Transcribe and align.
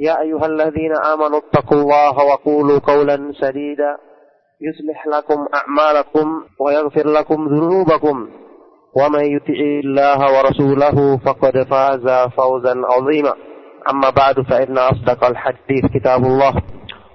يا 0.00 0.20
أيها 0.20 0.46
الذين 0.46 0.92
آمنوا 1.12 1.40
اتقوا 1.44 1.78
الله 1.78 2.14
وقولوا 2.24 2.78
قولا 2.78 3.32
سديدا 3.40 3.96
يصلح 4.60 5.06
لكم 5.06 5.46
أعمالكم 5.60 6.26
ويغفر 6.60 7.06
لكم 7.08 7.48
ذنوبكم. 7.48 8.28
ومن 8.96 9.24
يطع 9.36 9.60
الله 9.84 10.18
ورسوله 10.34 11.18
فقد 11.26 11.62
فاز 11.70 12.06
فوزا 12.36 12.74
عظيما. 12.84 13.34
أما 13.90 14.10
بعد 14.10 14.40
فإن 14.50 14.78
أصدق 14.78 15.24
الحديث 15.24 15.84
كتاب 15.94 16.24
الله 16.24 16.52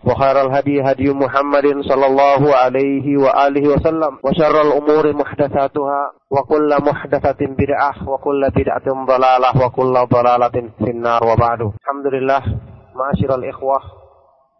وخير 0.05 0.41
الهدي 0.41 0.81
هدي 0.81 1.13
محمد 1.13 1.81
صلى 1.89 2.05
الله 2.05 2.55
عليه 2.55 3.17
وآله 3.17 3.69
وسلم 3.73 4.17
وشر 4.23 4.61
الأمور 4.61 5.13
محدثاتها 5.13 6.11
وكل 6.31 6.69
محدثة 6.87 7.37
بدعة 7.41 8.09
وكل 8.09 8.49
بدعة 8.55 9.05
ضلالة 9.05 9.65
وكل 9.65 9.93
ضلالة 10.13 10.69
في 10.79 10.89
النار. 10.91 11.21
وبعد 11.23 11.61
الحمد 11.61 12.07
لله 12.13 12.41
Ma'asyiral 12.95 13.43
ikhwah, 13.43 13.83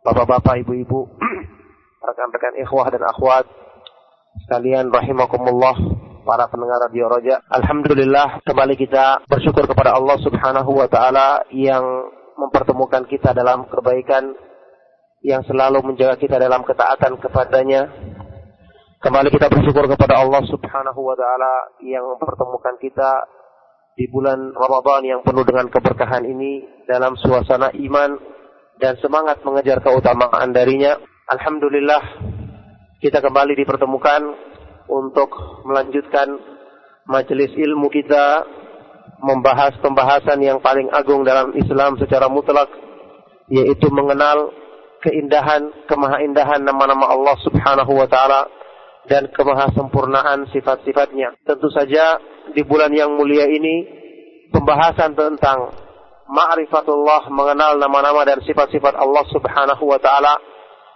bapak-bapak, 0.03 0.59
ibu-ibu, 0.67 1.07
rekan-rekan 2.11 2.59
ikhwah 2.67 2.91
dan 2.91 3.07
akhwat, 3.07 3.47
sekalian 4.43 4.91
rahimakumullah, 4.91 5.71
para 6.27 6.51
pendengar 6.51 6.83
radio 6.83 7.07
Roja. 7.07 7.39
Alhamdulillah, 7.47 8.43
kembali 8.43 8.75
kita 8.75 9.23
bersyukur 9.31 9.63
kepada 9.71 9.95
Allah 9.95 10.19
Subhanahu 10.19 10.67
wa 10.67 10.83
taala 10.91 11.47
yang 11.55 11.79
mempertemukan 12.35 13.07
kita 13.07 13.31
dalam 13.31 13.71
kebaikan 13.71 14.35
yang 15.23 15.39
selalu 15.47 15.95
menjaga 15.95 16.19
kita 16.19 16.35
dalam 16.35 16.67
ketaatan 16.67 17.15
kepadanya. 17.23 17.87
Kembali 18.99 19.31
kita 19.31 19.47
bersyukur 19.47 19.87
kepada 19.87 20.19
Allah 20.19 20.43
Subhanahu 20.43 20.99
wa 21.07 21.15
taala 21.15 21.71
yang 21.87 22.03
mempertemukan 22.03 22.83
kita 22.83 23.11
di 23.95 24.11
bulan 24.11 24.51
Ramadan 24.51 25.01
yang 25.07 25.21
penuh 25.23 25.47
dengan 25.47 25.71
keberkahan 25.71 26.27
ini 26.27 26.83
dalam 26.83 27.15
suasana 27.15 27.71
iman 27.71 28.19
dan 28.75 28.99
semangat 28.99 29.39
mengejar 29.47 29.79
keutamaan 29.79 30.51
darinya. 30.51 30.99
Alhamdulillah 31.31 32.03
kita 32.99 33.23
kembali 33.23 33.55
dipertemukan 33.55 34.21
untuk 34.91 35.31
melanjutkan 35.63 36.27
majelis 37.07 37.55
ilmu 37.55 37.87
kita 37.87 38.43
membahas 39.23 39.79
pembahasan 39.79 40.43
yang 40.43 40.59
paling 40.59 40.91
agung 40.91 41.23
dalam 41.23 41.55
Islam 41.55 41.95
secara 41.95 42.27
mutlak 42.27 42.67
yaitu 43.47 43.87
mengenal 43.89 44.51
keindahan, 45.01 45.71
kemahaindahan 45.87 46.61
nama-nama 46.65 47.15
Allah 47.15 47.35
Subhanahu 47.47 47.95
wa 47.95 48.07
taala 48.11 48.49
dan 49.05 49.29
kemahasempurnaan 49.29 50.49
sifat-sifatnya. 50.49 51.37
Tentu 51.45 51.69
saja 51.69 52.17
di 52.53 52.61
bulan 52.65 52.93
yang 52.93 53.13
mulia 53.13 53.45
ini 53.45 53.85
pembahasan 54.49 55.13
tentang 55.13 55.73
ma'rifatullah 56.25 57.29
mengenal 57.29 57.77
nama-nama 57.77 58.25
dan 58.25 58.41
sifat-sifat 58.41 58.97
Allah 58.97 59.25
Subhanahu 59.29 59.83
wa 59.85 59.99
taala 60.01 60.41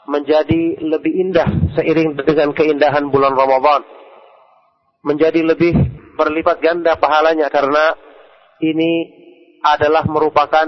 menjadi 0.09 0.81
lebih 0.81 1.13
indah 1.29 1.49
seiring 1.77 2.17
dengan 2.25 2.49
keindahan 2.57 3.13
bulan 3.13 3.37
Ramadan. 3.37 3.85
Menjadi 5.05 5.45
lebih 5.45 5.73
berlipat 6.17 6.59
ganda 6.59 6.97
pahalanya 6.99 7.47
karena 7.47 7.95
ini 8.59 9.07
adalah 9.63 10.03
merupakan 10.09 10.67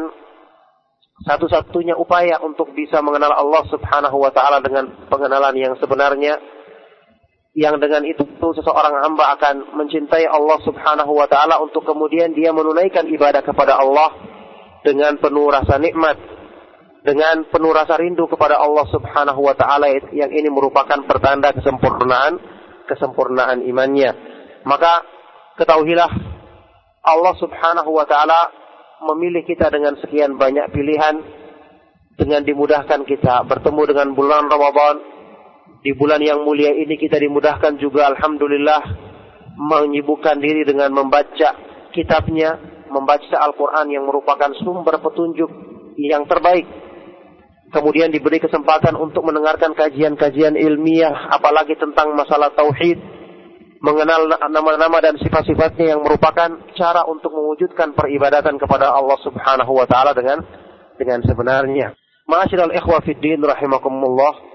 satu-satunya 1.22 1.98
upaya 1.98 2.42
untuk 2.42 2.74
bisa 2.74 3.02
mengenal 3.04 3.34
Allah 3.34 3.64
Subhanahu 3.70 4.18
wa 4.18 4.32
taala 4.34 4.62
dengan 4.64 5.10
pengenalan 5.10 5.54
yang 5.58 5.74
sebenarnya 5.78 6.40
yang 7.52 7.76
dengan 7.84 8.08
itu 8.08 8.24
seseorang 8.40 8.96
hamba 9.04 9.36
akan 9.36 9.76
mencintai 9.76 10.24
Allah 10.24 10.56
Subhanahu 10.64 11.12
wa 11.12 11.28
taala 11.28 11.60
untuk 11.60 11.84
kemudian 11.84 12.32
dia 12.32 12.56
menunaikan 12.56 13.12
ibadah 13.12 13.44
kepada 13.44 13.76
Allah 13.76 14.16
dengan 14.88 15.20
penuh 15.20 15.52
rasa 15.52 15.76
nikmat, 15.76 16.16
dengan 17.04 17.44
penuh 17.52 17.76
rasa 17.76 18.00
rindu 18.00 18.32
kepada 18.32 18.56
Allah 18.56 18.88
Subhanahu 18.88 19.44
wa 19.44 19.56
taala 19.60 19.92
yang 20.16 20.32
ini 20.32 20.48
merupakan 20.48 21.04
pertanda 21.04 21.52
kesempurnaan 21.52 22.40
kesempurnaan 22.88 23.68
imannya. 23.68 24.16
Maka 24.64 25.04
ketahuilah 25.60 26.12
Allah 27.04 27.34
Subhanahu 27.36 27.92
wa 27.92 28.08
taala 28.08 28.48
memilih 29.12 29.44
kita 29.44 29.68
dengan 29.68 30.00
sekian 30.00 30.40
banyak 30.40 30.72
pilihan 30.72 31.20
dengan 32.16 32.48
dimudahkan 32.48 33.04
kita 33.04 33.44
bertemu 33.44 33.82
dengan 33.92 34.08
bulan 34.16 34.48
Ramadan 34.48 35.21
di 35.80 35.96
bulan 35.96 36.20
yang 36.20 36.44
mulia 36.44 36.76
ini 36.76 37.00
kita 37.00 37.18
dimudahkan 37.18 37.80
juga 37.80 38.12
Alhamdulillah 38.12 38.82
menyibukkan 39.58 40.38
diri 40.38 40.68
dengan 40.68 40.92
membaca 40.94 41.58
kitabnya, 41.96 42.60
membaca 42.92 43.38
Al-Quran 43.40 43.88
yang 43.90 44.04
merupakan 44.06 44.52
sumber 44.60 45.00
petunjuk 45.00 45.50
yang 45.98 46.28
terbaik. 46.28 46.68
Kemudian 47.72 48.12
diberi 48.12 48.44
kesempatan 48.44 49.00
untuk 49.00 49.24
mendengarkan 49.24 49.72
kajian-kajian 49.72 50.60
ilmiah, 50.60 51.32
apalagi 51.32 51.80
tentang 51.80 52.12
masalah 52.20 52.52
tauhid, 52.52 53.00
mengenal 53.80 54.28
nama-nama 54.52 55.00
dan 55.00 55.16
sifat-sifatnya 55.18 55.98
yang 55.98 56.04
merupakan 56.04 56.52
cara 56.76 57.02
untuk 57.08 57.32
mewujudkan 57.34 57.98
peribadatan 57.98 58.60
kepada 58.60 58.92
Allah 58.92 59.18
Subhanahu 59.24 59.72
wa 59.72 59.88
taala 59.88 60.12
dengan 60.12 60.44
dengan 61.00 61.24
sebenarnya. 61.26 61.98
Ma'asyiral 62.30 62.76
ikhwa 62.78 63.02
fid 63.02 63.18
din 63.18 63.42
rahimakumullah. 63.42 64.51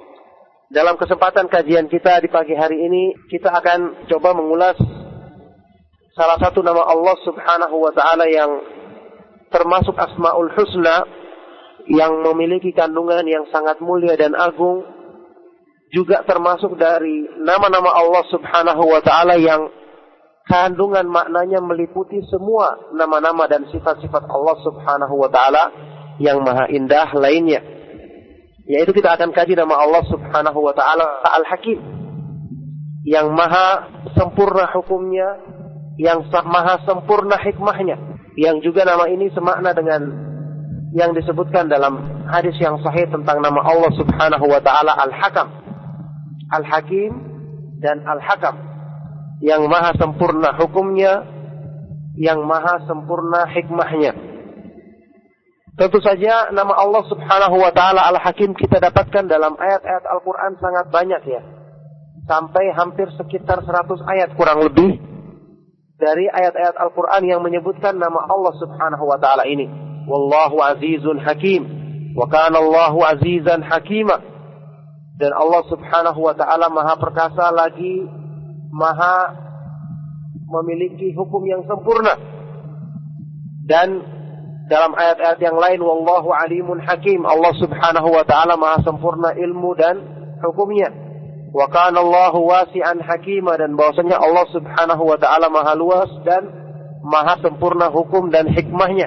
Dalam 0.66 0.98
kesempatan 0.98 1.46
kajian 1.46 1.86
kita 1.86 2.18
di 2.18 2.26
pagi 2.26 2.58
hari 2.58 2.90
ini, 2.90 3.14
kita 3.30 3.54
akan 3.54 4.10
coba 4.10 4.34
mengulas 4.34 4.74
salah 6.18 6.34
satu 6.42 6.58
nama 6.58 6.82
Allah 6.82 7.14
Subhanahu 7.22 7.76
wa 7.86 7.92
taala 7.94 8.26
yang 8.26 8.50
termasuk 9.54 9.94
Asmaul 9.94 10.50
Husna 10.58 11.06
yang 11.86 12.18
memiliki 12.18 12.74
kandungan 12.74 13.22
yang 13.30 13.46
sangat 13.54 13.78
mulia 13.78 14.18
dan 14.18 14.34
agung 14.34 14.82
juga 15.94 16.26
termasuk 16.26 16.74
dari 16.74 17.30
nama-nama 17.46 17.94
Allah 17.94 18.26
Subhanahu 18.26 18.90
wa 18.90 18.98
taala 19.06 19.38
yang 19.38 19.70
kandungan 20.50 21.06
maknanya 21.06 21.62
meliputi 21.62 22.18
semua 22.26 22.90
nama-nama 22.90 23.46
dan 23.46 23.70
sifat-sifat 23.70 24.26
Allah 24.26 24.56
Subhanahu 24.66 25.14
wa 25.14 25.30
taala 25.30 25.70
yang 26.18 26.42
maha 26.42 26.66
indah 26.74 27.06
lainnya 27.14 27.75
yaitu 28.66 28.90
kita 28.90 29.14
akan 29.14 29.30
kaji 29.30 29.54
nama 29.54 29.78
Allah 29.78 30.02
Subhanahu 30.10 30.58
wa 30.58 30.74
taala 30.74 31.22
Al-Hakim 31.22 31.78
yang 33.06 33.30
maha 33.30 33.86
sempurna 34.18 34.66
hukumnya, 34.74 35.38
yang 35.94 36.26
maha 36.26 36.82
sempurna 36.82 37.38
hikmahnya, 37.38 37.94
yang 38.34 38.58
juga 38.58 38.82
nama 38.82 39.06
ini 39.06 39.30
semakna 39.30 39.70
dengan 39.70 40.02
yang 40.90 41.14
disebutkan 41.14 41.70
dalam 41.70 42.26
hadis 42.26 42.58
yang 42.58 42.82
sahih 42.82 43.06
tentang 43.06 43.38
nama 43.38 43.62
Allah 43.62 43.94
Subhanahu 43.94 44.46
wa 44.50 44.58
taala 44.58 44.98
Al-Hakam. 45.06 45.48
Al-Hakim 46.50 47.12
dan 47.78 48.02
Al-Hakam 48.02 48.58
yang 49.38 49.70
maha 49.70 49.94
sempurna 49.94 50.58
hukumnya, 50.58 51.22
yang 52.18 52.42
maha 52.42 52.82
sempurna 52.90 53.46
hikmahnya. 53.54 54.25
Tentu 55.76 56.00
saja 56.00 56.48
nama 56.56 56.72
Allah 56.72 57.04
Subhanahu 57.04 57.56
wa 57.60 57.68
taala 57.68 58.00
Al-Hakim 58.08 58.56
kita 58.56 58.80
dapatkan 58.80 59.28
dalam 59.28 59.60
ayat-ayat 59.60 60.04
Al-Qur'an 60.08 60.56
sangat 60.56 60.88
banyak 60.88 61.22
ya. 61.28 61.42
Sampai 62.24 62.72
hampir 62.72 63.12
sekitar 63.14 63.60
100 63.60 64.00
ayat 64.08 64.32
kurang 64.40 64.64
lebih 64.64 64.98
dari 66.00 66.32
ayat-ayat 66.32 66.80
Al-Qur'an 66.80 67.22
yang 67.28 67.44
menyebutkan 67.44 68.00
nama 68.00 68.24
Allah 68.24 68.56
Subhanahu 68.56 69.04
wa 69.04 69.20
taala 69.20 69.44
ini. 69.44 69.68
Wallahu 70.08 70.56
azizun 70.64 71.20
hakim 71.20 71.62
wa 72.16 72.24
kana 72.32 72.56
azizan 73.12 73.60
hakima. 73.60 74.16
Dan 75.16 75.32
Allah 75.32 75.64
subhanahu 75.64 76.28
wa 76.28 76.36
ta'ala 76.36 76.68
maha 76.68 77.00
perkasa 77.00 77.48
lagi 77.48 78.04
maha 78.68 79.32
memiliki 80.44 81.16
hukum 81.16 81.40
yang 81.48 81.64
sempurna. 81.64 82.12
Dan 83.64 84.15
dalam 84.66 84.98
ayat-ayat 84.98 85.38
yang 85.38 85.54
lain 85.54 85.78
wallahu 85.78 86.34
alimun 86.34 86.82
hakim. 86.82 87.22
Allah 87.22 87.54
Subhanahu 87.58 88.08
wa 88.10 88.24
taala 88.26 88.58
maha 88.58 88.82
sempurna 88.82 89.30
ilmu 89.38 89.70
dan 89.78 89.96
hukumnya. 90.42 90.90
Wa 91.54 91.70
kana 91.70 92.02
Allahu 92.02 92.50
wasi'an 92.50 92.98
hakima. 92.98 93.54
Dan 93.54 93.78
bahwasanya 93.78 94.18
Allah 94.18 94.46
Subhanahu 94.50 95.02
wa 95.06 95.18
taala 95.22 95.46
maha 95.46 95.72
luas 95.78 96.10
dan 96.26 96.50
maha 97.06 97.38
sempurna 97.38 97.94
hukum 97.94 98.26
dan 98.34 98.50
hikmahnya. 98.50 99.06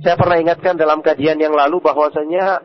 Saya 0.00 0.16
pernah 0.16 0.40
ingatkan 0.40 0.80
dalam 0.80 1.04
kajian 1.04 1.36
yang 1.36 1.52
lalu 1.52 1.76
bahwasanya 1.84 2.64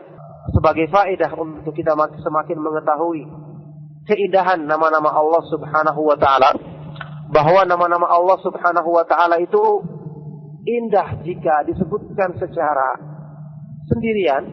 sebagai 0.55 0.87
faedah 0.87 1.35
untuk 1.35 1.75
kita 1.75 1.91
semakin 2.23 2.57
mengetahui 2.63 3.27
keindahan 4.07 4.63
nama-nama 4.63 5.11
Allah 5.11 5.43
Subhanahu 5.51 5.99
wa 5.99 6.15
taala 6.15 6.55
bahwa 7.27 7.67
nama-nama 7.67 8.07
Allah 8.07 8.37
Subhanahu 8.39 8.87
wa 8.87 9.03
taala 9.03 9.41
itu 9.41 9.83
indah 10.65 11.21
jika 11.21 11.61
disebutkan 11.69 12.33
secara 12.41 12.97
sendirian 13.85 14.43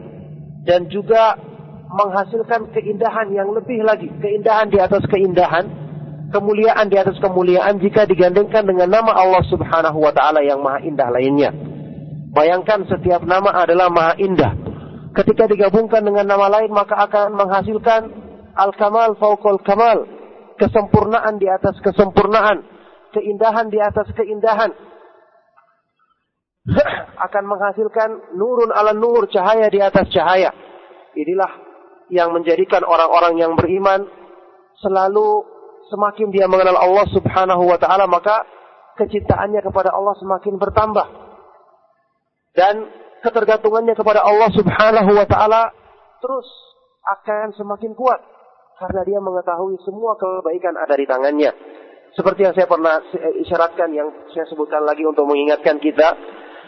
dan 0.63 0.85
juga 0.87 1.35
menghasilkan 1.93 2.73
keindahan 2.73 3.29
yang 3.33 3.49
lebih 3.53 3.81
lagi, 3.85 4.09
keindahan 4.21 4.69
di 4.69 4.81
atas 4.81 5.05
keindahan, 5.09 5.65
kemuliaan 6.33 6.89
di 6.89 6.97
atas 6.97 7.17
kemuliaan 7.21 7.77
jika 7.81 8.05
digandengkan 8.09 8.65
dengan 8.65 8.89
nama 8.89 9.13
Allah 9.13 9.43
Subhanahu 9.49 10.01
wa 10.01 10.13
taala 10.13 10.41
yang 10.41 10.61
maha 10.61 10.81
indah 10.81 11.09
lainnya. 11.13 11.51
Bayangkan 12.33 12.89
setiap 12.89 13.21
nama 13.25 13.53
adalah 13.53 13.93
maha 13.93 14.17
indah. 14.17 14.53
Ketika 15.13 15.45
digabungkan 15.45 16.01
dengan 16.01 16.25
nama 16.25 16.49
lain 16.49 16.73
maka 16.73 16.97
akan 17.05 17.37
menghasilkan 17.37 18.01
al-kamal 18.57 19.13
fauqal 19.21 19.61
kamal, 19.61 20.09
kesempurnaan 20.57 21.37
di 21.37 21.45
atas 21.45 21.77
kesempurnaan, 21.85 22.65
keindahan 23.13 23.69
di 23.69 23.77
atas 23.77 24.09
keindahan 24.17 24.73
akan 27.27 27.43
menghasilkan 27.43 28.35
nurun 28.39 28.71
ala 28.71 28.95
nur, 28.95 29.27
cahaya 29.27 29.67
di 29.67 29.83
atas 29.83 30.07
cahaya. 30.11 30.51
Inilah 31.13 31.51
yang 32.07 32.31
menjadikan 32.31 32.83
orang-orang 32.87 33.39
yang 33.39 33.53
beriman 33.59 34.07
selalu 34.79 35.43
semakin 35.91 36.31
dia 36.31 36.47
mengenal 36.47 36.79
Allah 36.79 37.05
Subhanahu 37.11 37.63
wa 37.67 37.77
taala 37.79 38.07
maka 38.07 38.43
kecintaannya 38.99 39.61
kepada 39.61 39.91
Allah 39.91 40.15
semakin 40.19 40.55
bertambah. 40.57 41.07
Dan 42.53 42.85
ketergantungannya 43.25 43.97
kepada 43.97 44.23
Allah 44.23 44.49
Subhanahu 44.53 45.11
wa 45.15 45.27
taala 45.27 45.73
terus 46.23 46.47
akan 47.03 47.51
semakin 47.59 47.91
kuat 47.97 48.23
karena 48.79 49.01
dia 49.03 49.19
mengetahui 49.19 49.75
semua 49.83 50.15
kebaikan 50.15 50.79
ada 50.79 50.95
di 50.95 51.05
tangannya. 51.07 51.51
Seperti 52.13 52.45
yang 52.45 52.53
saya 52.53 52.69
pernah 52.69 53.01
isyaratkan 53.41 53.89
yang 53.89 54.07
saya 54.31 54.45
sebutkan 54.45 54.85
lagi 54.85 55.01
untuk 55.01 55.25
mengingatkan 55.25 55.81
kita 55.81 56.13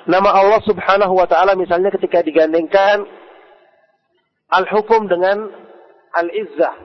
nama 0.06 0.30
Allah 0.34 0.62
Subhanahu 0.66 1.14
wa 1.18 1.28
taala 1.30 1.58
misalnya 1.58 1.90
ketika 1.94 2.22
digandengkan 2.22 3.06
al-hukum 4.50 5.10
dengan 5.10 5.50
al-izzah. 6.14 6.76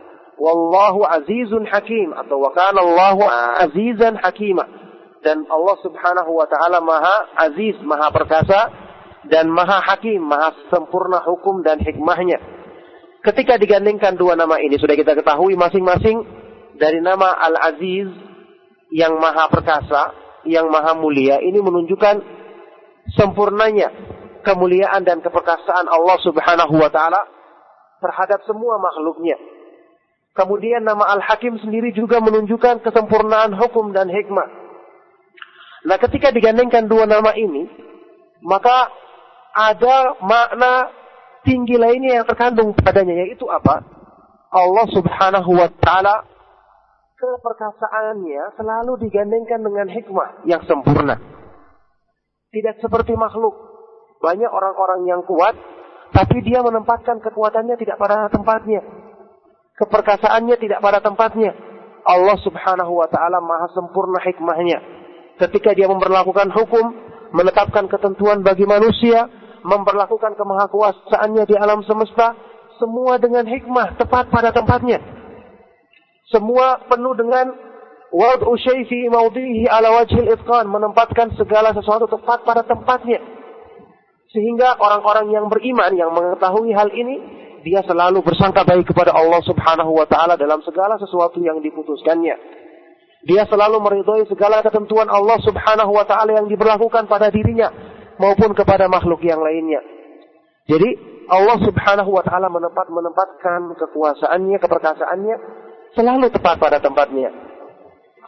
Wallahu 0.41 1.05
azizun 1.05 1.69
hakim 1.69 2.17
atau 2.17 2.41
wa 2.41 2.51
kana 2.57 2.81
Allahu 2.81 3.23
azizan 3.69 4.17
hakima. 4.17 4.65
Dan 5.21 5.45
Allah 5.53 5.77
Subhanahu 5.85 6.33
wa 6.33 6.49
taala 6.49 6.81
maha 6.81 7.45
aziz 7.45 7.77
maha 7.85 8.09
perkasa 8.09 8.73
dan 9.29 9.53
maha 9.53 9.85
hakim 9.85 10.25
maha 10.25 10.57
sempurna 10.73 11.21
hukum 11.21 11.61
dan 11.61 11.77
hikmahnya. 11.77 12.41
Ketika 13.21 13.61
digandengkan 13.61 14.17
dua 14.17 14.33
nama 14.33 14.57
ini 14.65 14.81
sudah 14.81 14.97
kita 14.97 15.13
ketahui 15.13 15.61
masing-masing 15.61 16.25
dari 16.81 17.05
nama 17.05 17.37
al-aziz 17.37 18.09
yang 18.97 19.21
maha 19.21 19.45
perkasa 19.53 20.17
yang 20.49 20.73
maha 20.73 20.97
mulia 20.97 21.37
ini 21.45 21.61
menunjukkan 21.61 22.40
sempurnanya 23.15 23.91
kemuliaan 24.43 25.05
dan 25.05 25.21
keperkasaan 25.21 25.87
Allah 25.87 26.17
Subhanahu 26.25 26.75
wa 26.81 26.91
taala 26.93 27.21
terhadap 28.01 28.41
semua 28.49 28.81
makhluknya. 28.81 29.37
Kemudian 30.33 30.87
nama 30.87 31.05
Al-Hakim 31.19 31.59
sendiri 31.61 31.93
juga 31.93 32.23
menunjukkan 32.23 32.81
kesempurnaan 32.87 33.53
hukum 33.59 33.93
dan 33.93 34.09
hikmah. 34.09 34.49
Nah, 35.85 35.97
ketika 35.99 36.31
digandengkan 36.31 36.87
dua 36.87 37.05
nama 37.05 37.35
ini, 37.35 37.67
maka 38.45 38.89
ada 39.53 40.17
makna 40.23 40.93
tinggi 41.43 41.77
lainnya 41.77 42.23
yang 42.23 42.27
terkandung 42.29 42.73
padanya 42.77 43.27
yaitu 43.27 43.49
apa? 43.51 43.83
Allah 44.51 44.87
Subhanahu 44.93 45.51
wa 45.57 45.69
taala 45.83 46.27
keperkasaannya 47.21 48.57
selalu 48.57 48.93
digandengkan 49.09 49.61
dengan 49.61 49.87
hikmah 49.93 50.29
yang 50.49 50.63
sempurna. 50.65 51.40
Tidak 52.51 52.83
seperti 52.83 53.15
makhluk. 53.15 53.55
Banyak 54.19 54.51
orang-orang 54.51 55.07
yang 55.07 55.23
kuat, 55.23 55.55
tapi 56.11 56.43
dia 56.43 56.61
menempatkan 56.67 57.23
kekuatannya 57.23 57.79
tidak 57.79 57.97
pada 57.97 58.27
tempatnya. 58.27 58.83
Keperkasaannya 59.79 60.57
tidak 60.59 60.83
pada 60.83 60.99
tempatnya. 60.99 61.55
Allah 62.05 62.37
subhanahu 62.43 63.01
wa 63.01 63.07
ta'ala 63.07 63.39
maha 63.39 63.71
sempurna 63.71 64.19
hikmahnya. 64.21 64.83
Ketika 65.39 65.73
dia 65.73 65.89
memperlakukan 65.89 66.53
hukum, 66.53 66.85
menetapkan 67.33 67.87
ketentuan 67.87 68.43
bagi 68.43 68.67
manusia, 68.67 69.31
memperlakukan 69.63 70.35
kemahakuasaannya 70.37 71.47
di 71.47 71.55
alam 71.57 71.87
semesta, 71.87 72.35
semua 72.83 73.17
dengan 73.23 73.47
hikmah, 73.47 73.95
tepat 73.95 74.29
pada 74.29 74.51
tempatnya. 74.51 74.99
Semua 76.29 76.83
penuh 76.91 77.15
dengan 77.15 77.70
Wad'u 78.11 78.53
syai 78.59 78.83
fi 78.91 79.07
ala 79.71 79.89
wajhil 80.03 80.31
itqan. 80.35 80.67
Menempatkan 80.67 81.35
segala 81.39 81.71
sesuatu 81.71 82.11
tepat 82.11 82.43
pada 82.43 82.67
tempatnya. 82.67 83.23
Sehingga 84.31 84.79
orang-orang 84.79 85.35
yang 85.35 85.47
beriman, 85.51 85.91
yang 85.99 86.15
mengetahui 86.15 86.71
hal 86.71 86.91
ini, 86.95 87.19
dia 87.67 87.83
selalu 87.83 88.23
bersangka 88.23 88.63
baik 88.63 88.87
kepada 88.89 89.11
Allah 89.11 89.43
subhanahu 89.43 89.91
wa 89.91 90.07
ta'ala 90.07 90.39
dalam 90.39 90.63
segala 90.63 90.97
sesuatu 91.03 91.43
yang 91.43 91.59
diputuskannya. 91.59 92.37
Dia 93.27 93.45
selalu 93.51 93.83
meridhoi 93.85 94.25
segala 94.31 94.65
ketentuan 94.65 95.11
Allah 95.13 95.37
subhanahu 95.45 95.93
wa 95.93 96.07
ta'ala 96.09 96.41
yang 96.41 96.47
diberlakukan 96.49 97.05
pada 97.05 97.29
dirinya, 97.29 97.69
maupun 98.17 98.57
kepada 98.57 98.89
makhluk 98.89 99.21
yang 99.27 99.43
lainnya. 99.43 99.83
Jadi, 100.71 100.89
Allah 101.27 101.59
subhanahu 101.61 102.11
wa 102.15 102.23
ta'ala 102.23 102.49
menempat, 102.49 102.87
menempatkan 102.87 103.77
kekuasaannya, 103.77 104.57
keperkasaannya, 104.63 105.37
selalu 105.99 106.31
tepat 106.33 106.57
pada 106.63 106.79
tempatnya. 106.79 107.50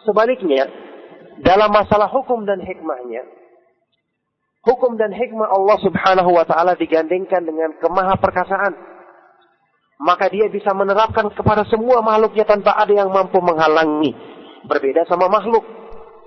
Sebaliknya, 0.02 0.66
dalam 1.42 1.70
masalah 1.70 2.10
hukum 2.10 2.42
dan 2.42 2.58
hikmahnya, 2.62 3.22
hukum 4.66 4.98
dan 4.98 5.14
hikmah 5.14 5.48
Allah 5.50 5.78
subhanahu 5.82 6.30
wa 6.34 6.44
ta'ala 6.46 6.74
digandengkan 6.78 7.42
dengan 7.46 7.74
kemaha 7.78 8.18
perkasaan. 8.18 8.74
Maka 10.02 10.26
dia 10.34 10.50
bisa 10.50 10.74
menerapkan 10.74 11.30
kepada 11.30 11.62
semua 11.70 12.02
makhluknya 12.02 12.42
tanpa 12.42 12.74
ada 12.74 12.90
yang 12.90 13.14
mampu 13.14 13.38
menghalangi. 13.38 14.10
Berbeda 14.66 15.06
sama 15.06 15.30
makhluk. 15.30 15.62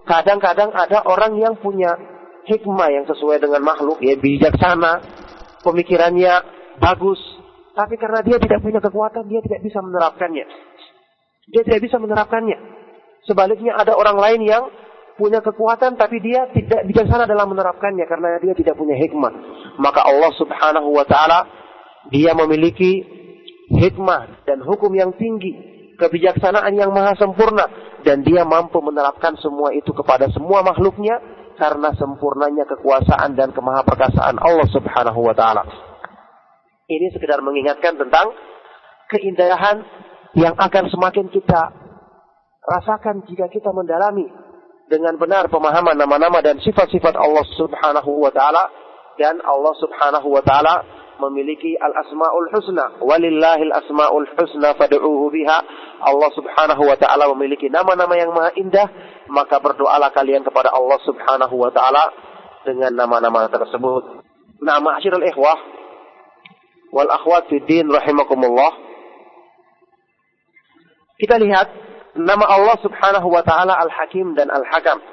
Kadang-kadang 0.08 0.72
ada 0.72 1.03
orang 1.03 1.36
yang 1.36 1.60
punya 1.60 1.91
hikmah 2.48 2.88
yang 2.94 3.03
sesuai 3.10 3.41
dengan 3.41 3.60
makhluk, 3.65 4.00
ya 4.00 4.15
bijaksana, 4.15 5.01
pemikirannya 5.65 6.34
bagus, 6.77 7.20
tapi 7.75 8.00
karena 8.00 8.24
dia 8.24 8.39
tidak 8.39 8.63
punya 8.63 8.79
kekuatan, 8.79 9.27
dia 9.27 9.44
tidak 9.44 9.60
bisa 9.60 9.84
menerapkannya. 9.84 10.46
Dia 11.51 11.62
tidak 11.67 11.82
bisa 11.84 12.00
menerapkannya. 12.00 12.58
Sebaliknya 13.25 13.74
ada 13.74 13.98
orang 13.98 14.17
lain 14.22 14.41
yang 14.46 14.63
punya 15.15 15.39
kekuatan 15.39 15.96
tapi 15.96 16.20
dia 16.20 16.46
tidak 16.51 16.86
bijaksana 16.86 17.25
dalam 17.25 17.50
menerapkannya 17.55 18.05
karena 18.05 18.38
dia 18.38 18.53
tidak 18.53 18.75
punya 18.75 19.00
hikmah. 19.00 19.34
Maka 19.79 20.05
Allah 20.05 20.32
Subhanahu 20.36 20.91
wa 20.91 21.05
taala 21.08 21.48
dia 22.12 22.36
memiliki 22.38 23.01
hikmah 23.72 24.46
dan 24.46 24.62
hukum 24.62 24.94
yang 24.94 25.15
tinggi, 25.17 25.55
kebijaksanaan 25.98 26.75
yang 26.77 26.94
maha 26.94 27.17
sempurna 27.17 27.65
dan 28.05 28.22
dia 28.22 28.46
mampu 28.46 28.77
menerapkan 28.84 29.34
semua 29.41 29.74
itu 29.74 29.89
kepada 29.96 30.29
semua 30.29 30.62
makhluknya 30.62 31.17
karena 31.55 31.96
sempurnanya 31.96 32.67
kekuasaan 32.67 33.34
dan 33.34 33.55
kemahaperkasaan 33.55 34.38
Allah 34.38 34.67
Subhanahu 34.70 35.20
wa 35.24 35.34
taala. 35.34 35.63
Ini 36.86 37.10
sekedar 37.15 37.41
mengingatkan 37.41 37.98
tentang 37.98 38.36
keindahan 39.10 39.82
yang 40.38 40.53
akan 40.53 40.91
semakin 40.91 41.32
kita 41.34 41.85
rasakan 42.66 43.24
jika 43.30 43.46
kita 43.48 43.70
mendalami 43.70 44.26
dengan 44.90 45.18
benar 45.18 45.50
pemahaman 45.50 45.98
nama-nama 45.98 46.42
dan 46.46 46.62
sifat-sifat 46.62 47.18
Allah 47.18 47.46
Subhanahu 47.58 48.22
wa 48.22 48.30
taala 48.30 48.70
dan 49.18 49.42
Allah 49.42 49.74
Subhanahu 49.82 50.28
wa 50.30 50.44
taala 50.46 50.86
memiliki 51.20 51.80
al-asmaul 51.80 52.52
husna. 52.52 53.00
Walillahil 53.00 53.72
asmaul 53.72 54.28
husna 54.36 54.76
fad'uuhu 54.76 55.32
biha. 55.32 55.58
Allah 56.04 56.30
Subhanahu 56.36 56.84
wa 56.84 56.98
taala 57.00 57.32
memiliki 57.34 57.72
nama-nama 57.72 58.14
yang 58.20 58.36
maha 58.36 58.52
indah. 58.60 58.88
Maka 59.32 59.58
berdoalah 59.58 60.12
kalian 60.14 60.44
kepada 60.46 60.70
Allah 60.70 61.00
Subhanahu 61.08 61.56
wa 61.56 61.72
taala 61.72 62.04
dengan 62.68 62.94
nama-nama 62.94 63.48
tersebut. 63.48 64.22
Nah 64.62 64.78
ma'asyiral 64.84 65.24
ikhwah 65.24 65.58
wal 66.94 67.10
akhwat 67.10 67.48
fid 67.50 67.64
din 67.66 67.88
rahimakumullah. 67.90 68.72
Kita 71.16 71.40
lihat 71.40 71.68
nama 72.16 72.48
Allah 72.48 72.80
Subhanahu 72.80 73.28
wa 73.28 73.44
taala 73.44 73.76
Al-Hakim 73.76 74.40
dan 74.40 74.48
Al-Hakam. 74.48 75.04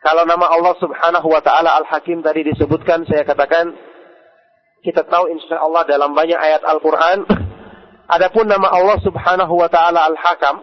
Kalau 0.00 0.24
nama 0.28 0.48
Allah 0.52 0.76
Subhanahu 0.80 1.28
wa 1.28 1.40
taala 1.40 1.80
Al-Hakim 1.80 2.20
tadi 2.20 2.44
disebutkan, 2.44 3.08
saya 3.08 3.24
katakan 3.24 3.72
kita 4.84 5.04
tahu 5.08 5.28
insya 5.32 5.60
Allah 5.60 5.84
dalam 5.88 6.12
banyak 6.12 6.36
ayat 6.36 6.64
Al-Quran. 6.64 7.24
Adapun 8.16 8.48
nama 8.48 8.68
Allah 8.68 9.00
Subhanahu 9.00 9.54
wa 9.56 9.68
taala 9.72 10.04
Al-Hakam 10.12 10.60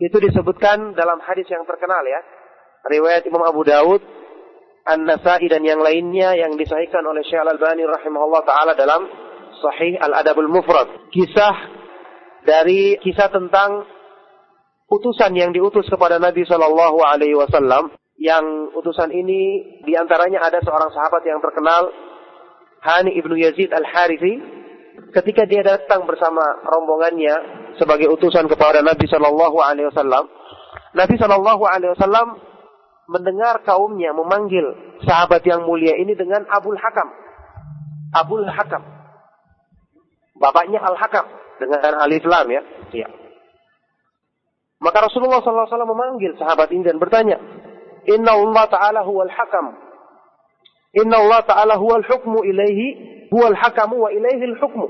itu 0.00 0.16
disebutkan 0.18 0.96
dalam 0.96 1.20
hadis 1.20 1.46
yang 1.52 1.68
terkenal 1.68 2.02
ya. 2.08 2.20
Riwayat 2.82 3.28
Imam 3.28 3.44
Abu 3.46 3.62
Dawud, 3.62 4.02
An-Nasai 4.88 5.46
dan 5.46 5.62
yang 5.62 5.78
lainnya 5.78 6.34
yang 6.34 6.58
disahihkan 6.58 7.06
oleh 7.06 7.22
Syekh 7.22 7.38
Al-Albani 7.38 7.86
rahimahullah 7.86 8.42
taala 8.42 8.72
dalam 8.74 9.06
Sahih 9.62 10.00
Al-Adabul 10.00 10.50
Mufrad. 10.50 10.90
Kisah 11.14 11.54
dari 12.42 12.98
kisah 12.98 13.30
tentang 13.30 13.86
utusan 14.92 15.32
yang 15.32 15.56
diutus 15.56 15.88
kepada 15.88 16.20
Nabi 16.20 16.44
Shallallahu 16.44 17.00
alaihi 17.00 17.32
wasallam 17.32 17.96
yang 18.20 18.44
utusan 18.76 19.08
ini 19.08 19.64
di 19.88 19.96
antaranya 19.96 20.44
ada 20.44 20.60
seorang 20.60 20.92
sahabat 20.92 21.24
yang 21.24 21.40
terkenal 21.40 21.88
Hani 22.82 23.14
ibnu 23.16 23.38
Yazid 23.38 23.72
al-Harithi 23.72 24.42
ketika 25.14 25.46
dia 25.46 25.62
datang 25.62 26.04
bersama 26.04 26.42
rombongannya 26.66 27.62
sebagai 27.78 28.10
utusan 28.10 28.50
kepada 28.50 28.82
Nabi 28.82 29.06
Shallallahu 29.06 29.56
Alaihi 29.62 29.88
Wasallam, 29.88 30.28
Nabi 30.92 31.14
Shallallahu 31.16 31.62
Alaihi 31.62 31.94
Wasallam 31.94 32.36
mendengar 33.06 33.62
kaumnya 33.62 34.10
memanggil 34.12 34.98
sahabat 35.06 35.46
yang 35.46 35.62
mulia 35.62 35.94
ini 35.94 36.18
dengan 36.18 36.42
Abul 36.50 36.74
Hakam. 36.74 37.08
Abul 38.12 38.44
Hakam. 38.50 38.82
Bapaknya 40.36 40.82
Al 40.82 40.98
Hakam 40.98 41.26
dengan 41.62 42.02
alif 42.02 42.26
lam 42.26 42.50
ya. 42.50 42.62
ya. 42.90 43.08
Maka 44.82 45.06
Rasulullah 45.06 45.38
SAW 45.38 45.86
memanggil 45.86 46.34
sahabat 46.36 46.74
ini 46.74 46.82
dan 46.82 46.98
bertanya, 46.98 47.38
Inna 48.10 48.34
Allah 48.34 48.66
Ta'ala 48.66 49.00
huwal 49.06 49.30
hakam 49.30 49.78
Inna 50.92 51.16
Allah 51.24 51.40
Ta'ala 51.46 51.74
huwal 51.80 52.04
hukmu 52.04 52.44
ilaihi, 52.44 52.86
huwal 53.32 53.56
hakamu 53.56 53.96
wa 53.96 54.12
ilaihi 54.12 54.58
hukmu. 54.60 54.86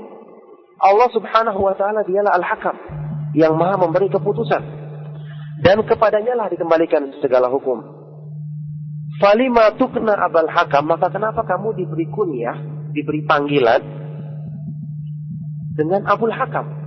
Allah 0.83 1.07
Subhanahu 1.15 1.63
wa 1.63 1.77
Ta'ala 1.79 2.03
dialah 2.03 2.35
al-hakam 2.35 2.75
yang 3.37 3.55
maha 3.55 3.79
memberi 3.79 4.11
keputusan. 4.11 4.83
Dan 5.63 5.79
kepadanya 5.87 6.35
lah 6.35 6.51
dikembalikan 6.51 7.23
segala 7.23 7.47
hukum. 7.47 7.79
Falima 9.21 9.71
tukna 9.79 10.17
abal 10.19 10.51
hakam, 10.51 10.91
maka 10.91 11.07
kenapa 11.07 11.47
kamu 11.47 11.71
diberi 11.71 12.09
kunyah, 12.11 12.57
diberi 12.91 13.23
panggilan 13.23 13.79
dengan 15.79 16.03
Abul 16.03 16.35
Hakam? 16.35 16.82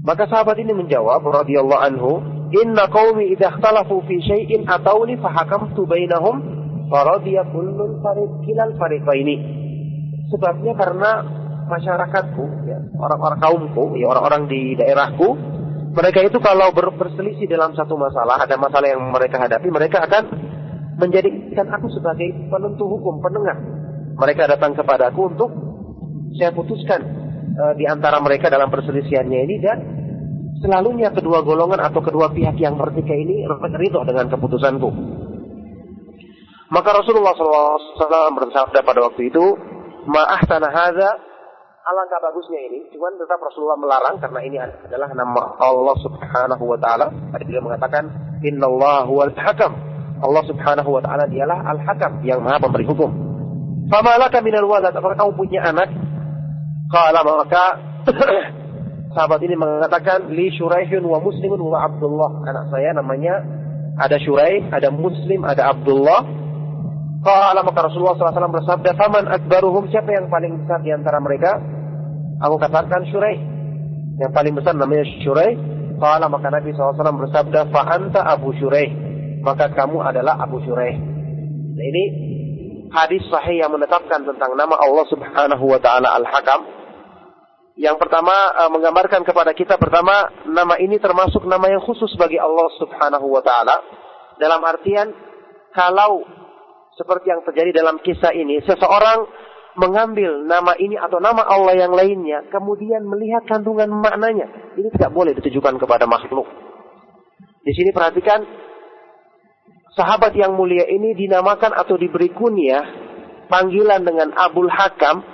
Maka 0.00 0.24
sahabat 0.28 0.56
ini 0.60 0.72
menjawab 0.72 1.20
radhiyallahu 1.20 1.82
anhu, 1.84 2.10
"Inna 2.56 2.88
qaumi 2.88 3.36
idza 3.36 3.52
ikhtalafu 3.52 4.00
fi 4.08 4.16
syai'in 4.24 4.64
atawni 4.64 5.20
fahakamtu 5.20 5.84
bainahum 5.84 6.60
Faradiya 6.90 7.46
kullun 7.54 8.02
farid 8.02 8.42
kilal 8.42 8.74
ini. 9.14 9.36
Sebabnya 10.26 10.74
karena 10.74 11.22
masyarakatku, 11.70 12.44
ya, 12.66 12.82
orang-orang 12.98 13.38
kaumku, 13.38 13.94
ya 13.94 14.10
orang-orang 14.10 14.50
di 14.50 14.74
daerahku, 14.74 15.38
mereka 15.94 16.26
itu 16.26 16.42
kalau 16.42 16.74
ber 16.74 16.90
berselisih 16.98 17.46
dalam 17.46 17.78
satu 17.78 17.94
masalah, 17.94 18.42
ada 18.42 18.58
masalah 18.58 18.90
yang 18.90 19.06
mereka 19.06 19.38
hadapi, 19.38 19.70
mereka 19.70 20.02
akan 20.02 20.22
menjadikan 20.98 21.70
aku 21.70 21.86
sebagai 21.94 22.50
penentu 22.50 22.90
hukum, 22.90 23.22
penengah. 23.22 23.58
Mereka 24.18 24.50
datang 24.50 24.74
kepadaku 24.74 25.30
untuk 25.30 25.50
saya 26.34 26.50
putuskan 26.50 27.00
e, 27.60 27.64
di 27.76 27.84
antara 27.84 28.16
mereka 28.24 28.48
dalam 28.48 28.72
perselisihannya 28.72 29.40
ini 29.44 29.56
dan 29.60 29.78
selalunya 30.64 31.12
kedua 31.12 31.44
golongan 31.44 31.84
atau 31.84 32.00
kedua 32.00 32.32
pihak 32.32 32.56
yang 32.56 32.80
bertikai 32.80 33.20
ini 33.20 33.44
ridho 33.76 34.00
dengan 34.08 34.32
keputusanku. 34.32 34.88
Maka 36.70 36.90
Rasulullah 36.94 37.34
SAW 37.34 38.38
bersabda 38.38 38.86
pada 38.86 39.02
waktu 39.02 39.26
itu, 39.26 39.42
Ma'ah 40.06 40.40
tanah 40.46 40.70
hadza, 40.70 41.10
alangkah 41.82 42.22
bagusnya 42.22 42.60
ini. 42.70 42.86
Cuman 42.94 43.18
tetap 43.18 43.42
Rasulullah 43.42 43.74
melarang 43.74 44.16
karena 44.22 44.40
ini 44.46 44.56
adalah 44.62 45.10
nama 45.12 45.58
Allah 45.58 45.96
Subhanahu 45.98 46.64
wa 46.64 46.78
taala. 46.78 47.10
Tadi 47.34 47.42
beliau 47.42 47.66
mengatakan, 47.66 48.06
"Innallaha 48.46 49.10
huwal 49.10 49.34
hakam." 49.34 49.90
Allah 50.20 50.42
Subhanahu 50.44 50.90
wa 50.92 51.00
taala 51.00 51.24
dialah 51.26 51.64
Al-Hakam 51.64 52.20
yang 52.22 52.44
Maha 52.44 52.60
pemberi 52.60 52.84
hukum. 52.84 53.08
Famalaka 53.88 54.44
minal 54.44 54.68
walad, 54.68 54.92
apakah 54.92 55.16
kamu 55.16 55.32
punya 55.34 55.60
anak? 55.66 55.88
Qala 56.90 57.22
maka 57.22 57.64
sahabat 59.14 59.40
ini 59.46 59.54
mengatakan, 59.54 60.26
"Li 60.34 60.50
Syuraihun 60.58 61.06
wa 61.06 61.22
Muslimun 61.22 61.62
wa 61.62 61.86
Abdullah." 61.86 62.42
Anak 62.50 62.74
saya 62.74 62.90
namanya 62.98 63.38
ada 63.94 64.18
Syuraih, 64.18 64.66
ada 64.74 64.90
Muslim, 64.90 65.46
ada 65.46 65.70
Abdullah. 65.70 66.26
Qala 67.22 67.62
maka 67.62 67.86
Rasulullah 67.86 68.18
SAW 68.18 68.58
bersabda, 68.58 68.90
"Faman 68.98 69.30
akbaruhum 69.30 69.86
siapa 69.92 70.10
yang 70.10 70.26
paling 70.26 70.66
besar 70.66 70.82
di 70.82 70.90
antara 70.90 71.22
mereka?" 71.22 71.62
Aku 72.40 72.56
katakan 72.56 73.04
Syurai. 73.12 73.36
Yang 74.16 74.32
paling 74.32 74.54
besar 74.56 74.72
namanya 74.72 75.04
Syurai. 75.20 75.52
Qala 76.00 76.32
maka 76.32 76.48
Nabi 76.48 76.72
SAW 76.72 76.96
bersabda, 76.96 77.68
"Fa 77.68 77.86
anta 77.92 78.24
Abu 78.24 78.56
Syurai." 78.56 78.88
Maka 79.44 79.68
kamu 79.72 80.00
adalah 80.00 80.40
Abu 80.40 80.58
Syurai. 80.64 80.96
Nah, 80.96 81.84
ini 81.84 82.04
hadis 82.92 83.22
sahih 83.28 83.60
yang 83.60 83.72
menetapkan 83.72 84.24
tentang 84.24 84.56
nama 84.56 84.74
Allah 84.80 85.04
Subhanahu 85.12 85.64
wa 85.68 85.78
taala 85.80 86.16
Al-Hakam. 86.16 86.79
Yang 87.80 87.96
pertama 87.96 88.36
uh, 88.60 88.68
menggambarkan 88.68 89.24
kepada 89.24 89.56
kita 89.56 89.80
pertama 89.80 90.28
nama 90.44 90.76
ini 90.76 91.00
termasuk 91.00 91.48
nama 91.48 91.64
yang 91.64 91.80
khusus 91.80 92.12
bagi 92.20 92.36
Allah 92.36 92.68
Subhanahu 92.76 93.24
wa 93.32 93.40
taala. 93.40 93.80
Dalam 94.36 94.60
artian 94.60 95.08
kalau 95.72 96.28
seperti 96.92 97.32
yang 97.32 97.40
terjadi 97.40 97.72
dalam 97.72 97.96
kisah 98.04 98.36
ini, 98.36 98.60
seseorang 98.68 99.24
mengambil 99.80 100.44
nama 100.44 100.76
ini 100.76 101.00
atau 101.00 101.16
nama 101.24 101.40
Allah 101.40 101.88
yang 101.88 101.96
lainnya, 101.96 102.44
kemudian 102.52 103.00
melihat 103.08 103.48
kandungan 103.48 103.88
maknanya. 103.88 104.76
Ini 104.76 104.92
tidak 104.92 105.16
boleh 105.16 105.32
ditujukan 105.40 105.80
kepada 105.80 106.04
makhluk. 106.04 106.44
Di 107.64 107.72
sini 107.72 107.96
perhatikan, 107.96 108.44
sahabat 109.96 110.36
yang 110.36 110.52
mulia 110.52 110.84
ini 110.84 111.16
dinamakan 111.16 111.72
atau 111.72 111.96
diberi 111.96 112.28
kunyah, 112.28 112.84
panggilan 113.48 114.04
dengan 114.04 114.36
Abul 114.36 114.68
Hakam, 114.68 115.24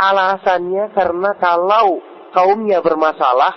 alasannya 0.00 0.96
karena 0.96 1.36
kalau 1.36 2.00
kaumnya 2.32 2.80
bermasalah, 2.80 3.52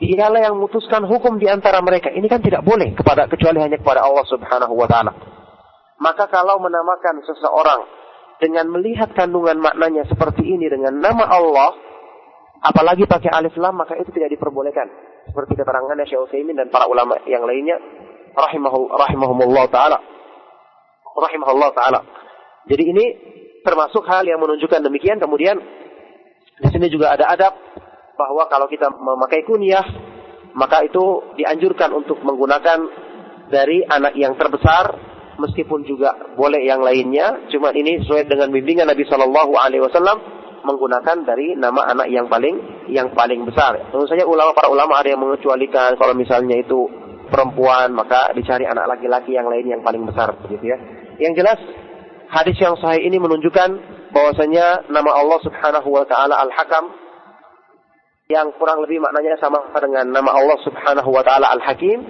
dialah 0.00 0.40
yang 0.40 0.56
memutuskan 0.56 1.04
hukum 1.04 1.36
di 1.36 1.52
antara 1.52 1.84
mereka. 1.84 2.08
Ini 2.08 2.24
kan 2.26 2.40
tidak 2.40 2.64
boleh 2.64 2.96
kepada 2.96 3.28
kecuali 3.28 3.60
hanya 3.60 3.76
kepada 3.76 4.00
Allah 4.00 4.24
Subhanahu 4.24 4.72
wa 4.72 4.88
taala. 4.88 5.12
Maka 6.00 6.28
kalau 6.32 6.60
menamakan 6.60 7.20
seseorang 7.24 7.80
dengan 8.40 8.68
melihat 8.68 9.12
kandungan 9.16 9.56
maknanya 9.60 10.04
seperti 10.08 10.44
ini 10.44 10.68
dengan 10.68 10.96
nama 11.00 11.24
Allah, 11.24 11.72
apalagi 12.64 13.08
pakai 13.08 13.32
alif 13.32 13.56
lam, 13.56 13.76
maka 13.76 13.96
itu 13.96 14.12
tidak 14.12 14.32
diperbolehkan. 14.32 14.88
Seperti 15.28 15.56
keterangannya 15.56 16.04
Syekh 16.04 16.28
Utsaimin 16.28 16.56
dan 16.56 16.68
para 16.68 16.84
ulama 16.88 17.16
yang 17.24 17.44
lainnya, 17.48 17.80
rahimahumullah 18.36 19.66
taala. 19.72 19.98
Rahimahullah 21.16 21.70
taala. 21.72 22.00
Jadi 22.68 22.84
ini 22.84 23.04
termasuk 23.66 24.06
hal 24.06 24.22
yang 24.22 24.38
menunjukkan 24.38 24.78
demikian. 24.86 25.18
Kemudian 25.18 25.58
di 26.62 26.68
sini 26.70 26.86
juga 26.86 27.18
ada 27.18 27.26
adab 27.26 27.52
bahwa 28.14 28.46
kalau 28.46 28.70
kita 28.70 28.86
memakai 28.94 29.42
kunyah, 29.42 29.84
maka 30.54 30.86
itu 30.86 31.34
dianjurkan 31.34 31.90
untuk 31.90 32.22
menggunakan 32.22 32.78
dari 33.50 33.82
anak 33.82 34.14
yang 34.14 34.38
terbesar 34.38 34.94
meskipun 35.36 35.84
juga 35.84 36.16
boleh 36.38 36.64
yang 36.64 36.80
lainnya, 36.80 37.50
cuma 37.52 37.74
ini 37.74 38.00
sesuai 38.06 38.24
dengan 38.24 38.48
bimbingan 38.54 38.88
Nabi 38.88 39.04
Shallallahu 39.04 39.52
Alaihi 39.58 39.84
Wasallam 39.84 40.18
menggunakan 40.64 41.22
dari 41.22 41.54
nama 41.54 41.86
anak 41.92 42.10
yang 42.10 42.26
paling 42.26 42.88
yang 42.90 43.14
paling 43.14 43.46
besar. 43.46 43.92
Tentu 43.92 44.08
saja 44.10 44.26
ulama 44.26 44.50
para 44.56 44.66
ulama 44.66 44.98
ada 44.98 45.12
yang 45.12 45.22
mengecualikan 45.22 45.94
kalau 45.94 46.16
misalnya 46.16 46.58
itu 46.58 46.90
perempuan 47.30 47.94
maka 47.94 48.34
dicari 48.34 48.66
anak 48.66 48.90
laki-laki 48.96 49.36
yang 49.36 49.46
lain 49.46 49.66
yang 49.68 49.82
paling 49.84 50.02
besar 50.08 50.34
begitu 50.42 50.74
ya. 50.74 50.78
Yang 51.22 51.44
jelas 51.44 51.58
hadis 52.30 52.56
yang 52.58 52.74
sahih 52.78 53.02
ini 53.06 53.18
menunjukkan 53.22 53.68
bahwasanya 54.10 54.88
nama 54.90 55.10
Allah 55.14 55.38
Subhanahu 55.42 55.88
wa 55.90 56.04
taala 56.08 56.40
Al-Hakam 56.46 56.84
yang 58.26 58.50
kurang 58.58 58.82
lebih 58.82 58.98
maknanya 58.98 59.38
sama 59.38 59.70
dengan 59.78 60.10
nama 60.10 60.34
Allah 60.34 60.58
Subhanahu 60.66 61.10
wa 61.14 61.22
taala 61.22 61.54
Al-Hakim 61.54 62.02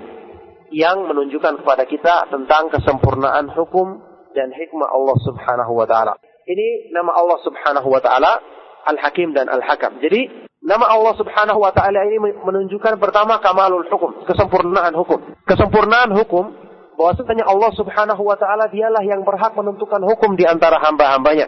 yang 0.72 1.04
menunjukkan 1.06 1.62
kepada 1.62 1.84
kita 1.86 2.32
tentang 2.32 2.72
kesempurnaan 2.72 3.52
hukum 3.52 4.00
dan 4.32 4.52
hikmah 4.52 4.88
Allah 4.90 5.16
Subhanahu 5.24 5.72
wa 5.76 5.86
taala. 5.86 6.16
Ini 6.46 6.92
nama 6.94 7.12
Allah 7.16 7.38
Subhanahu 7.44 7.88
wa 7.90 8.00
taala 8.00 8.40
Al-Hakim 8.86 9.34
dan 9.36 9.50
Al-Hakam. 9.50 9.98
Jadi 10.00 10.48
nama 10.64 10.88
Allah 10.88 11.14
Subhanahu 11.20 11.58
wa 11.60 11.72
taala 11.74 12.06
ini 12.06 12.16
menunjukkan 12.18 12.96
pertama 13.02 13.38
kamalul 13.42 13.86
hukum, 13.86 14.24
kesempurnaan 14.24 14.94
hukum. 14.96 15.20
Kesempurnaan 15.44 16.10
hukum 16.16 16.65
bahwasanya 16.96 17.44
Allah 17.44 17.70
Subhanahu 17.76 18.22
wa 18.24 18.36
taala 18.40 18.72
dialah 18.72 19.04
yang 19.04 19.22
berhak 19.22 19.52
menentukan 19.52 20.00
hukum 20.02 20.34
di 20.34 20.48
antara 20.48 20.80
hamba-hambanya. 20.80 21.46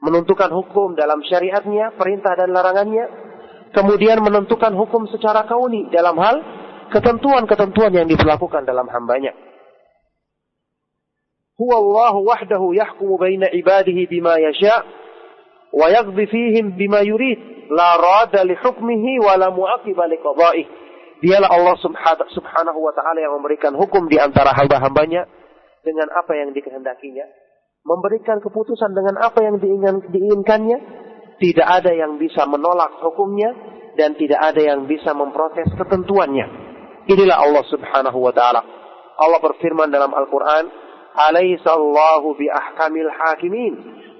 Menentukan 0.00 0.48
hukum 0.54 0.94
dalam 0.94 1.20
syariatnya, 1.26 1.98
perintah 1.98 2.38
dan 2.38 2.54
larangannya, 2.54 3.04
kemudian 3.74 4.22
menentukan 4.22 4.70
hukum 4.78 5.10
secara 5.10 5.42
kauni 5.50 5.90
dalam 5.90 6.14
hal 6.22 6.38
ketentuan-ketentuan 6.94 7.90
yang 7.90 8.06
diberlakukan 8.06 8.62
dalam 8.62 8.86
hambanya. 8.86 9.34
Huwa 11.56 11.76
Allah 11.80 12.14
wahdahu 12.20 12.76
yahkumu 12.76 13.16
baina 13.16 13.48
ibadihi 13.48 14.06
bima 14.06 14.36
yasha 14.36 14.84
wa 15.72 15.88
fihim 16.14 16.76
bima 16.76 17.00
yurid 17.00 17.72
la 17.72 17.96
rada 17.96 18.44
li 18.44 18.54
hukmihi 18.54 19.18
wa 19.24 19.34
la 19.40 19.48
mu'aqiba 19.50 20.04
li 20.06 20.16
qada'ihi. 20.20 20.85
Dialah 21.24 21.48
Allah 21.48 21.76
subhanahu 21.80 22.78
wa 22.80 22.92
ta'ala 22.92 23.18
yang 23.20 23.34
memberikan 23.40 23.72
hukum 23.72 24.08
di 24.10 24.20
antara 24.20 24.52
hamba-hambanya 24.52 25.24
dengan 25.80 26.12
apa 26.12 26.36
yang 26.36 26.52
dikehendakinya 26.52 27.46
memberikan 27.86 28.42
keputusan 28.42 28.90
dengan 28.92 29.14
apa 29.22 29.46
yang 29.46 29.62
diinginkannya, 30.10 30.78
tidak 31.38 31.66
ada 31.70 31.94
yang 31.94 32.18
bisa 32.18 32.42
menolak 32.50 32.98
hukumnya 32.98 33.54
dan 33.94 34.18
tidak 34.18 34.42
ada 34.42 34.58
yang 34.58 34.90
bisa 34.90 35.14
memprotes 35.14 35.70
ketentuannya. 35.78 36.46
Inilah 37.06 37.38
Allah 37.38 37.64
Subhanahu 37.70 38.18
wa 38.18 38.34
taala. 38.34 38.60
Allah 39.16 39.38
berfirman 39.38 39.94
dalam 39.94 40.10
Al-Qur'an, 40.10 40.66
"Alaihissallahu 41.14 42.34
bi 42.34 42.50
ahkamil 42.50 43.08
hakimin." 43.08 43.74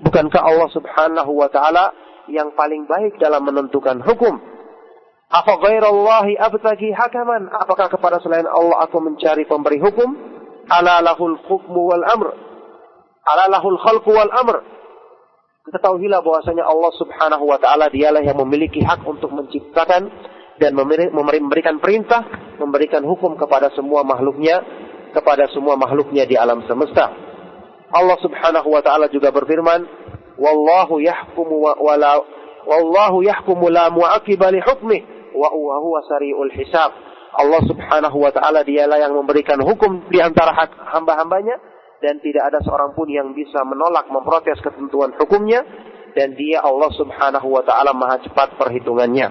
Bukankah 0.06 0.46
Allah 0.46 0.70
Subhanahu 0.70 1.34
wa 1.34 1.50
taala 1.50 1.90
yang 2.30 2.54
paling 2.54 2.86
baik 2.86 3.18
dalam 3.18 3.42
menentukan 3.42 3.98
hukum? 4.06 4.38
Apa 5.26 5.58
ghairallahi 5.58 6.38
abtagi 6.38 6.94
hakaman? 6.94 7.50
Apakah 7.50 7.90
kepada 7.90 8.22
selain 8.22 8.46
Allah 8.46 8.86
aku 8.86 9.02
mencari 9.02 9.42
pemberi 9.46 9.82
hukum? 9.82 10.14
Ala 10.70 11.02
lahul 11.02 11.38
hukmu 11.46 11.94
wal 11.94 12.06
amr 12.06 12.46
alalahul 13.26 13.78
khalqu 13.82 14.10
wal 14.14 14.30
amr. 14.30 14.62
Ketahuilah 15.66 16.22
bahwasanya 16.22 16.62
Allah 16.62 16.92
Subhanahu 16.94 17.44
wa 17.50 17.58
taala 17.58 17.90
dialah 17.90 18.22
yang 18.22 18.38
memiliki 18.38 18.86
hak 18.86 19.02
untuk 19.02 19.34
menciptakan 19.34 20.06
dan 20.62 20.72
memberikan 20.78 21.82
perintah, 21.82 22.22
memberikan 22.62 23.02
hukum 23.02 23.34
kepada 23.34 23.74
semua 23.74 24.06
makhluknya, 24.06 24.62
kepada 25.10 25.50
semua 25.50 25.74
makhluknya 25.74 26.22
di 26.22 26.38
alam 26.38 26.62
semesta. 26.70 27.10
Allah 27.90 28.18
Subhanahu 28.22 28.68
wa 28.70 28.78
taala 28.78 29.10
juga 29.10 29.34
berfirman, 29.34 29.82
"Wallahu 30.38 31.02
yahkumu 31.02 31.66
wa 31.66 31.94
la 31.98 32.22
wallahu 32.66 33.26
yahkumu 33.26 33.66
la 33.66 33.90
mu'aqiba 33.90 34.54
li 34.54 34.62
wa 35.36 35.76
huwa 35.78 36.00
sari'ul 36.08 36.52
hisab." 36.56 36.92
Allah 37.36 37.60
Subhanahu 37.68 38.16
wa 38.16 38.32
taala 38.32 38.64
dialah 38.64 38.96
yang 38.96 39.12
memberikan 39.12 39.60
hukum 39.60 40.08
di 40.08 40.24
antara 40.24 40.56
hamba-hambanya 40.96 41.60
dan 42.00 42.16
tidak 42.24 42.48
ada 42.48 42.64
seorang 42.64 42.96
pun 42.96 43.08
yang 43.12 43.36
bisa 43.36 43.60
menolak 43.68 44.08
memprotes 44.08 44.56
ketentuan 44.64 45.12
hukumnya 45.20 45.60
dan 46.16 46.32
dia 46.32 46.64
Allah 46.64 46.88
Subhanahu 46.96 47.48
wa 47.52 47.60
taala 47.60 47.92
Maha 47.92 48.24
cepat 48.24 48.56
perhitungannya. 48.56 49.28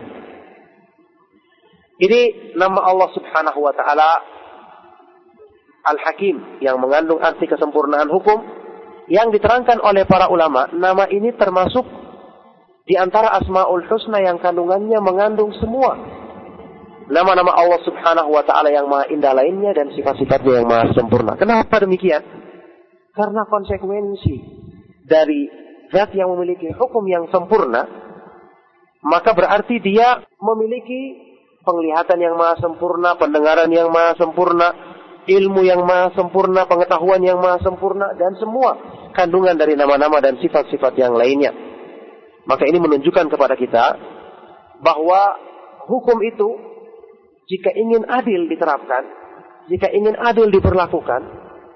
Ini 1.97 2.53
nama 2.59 2.85
Allah 2.85 3.09
Subhanahu 3.15 3.59
wa 3.65 3.73
taala 3.73 4.09
Al-Hakim 5.85 6.61
yang 6.61 6.81
mengandung 6.81 7.21
arti 7.21 7.45
kesempurnaan 7.45 8.09
hukum 8.09 8.41
yang 9.09 9.29
diterangkan 9.29 9.81
oleh 9.81 10.05
para 10.05 10.29
ulama. 10.29 10.69
Nama 10.73 11.05
ini 11.13 11.33
termasuk 11.37 12.04
di 12.85 12.93
antara 12.93 13.33
Asmaul 13.33 13.89
Husna 13.89 14.21
yang 14.21 14.37
kandungannya 14.37 15.01
mengandung 15.01 15.49
semua 15.57 15.97
nama-nama 17.09 17.53
Allah 17.53 17.81
Subhanahu 17.81 18.29
wa 18.29 18.45
taala 18.45 18.69
yang 18.69 18.85
maha 18.89 19.09
indah 19.09 19.33
lainnya 19.33 19.73
dan 19.73 19.89
sifat-sifatnya 19.93 20.61
yang 20.61 20.67
maha 20.69 20.93
sempurna. 20.93 21.33
Kenapa 21.37 21.81
demikian? 21.81 22.21
Karena 23.13 23.45
konsekuensi 23.49 24.35
dari 25.05 25.49
zat 25.93 26.13
yang 26.13 26.33
memiliki 26.33 26.69
hukum 26.73 27.05
yang 27.09 27.29
sempurna, 27.29 27.85
maka 29.05 29.33
berarti 29.33 29.81
dia 29.81 30.21
memiliki 30.41 31.25
penglihatan 31.65 32.21
yang 32.21 32.37
maha 32.37 32.57
sempurna, 32.61 33.17
pendengaran 33.17 33.69
yang 33.73 33.89
maha 33.89 34.13
sempurna, 34.17 34.67
ilmu 35.25 35.61
yang 35.65 35.81
maha 35.85 36.13
sempurna, 36.13 36.69
pengetahuan 36.69 37.21
yang 37.21 37.41
maha 37.41 37.61
sempurna, 37.65 38.13
dan 38.17 38.37
semua 38.37 38.77
kandungan 39.13 39.57
dari 39.57 39.73
nama-nama 39.73 40.21
dan 40.21 40.37
sifat-sifat 40.37 40.93
yang 41.01 41.17
lainnya. 41.17 41.74
Maka 42.45 42.63
ini 42.69 42.77
menunjukkan 42.77 43.25
kepada 43.29 43.57
kita 43.57 43.97
bahwa 44.81 45.21
hukum 45.89 46.21
itu 46.21 46.49
jika 47.49 47.73
ingin 47.73 48.05
adil 48.09 48.49
diterapkan, 48.49 49.05
jika 49.69 49.89
ingin 49.93 50.13
adil 50.17 50.49
diperlakukan, 50.53 51.21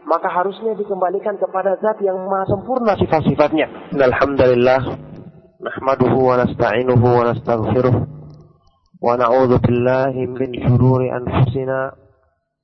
maka 0.05 0.29
harusnya 0.29 0.73
dikembalikan 0.77 1.37
kepada 1.37 1.77
zat 1.81 2.01
yang 2.01 2.17
maha 2.25 2.49
sempurna 2.49 2.93
sifat-sifatnya. 2.97 3.93
Alhamdulillah, 3.97 4.81
nahmaduhu 5.61 6.17
wa 6.21 6.41
nasta'inuhu 6.41 7.05
wa 7.05 7.23
nastaghfiruh 7.33 7.95
wa 8.99 9.13
na'udzu 9.15 9.61
billahi 9.63 10.27
min 10.27 10.49
shururi 10.65 11.13
anfusina 11.13 11.93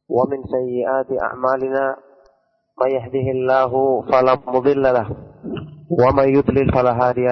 wa 0.09 0.23
min 0.29 0.41
sayyiati 0.45 1.15
a'malina 1.17 1.95
may 2.75 2.91
yahdihillahu 2.99 4.03
fala 4.11 4.35
mudilla 4.43 4.91
lah 4.91 5.07
wa 5.87 6.09
may 6.11 6.35
yudlil 6.35 6.67
fala 6.75 6.91
hadiya 6.91 7.31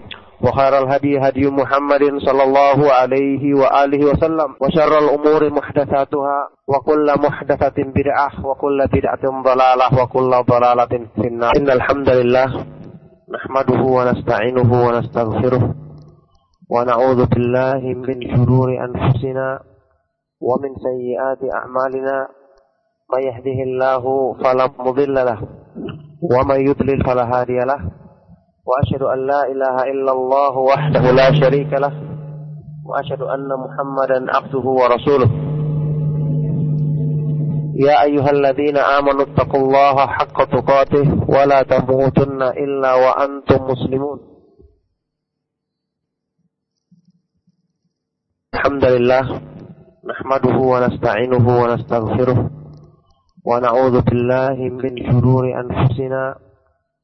وخير 0.43 0.73
الهدي 0.83 1.19
هدي 1.19 1.49
محمد 1.49 2.03
صلى 2.27 2.43
الله 2.43 2.91
عليه 2.91 3.53
وآله 3.53 4.01
وسلم 4.09 4.49
وشر 4.61 4.93
الأمور 5.03 5.53
محدثاتها 5.53 6.37
وكل 6.67 7.07
محدثة 7.25 7.77
بدعة 7.97 8.45
وكل 8.45 8.87
بدعة 8.93 9.23
ضلالة 9.43 9.87
وكل 10.03 10.31
ضلالة 10.53 10.93
في 11.15 11.27
النار. 11.27 11.51
إن 11.57 11.69
الحمد 11.69 12.09
لله 12.09 12.47
نحمده 13.35 13.81
ونستعينه 13.81 14.69
ونستغفره 14.85 15.75
ونعوذ 16.69 17.25
بالله 17.25 17.81
من 18.07 18.17
شرور 18.35 18.69
أنفسنا 18.87 19.59
ومن 20.41 20.71
سيئات 20.87 21.41
أعمالنا. 21.53 22.27
من 23.13 23.21
يهده 23.29 23.59
الله 23.67 24.33
فلا 24.43 24.65
مضل 24.79 25.13
له 25.13 25.39
ومن 26.33 26.59
يضلل 26.67 27.03
فلا 27.05 27.23
هادي 27.33 27.59
له. 27.59 28.00
وأشهد 28.71 29.01
أن 29.03 29.27
لا 29.27 29.41
إله 29.51 29.75
إلا 29.91 30.11
الله 30.11 30.57
وحده 30.57 31.11
لا 31.11 31.27
شريك 31.41 31.73
له 31.73 31.93
وأشهد 32.85 33.21
أن 33.21 33.47
محمدا 33.63 34.35
عبده 34.35 34.65
ورسوله 34.79 35.29
يا 37.75 38.03
أيها 38.03 38.29
الذين 38.31 38.77
آمنوا 38.77 39.21
اتقوا 39.21 39.59
الله 39.61 39.95
حق 40.07 40.43
تقاته 40.43 41.05
ولا 41.29 41.63
تموتن 41.63 42.41
إلا 42.41 42.93
وأنتم 42.93 43.63
مسلمون 43.71 44.19
الحمد 48.53 48.85
لله 48.85 49.23
نحمده 50.11 50.57
ونستعينه 50.57 51.45
ونستغفره 51.61 52.49
ونعوذ 53.45 54.01
بالله 54.01 54.55
من 54.81 54.93
شرور 55.11 55.43
أنفسنا 55.63 56.35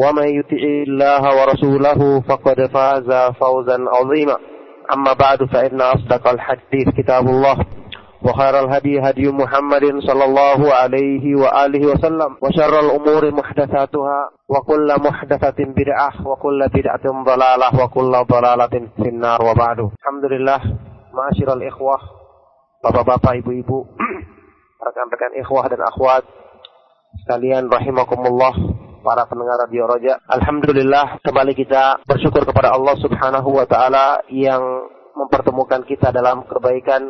ومن 0.00 0.28
يطع 0.28 0.62
الله 0.86 1.22
ورسوله 1.40 2.20
فقد 2.28 2.66
فاز 2.66 3.32
فوزا 3.40 3.78
عظيما 3.88 4.36
أما 4.94 5.12
بعد 5.12 5.44
فإن 5.44 5.80
أصدق 5.80 6.28
الحديث 6.28 6.88
كتاب 6.98 7.26
الله 7.28 7.56
وخير 8.22 8.60
الهدي 8.64 9.00
هدي 9.00 9.32
محمد 9.32 9.84
صلى 9.98 10.24
الله 10.24 10.74
عليه 10.74 11.36
وآله 11.36 11.86
وسلم 11.86 12.36
وشر 12.42 12.80
الأمور 12.80 13.30
محدثاتها 13.30 14.30
وكل 14.48 14.94
محدثة 14.98 15.64
بدعة 15.64 16.28
وكل 16.28 16.68
بدعة 16.74 17.24
ضلالة 17.24 17.84
وكل 17.84 18.12
ضلالة 18.30 18.88
في 18.96 19.08
النار 19.08 19.42
وبعد 19.42 19.78
الحمد 19.78 20.24
لله 20.32 20.60
معاشر 21.14 21.52
الإخوة 21.52 22.16
bapak-bapak, 22.86 23.42
ibu-ibu, 23.42 23.82
rekan-rekan 24.78 25.32
ikhwah 25.42 25.66
dan 25.66 25.82
akhwat 25.82 26.22
sekalian 27.24 27.66
rahimakumullah 27.66 28.54
para 29.01 29.25
pendengar 29.25 29.57
radio 29.65 29.89
Roja. 29.89 30.21
Alhamdulillah 30.29 31.19
kembali 31.25 31.57
kita 31.57 32.05
bersyukur 32.05 32.45
kepada 32.45 32.71
Allah 32.71 32.95
Subhanahu 33.01 33.49
wa 33.49 33.65
taala 33.65 34.21
yang 34.29 34.61
mempertemukan 35.17 35.83
kita 35.89 36.13
dalam 36.13 36.45
kebaikan 36.45 37.09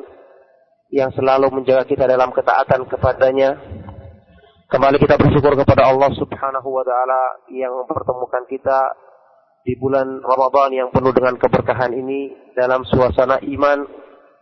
yang 0.91 1.11
selalu 1.11 1.51
menjaga 1.51 1.83
kita 1.83 2.07
dalam 2.07 2.31
ketaatan 2.31 2.87
kepadanya. 2.87 3.59
Kembali 4.71 4.97
kita 5.03 5.19
bersyukur 5.19 5.51
kepada 5.59 5.91
Allah 5.91 6.09
Subhanahu 6.15 6.69
wa 6.71 6.83
taala 6.87 7.21
yang 7.51 7.75
mempertemukan 7.83 8.47
kita 8.47 8.79
di 9.67 9.75
bulan 9.77 10.23
Ramadan 10.23 10.71
yang 10.73 10.89
penuh 10.89 11.11
dengan 11.11 11.35
keberkahan 11.37 11.91
ini 11.91 12.55
dalam 12.55 12.87
suasana 12.87 13.37
iman 13.43 13.79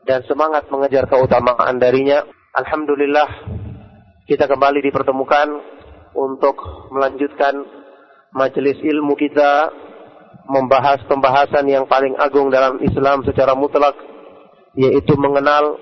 dan 0.05 0.21
semangat 0.29 0.69
mengejar 0.69 1.09
keutamaan 1.09 1.81
darinya. 1.81 2.23
Alhamdulillah 2.55 3.29
kita 4.29 4.45
kembali 4.45 4.85
dipertemukan 4.85 5.78
untuk 6.19 6.89
melanjutkan 6.91 7.63
majelis 8.35 8.77
ilmu 8.83 9.15
kita 9.15 9.71
membahas 10.49 11.05
pembahasan 11.05 11.69
yang 11.69 11.85
paling 11.85 12.17
agung 12.17 12.49
dalam 12.49 12.81
Islam 12.81 13.21
secara 13.23 13.53
mutlak 13.53 13.95
yaitu 14.73 15.13
mengenal 15.17 15.77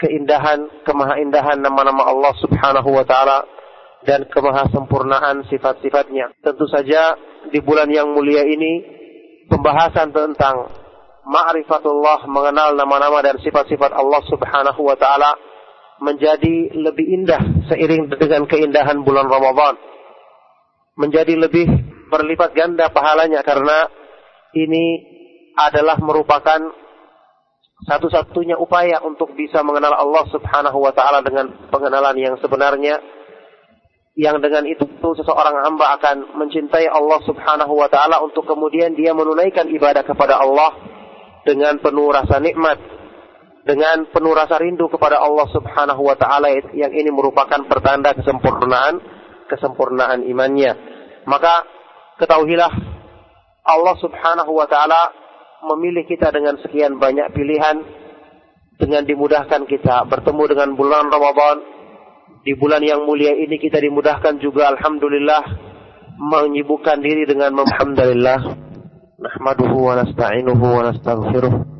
keindahan, 0.00 0.68
kemahaindahan 0.84 1.60
nama-nama 1.60 2.08
Allah 2.08 2.32
Subhanahu 2.40 2.88
wa 2.88 3.04
taala 3.04 3.44
dan 4.08 4.24
kemahasempurnaan 4.32 5.44
sifat-sifatnya. 5.52 6.32
Tentu 6.40 6.64
saja 6.72 7.16
di 7.52 7.60
bulan 7.60 7.88
yang 7.92 8.12
mulia 8.16 8.44
ini 8.48 8.84
pembahasan 9.48 10.12
tentang 10.12 10.72
ma'rifatullah 11.24 12.24
mengenal 12.28 12.76
nama-nama 12.76 13.20
dan 13.20 13.36
sifat-sifat 13.44 13.92
Allah 13.92 14.20
Subhanahu 14.28 14.80
wa 14.80 14.96
taala 14.96 15.36
menjadi 16.00 16.72
lebih 16.74 17.06
indah 17.20 17.68
seiring 17.68 18.08
dengan 18.16 18.48
keindahan 18.48 19.04
bulan 19.04 19.28
Ramadan. 19.28 19.76
Menjadi 20.96 21.36
lebih 21.36 21.68
berlipat 22.10 22.56
ganda 22.56 22.88
pahalanya 22.90 23.44
karena 23.44 23.86
ini 24.56 25.06
adalah 25.54 26.00
merupakan 26.00 26.58
satu-satunya 27.88 28.60
upaya 28.60 29.00
untuk 29.00 29.32
bisa 29.32 29.64
mengenal 29.64 29.96
Allah 29.96 30.24
Subhanahu 30.28 30.78
wa 30.84 30.92
taala 30.92 31.24
dengan 31.24 31.48
pengenalan 31.72 32.16
yang 32.16 32.36
sebenarnya 32.36 33.00
yang 34.18 34.36
dengan 34.42 34.68
itu 34.68 34.84
seseorang 35.00 35.64
hamba 35.64 35.96
akan 35.96 36.36
mencintai 36.36 36.84
Allah 36.92 37.24
Subhanahu 37.24 37.72
wa 37.72 37.88
taala 37.88 38.20
untuk 38.20 38.44
kemudian 38.44 38.92
dia 38.92 39.16
menunaikan 39.16 39.64
ibadah 39.72 40.04
kepada 40.04 40.36
Allah 40.36 40.76
dengan 41.48 41.80
penuh 41.80 42.12
rasa 42.12 42.36
nikmat 42.36 42.99
dengan 43.64 44.08
penuh 44.08 44.32
rasa 44.32 44.56
rindu 44.56 44.88
kepada 44.88 45.20
Allah 45.20 45.44
Subhanahu 45.52 46.00
wa 46.00 46.16
taala 46.16 46.48
yang 46.72 46.92
ini 46.92 47.12
merupakan 47.12 47.60
pertanda 47.68 48.16
kesempurnaan 48.16 49.00
kesempurnaan 49.50 50.24
imannya. 50.24 50.72
Maka 51.28 51.68
ketahuilah 52.16 52.72
Allah 53.66 53.94
Subhanahu 54.00 54.52
wa 54.56 54.64
taala 54.64 55.12
memilih 55.74 56.08
kita 56.08 56.32
dengan 56.32 56.56
sekian 56.64 56.96
banyak 56.96 57.36
pilihan 57.36 57.84
dengan 58.80 59.04
dimudahkan 59.04 59.68
kita 59.68 60.08
bertemu 60.08 60.42
dengan 60.56 60.68
bulan 60.78 61.12
Ramadan. 61.12 61.58
Di 62.40 62.56
bulan 62.56 62.80
yang 62.80 63.04
mulia 63.04 63.36
ini 63.36 63.60
kita 63.60 63.76
dimudahkan 63.76 64.40
juga 64.40 64.72
alhamdulillah 64.72 65.44
menyibukkan 66.16 67.04
diri 67.04 67.28
dengan 67.28 67.52
alhamdulillah. 67.60 68.40
Nahmaduhu 69.20 69.76
wa 69.84 70.00
nasta'inuhu 70.00 70.64
wa 70.64 70.80
nastaghfiruh 70.88 71.79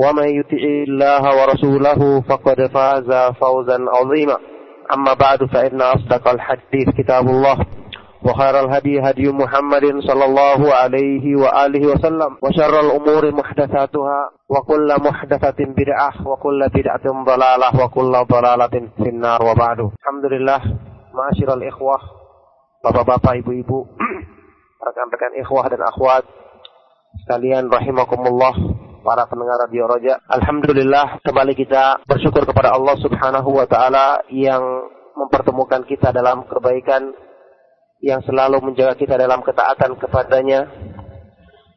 ومن 0.00 0.28
يطع 0.28 0.62
الله 0.88 1.22
ورسوله 1.42 2.20
فقد 2.20 2.66
فاز 2.66 3.32
فوزا 3.40 3.78
عظيما 3.88 4.36
أما 4.94 5.14
بعد 5.14 5.44
فإن 5.44 5.80
أصدق 5.82 6.28
الحديث 6.28 6.88
كتاب 6.98 7.28
الله 7.28 7.66
وخير 8.24 8.60
الهدي 8.60 9.00
هدي 9.00 9.32
محمد 9.32 9.84
صلى 10.00 10.24
الله 10.24 10.74
عليه 10.74 11.36
وآله 11.36 11.86
وسلم 11.86 12.36
وشر 12.42 12.80
الأمور 12.80 13.32
محدثاتها 13.34 14.30
وكل 14.48 14.96
محدثة 15.00 15.64
بدعة 15.64 16.28
وكل 16.28 16.68
بدعة 16.74 17.24
ضلالة 17.24 17.84
وكل 17.84 18.12
ضلالة 18.12 18.88
في 18.96 19.08
النار 19.08 19.42
وبعد 19.42 19.78
الحمد 19.80 20.24
لله 20.32 20.60
معاشر 21.14 21.54
الإخوة 21.54 22.20
bapak-bapak, 22.80 23.44
ibu-ibu, 23.44 23.84
rekan-rekan 24.80 25.36
ikhwah 25.44 25.68
dan 25.68 25.84
akhwat 25.84 26.24
sekalian 27.24 27.68
rahimakumullah 27.68 28.56
para 29.05 29.29
pendengar 29.29 29.61
radio 29.61 29.85
Roja. 29.85 30.17
Alhamdulillah 30.25 31.21
kembali 31.21 31.53
kita 31.53 32.01
bersyukur 32.09 32.41
kepada 32.49 32.73
Allah 32.73 32.97
Subhanahu 32.97 33.53
wa 33.53 33.69
taala 33.69 34.25
yang 34.33 34.65
mempertemukan 35.13 35.85
kita 35.85 36.09
dalam 36.09 36.49
kebaikan 36.49 37.13
yang 38.01 38.25
selalu 38.25 38.65
menjaga 38.65 38.97
kita 38.97 39.13
dalam 39.13 39.45
ketaatan 39.45 40.01
kepadanya. 40.01 40.65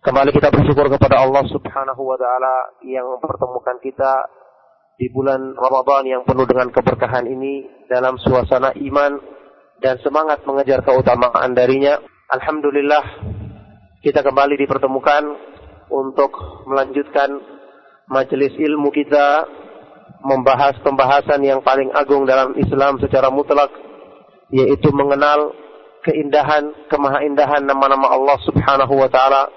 Kembali 0.00 0.32
kita 0.32 0.48
bersyukur 0.48 0.88
kepada 0.88 1.20
Allah 1.20 1.44
Subhanahu 1.52 2.00
wa 2.00 2.16
taala 2.16 2.80
yang 2.88 3.04
mempertemukan 3.04 3.76
kita 3.84 4.24
di 4.96 5.12
bulan 5.12 5.52
Ramadan 5.52 6.08
yang 6.08 6.22
penuh 6.24 6.48
dengan 6.48 6.72
keberkahan 6.72 7.28
ini 7.28 7.86
dalam 7.92 8.16
suasana 8.16 8.72
iman 8.72 9.20
dan 9.84 10.00
semangat 10.00 10.48
mengejar 10.48 10.80
keutamaan 10.80 11.52
darinya. 11.52 12.00
Alhamdulillah 12.32 13.04
kita 14.00 14.24
kembali 14.24 14.56
dipertemukan 14.56 15.22
untuk 15.88 16.30
melanjutkan 16.68 17.40
majelis 18.08 18.52
ilmu 18.56 18.88
kita 18.92 19.44
membahas 20.24 20.74
pembahasan 20.82 21.44
yang 21.44 21.60
paling 21.62 21.92
agung 21.94 22.26
dalam 22.26 22.56
Islam 22.58 22.98
secara 22.98 23.30
mutlak 23.30 23.70
yaitu 24.50 24.88
mengenal 24.90 25.52
keindahan, 26.02 26.72
kemahaindahan 26.88 27.62
nama-nama 27.68 28.16
Allah 28.16 28.38
Subhanahu 28.48 28.94
wa 28.96 29.08
taala 29.12 29.52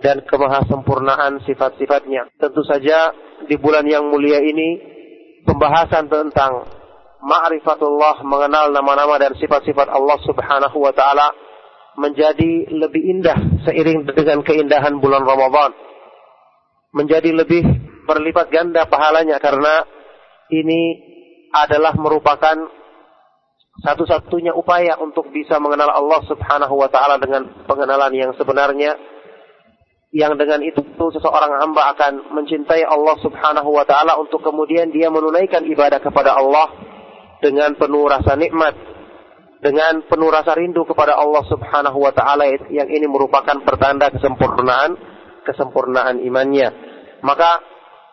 dan 0.00 0.24
kemahasempurnaan 0.24 1.44
sifat-sifatnya. 1.44 2.32
Tentu 2.40 2.64
saja 2.64 3.12
di 3.44 3.54
bulan 3.60 3.84
yang 3.84 4.08
mulia 4.08 4.40
ini 4.40 4.80
pembahasan 5.44 6.08
tentang 6.08 6.64
ma'rifatullah 7.20 8.24
mengenal 8.24 8.72
nama-nama 8.72 9.20
dan 9.20 9.36
sifat-sifat 9.36 9.92
Allah 9.92 10.18
Subhanahu 10.24 10.76
wa 10.80 10.92
taala 10.96 11.28
menjadi 11.98 12.70
lebih 12.70 13.02
indah 13.18 13.38
seiring 13.66 14.06
dengan 14.10 14.44
keindahan 14.46 14.98
bulan 15.02 15.26
Ramadan. 15.26 15.74
Menjadi 16.90 17.30
lebih 17.30 17.62
berlipat 18.06 18.50
ganda 18.50 18.86
pahalanya 18.90 19.38
karena 19.38 19.86
ini 20.50 20.98
adalah 21.54 21.94
merupakan 21.94 22.56
satu-satunya 23.80 24.52
upaya 24.52 24.98
untuk 24.98 25.30
bisa 25.30 25.62
mengenal 25.62 25.88
Allah 25.94 26.20
Subhanahu 26.26 26.74
wa 26.74 26.90
taala 26.90 27.22
dengan 27.22 27.64
pengenalan 27.64 28.12
yang 28.12 28.30
sebenarnya 28.34 28.98
yang 30.10 30.34
dengan 30.34 30.58
itu 30.66 30.82
seseorang 30.98 31.62
hamba 31.62 31.94
akan 31.94 32.34
mencintai 32.34 32.82
Allah 32.82 33.14
Subhanahu 33.22 33.70
wa 33.70 33.86
taala 33.86 34.18
untuk 34.18 34.42
kemudian 34.42 34.90
dia 34.90 35.06
menunaikan 35.06 35.62
ibadah 35.70 36.02
kepada 36.02 36.34
Allah 36.34 36.66
dengan 37.40 37.72
penuh 37.78 38.10
rasa 38.10 38.34
nikmat, 38.34 38.74
dengan 39.60 40.00
penuh 40.08 40.32
rasa 40.32 40.56
rindu 40.56 40.88
kepada 40.88 41.20
Allah 41.20 41.44
Subhanahu 41.44 42.00
wa 42.00 42.12
taala 42.16 42.48
yang 42.72 42.88
ini 42.88 43.04
merupakan 43.04 43.60
pertanda 43.60 44.08
kesempurnaan 44.08 44.96
kesempurnaan 45.44 46.20
imannya. 46.24 46.68
Maka 47.20 47.60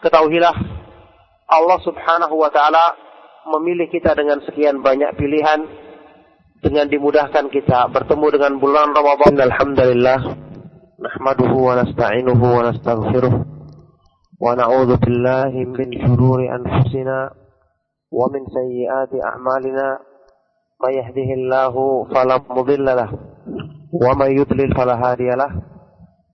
ketahuilah 0.04 0.56
Allah 1.48 1.80
Subhanahu 1.88 2.36
wa 2.36 2.52
taala 2.52 2.96
memilih 3.56 3.88
kita 3.88 4.12
dengan 4.12 4.44
sekian 4.44 4.84
banyak 4.84 5.16
pilihan 5.16 5.64
dengan 6.60 6.92
dimudahkan 6.92 7.48
kita 7.48 7.88
bertemu 7.96 8.28
dengan 8.36 8.54
bulan 8.60 8.92
Ramadan 8.92 9.40
alhamdulillah 9.40 10.20
nahmaduhu 11.00 11.56
wa 11.70 11.80
nasta'inuhu 11.80 12.44
wa 12.44 12.62
nastaghfiruh 12.68 13.34
wa 14.38 14.52
na'udzu 14.58 15.00
billahi 15.00 15.64
min 15.64 15.90
syururi 15.96 16.52
anfusina 16.52 17.32
wa 18.12 18.26
min 18.34 18.44
sayyiati 18.52 19.22
a'malina 19.22 20.17
من 20.84 20.94
يهده 20.94 21.30
الله 21.34 21.74
فلا 22.13 22.38
مضل 22.50 22.86
له 22.86 23.10
ومن 23.94 24.30
يضلل 24.40 24.76
فلا 24.78 24.96
هادي 24.96 25.30
له. 25.30 25.52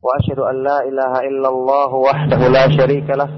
وأشهد 0.04 0.40
أن 0.40 0.64
لا 0.64 0.84
إله 0.84 1.20
إلا 1.20 1.50
الله 1.50 1.96
وحده 1.96 2.48
لا 2.48 2.70
شريك 2.78 3.10
له 3.10 3.30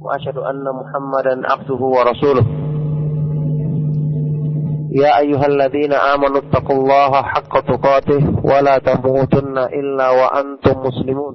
وأشهد 0.00 0.38
أن 0.38 0.64
محمدا 0.80 1.34
عبده 1.52 1.80
ورسوله. 1.96 2.46
يا 5.02 5.18
أيها 5.18 5.46
الذين 5.46 5.92
آمنوا 5.92 6.38
اتقوا 6.38 6.76
الله 6.76 7.12
حق 7.22 7.60
تقاته 7.60 8.22
ولا 8.44 8.78
تموتن 8.78 9.58
إلا 9.58 10.10
وأنتم 10.10 10.80
مسلمون. 10.86 11.34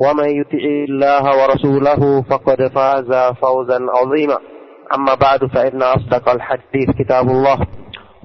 ومن 0.00 0.28
يطع 0.40 0.64
الله 0.88 1.24
ورسوله 1.42 2.22
فقد 2.30 2.68
فاز 2.74 3.34
فوزا 3.42 3.78
عظيما 3.90 4.38
أما 4.94 5.14
بعد 5.14 5.46
فإن 5.46 5.82
أصدق 5.82 6.28
الحديث 6.28 6.90
كتاب 6.98 7.28
الله 7.28 7.58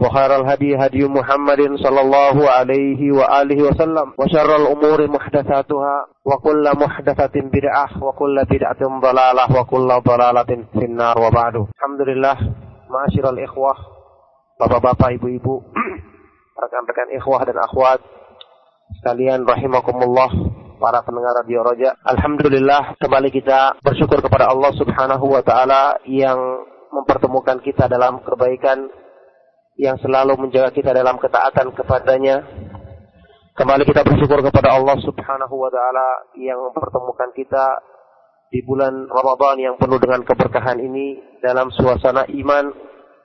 وخير 0.01 0.35
الهدي 0.35 0.75
هدي 0.75 1.07
محمد 1.07 1.61
صلى 1.75 2.01
الله 2.01 2.49
عليه 2.49 3.11
وآله 3.11 3.63
وسلم 3.63 4.13
وشر 4.19 4.55
الأمور 4.55 5.07
محدثاتها 5.07 6.05
وكل 6.25 6.71
محدثة 6.75 7.35
بدعة 7.35 8.03
وكل 8.03 8.43
بدعة 8.49 8.99
ضلالة 8.99 9.61
وكل 9.61 9.87
ضلالة 10.07 10.63
في 10.73 10.85
النار 10.85 11.19
وبعد 11.19 11.55
الحمد 11.55 12.01
لله 12.07 12.37
Ma'asyiral 12.93 13.41
ikhwah, 13.41 13.73
bapak-bapak, 14.61 15.17
ibu-ibu, 15.17 15.65
rekan-rekan 16.61 17.09
ikhwah 17.17 17.41
dan 17.41 17.57
akhwat, 17.57 18.05
sekalian 19.01 19.49
rahimakumullah, 19.49 20.29
para 20.78 21.02
pendengar 21.02 21.42
Radio 21.42 21.66
Roja. 21.66 21.98
Alhamdulillah, 22.06 22.94
kembali 23.02 23.34
kita 23.34 23.82
bersyukur 23.82 24.22
kepada 24.22 24.46
Allah 24.46 24.70
Subhanahu 24.78 25.26
wa 25.26 25.42
taala 25.42 25.98
yang 26.06 26.38
mempertemukan 26.94 27.58
kita 27.60 27.90
dalam 27.90 28.22
kebaikan 28.22 28.86
yang 29.74 29.98
selalu 29.98 30.38
menjaga 30.38 30.70
kita 30.70 30.94
dalam 30.94 31.18
ketaatan 31.18 31.74
kepadanya. 31.74 32.46
Kembali 33.58 33.82
kita 33.82 34.06
bersyukur 34.06 34.38
kepada 34.38 34.78
Allah 34.78 34.96
Subhanahu 35.02 35.54
wa 35.58 35.68
taala 35.68 36.08
yang 36.38 36.62
mempertemukan 36.70 37.34
kita 37.34 37.66
di 38.48 38.62
bulan 38.62 39.10
Ramadan 39.10 39.58
yang 39.58 39.74
penuh 39.76 39.98
dengan 39.98 40.22
keberkahan 40.24 40.78
ini 40.78 41.18
dalam 41.42 41.68
suasana 41.74 42.24
iman 42.30 42.70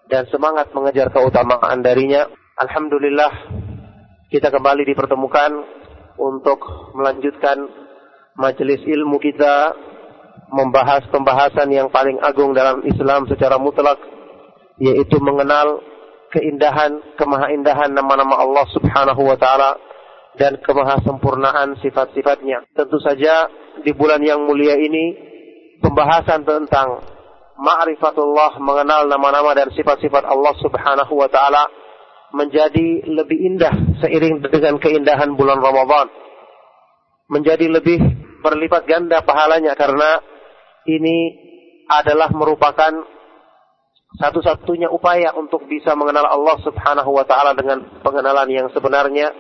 dan 0.10 0.26
semangat 0.34 0.74
mengejar 0.74 1.14
keutamaan 1.14 1.86
darinya. 1.86 2.26
Alhamdulillah 2.60 3.32
kita 4.34 4.50
kembali 4.50 4.90
dipertemukan 4.90 5.84
untuk 6.18 6.60
melanjutkan 6.98 7.70
majelis 8.38 8.82
ilmu 8.86 9.18
kita 9.22 9.74
membahas 10.54 11.06
pembahasan 11.10 11.70
yang 11.74 11.90
paling 11.90 12.22
agung 12.22 12.54
dalam 12.54 12.86
Islam 12.86 13.26
secara 13.26 13.58
mutlak 13.58 13.98
yaitu 14.78 15.18
mengenal 15.22 15.82
keindahan, 16.34 16.98
kemahaindahan 17.18 17.94
nama-nama 17.94 18.42
Allah 18.42 18.66
Subhanahu 18.74 19.22
wa 19.22 19.38
taala 19.38 19.78
dan 20.38 20.58
kemahasempurnaan 20.62 21.78
sifat-sifatnya. 21.82 22.66
Tentu 22.74 22.98
saja 23.02 23.50
di 23.86 23.94
bulan 23.94 24.22
yang 24.22 24.42
mulia 24.46 24.74
ini 24.78 25.14
pembahasan 25.78 26.42
tentang 26.42 27.06
ma'rifatullah 27.58 28.58
mengenal 28.58 29.06
nama-nama 29.06 29.54
dan 29.54 29.70
sifat-sifat 29.74 30.26
Allah 30.26 30.54
Subhanahu 30.58 31.14
wa 31.14 31.30
taala 31.30 31.70
menjadi 32.34 33.06
lebih 33.06 33.38
indah 33.54 34.02
seiring 34.02 34.42
dengan 34.42 34.82
keindahan 34.82 35.38
bulan 35.38 35.62
Ramadan. 35.62 36.10
Menjadi 37.30 37.70
lebih 37.70 38.02
berlipat 38.42 38.84
ganda 38.90 39.22
pahalanya 39.22 39.78
karena 39.78 40.20
ini 40.90 41.40
adalah 41.88 42.34
merupakan 42.34 42.92
satu-satunya 44.18 44.90
upaya 44.94 45.34
untuk 45.34 45.66
bisa 45.66 45.98
mengenal 45.98 46.26
Allah 46.28 46.58
Subhanahu 46.62 47.12
wa 47.14 47.26
taala 47.26 47.58
dengan 47.58 47.82
pengenalan 48.06 48.50
yang 48.50 48.68
sebenarnya 48.70 49.34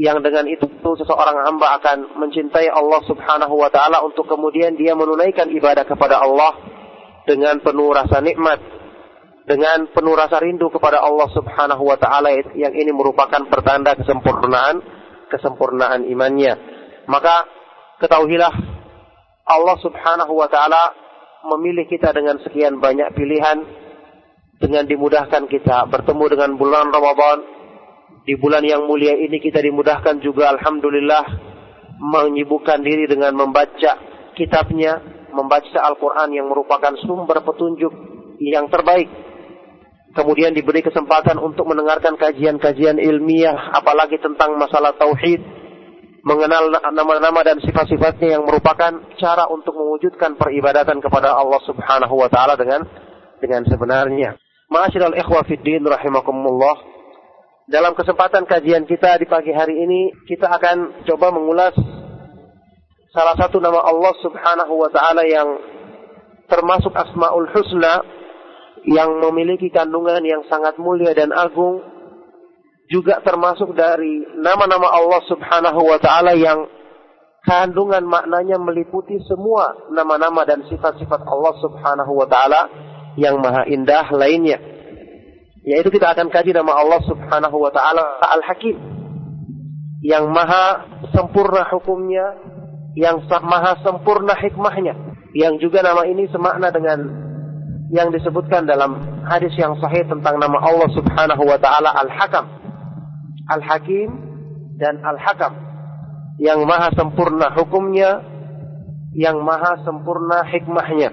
yang 0.00 0.18
dengan 0.24 0.48
itu 0.48 0.66
seseorang 0.82 1.46
hamba 1.46 1.78
akan 1.78 2.18
mencintai 2.18 2.66
Allah 2.72 3.00
Subhanahu 3.06 3.54
wa 3.54 3.70
taala 3.70 4.02
untuk 4.02 4.26
kemudian 4.26 4.74
dia 4.74 4.96
menunaikan 4.98 5.52
ibadah 5.52 5.86
kepada 5.86 6.18
Allah 6.18 6.58
dengan 7.22 7.62
penuh 7.62 7.94
rasa 7.94 8.18
nikmat, 8.18 8.58
dengan 9.42 9.90
penuh 9.90 10.14
rasa 10.14 10.38
rindu 10.38 10.70
kepada 10.70 11.02
Allah 11.02 11.26
Subhanahu 11.34 11.82
wa 11.82 11.98
taala 11.98 12.30
yang 12.54 12.74
ini 12.74 12.94
merupakan 12.94 13.42
pertanda 13.50 13.98
kesempurnaan 13.98 14.82
kesempurnaan 15.26 16.06
imannya. 16.06 16.54
Maka 17.10 17.48
ketahuilah 17.98 18.54
Allah 19.48 19.76
Subhanahu 19.82 20.32
wa 20.38 20.46
taala 20.46 20.94
memilih 21.56 21.90
kita 21.90 22.14
dengan 22.14 22.38
sekian 22.44 22.78
banyak 22.78 23.10
pilihan 23.18 23.58
dengan 24.62 24.86
dimudahkan 24.86 25.50
kita 25.50 25.90
bertemu 25.90 26.24
dengan 26.38 26.50
bulan 26.54 26.94
Ramadan 26.94 27.38
di 28.22 28.38
bulan 28.38 28.62
yang 28.62 28.86
mulia 28.86 29.18
ini 29.18 29.42
kita 29.42 29.58
dimudahkan 29.58 30.22
juga 30.22 30.54
Alhamdulillah 30.54 31.50
menyibukkan 31.98 32.78
diri 32.82 33.10
dengan 33.10 33.34
membaca 33.34 33.98
kitabnya, 34.38 35.02
membaca 35.34 35.78
Al-Quran 35.82 36.30
yang 36.30 36.46
merupakan 36.46 36.94
sumber 37.02 37.42
petunjuk 37.42 37.90
yang 38.38 38.70
terbaik. 38.70 39.10
Kemudian 40.12 40.52
diberi 40.52 40.84
kesempatan 40.84 41.40
untuk 41.40 41.64
mendengarkan 41.64 42.20
kajian-kajian 42.20 43.00
ilmiah, 43.00 43.72
apalagi 43.72 44.20
tentang 44.20 44.60
masalah 44.60 44.92
tauhid, 45.00 45.40
mengenal 46.22 46.68
nama-nama 46.92 47.40
dan 47.42 47.58
sifat-sifatnya 47.64 48.38
yang 48.38 48.44
merupakan 48.44 48.92
cara 49.16 49.48
untuk 49.48 49.74
mewujudkan 49.74 50.38
peribadatan 50.38 51.00
kepada 51.00 51.34
Allah 51.34 51.58
Subhanahu 51.64 52.14
wa 52.14 52.28
taala 52.28 52.54
dengan 52.54 52.84
dengan 53.40 53.66
sebenarnya. 53.66 54.38
Ma'asyiral 54.70 55.18
ikhwah 55.18 55.48
fid 55.48 55.64
din 55.66 55.82
rahimakumullah. 55.82 56.94
Dalam 57.66 57.96
kesempatan 57.96 58.44
kajian 58.44 58.84
kita 58.84 59.16
di 59.16 59.26
pagi 59.26 59.50
hari 59.50 59.80
ini, 59.80 60.12
kita 60.28 60.46
akan 60.46 61.08
coba 61.08 61.32
mengulas 61.32 61.72
salah 63.16 63.34
satu 63.40 63.58
nama 63.58 63.80
Allah 63.80 64.14
Subhanahu 64.20 64.72
wa 64.76 64.90
taala 64.92 65.24
yang 65.24 65.48
termasuk 66.52 66.92
Asmaul 66.92 67.48
Husna 67.50 68.21
yang 68.86 69.22
memiliki 69.22 69.70
kandungan 69.70 70.22
yang 70.26 70.42
sangat 70.50 70.74
mulia 70.78 71.14
dan 71.14 71.30
agung 71.30 71.82
juga 72.90 73.22
termasuk 73.22 73.72
dari 73.72 74.26
nama-nama 74.36 74.90
Allah 74.90 75.22
Subhanahu 75.30 75.80
wa 75.86 75.98
taala 76.02 76.34
yang 76.34 76.66
kandungan 77.46 78.04
maknanya 78.04 78.58
meliputi 78.58 79.16
semua 79.26 79.88
nama-nama 79.90 80.44
dan 80.44 80.66
sifat-sifat 80.66 81.20
Allah 81.24 81.54
Subhanahu 81.62 82.12
wa 82.12 82.26
taala 82.26 82.60
yang 83.16 83.38
maha 83.40 83.64
indah 83.70 84.06
lainnya. 84.12 84.58
Yaitu 85.62 85.94
kita 85.94 86.10
akan 86.10 86.26
kaji 86.26 86.50
nama 86.50 86.74
Allah 86.74 87.00
Subhanahu 87.06 87.56
wa 87.56 87.70
taala 87.70 88.18
Al-Hakim 88.18 88.76
yang 90.02 90.26
maha 90.34 90.98
sempurna 91.14 91.62
hukumnya, 91.70 92.34
yang 92.98 93.22
maha 93.46 93.78
sempurna 93.86 94.34
hikmahnya, 94.34 94.94
yang 95.38 95.56
juga 95.62 95.86
nama 95.86 96.02
ini 96.02 96.26
semakna 96.28 96.74
dengan 96.74 96.98
yang 97.92 98.08
disebutkan 98.08 98.64
dalam 98.64 98.96
hadis 99.28 99.52
yang 99.60 99.76
sahih 99.76 100.00
tentang 100.08 100.40
nama 100.40 100.56
Allah 100.64 100.88
Subhanahu 100.96 101.44
wa 101.44 101.60
taala 101.60 101.92
Al-Hakam. 101.92 102.48
Al-Hakim 103.52 104.08
dan 104.80 105.04
Al-Hakam 105.04 105.52
yang 106.40 106.64
maha 106.64 106.88
sempurna 106.96 107.52
hukumnya, 107.52 108.24
yang 109.12 109.44
maha 109.44 109.76
sempurna 109.84 110.40
hikmahnya. 110.48 111.12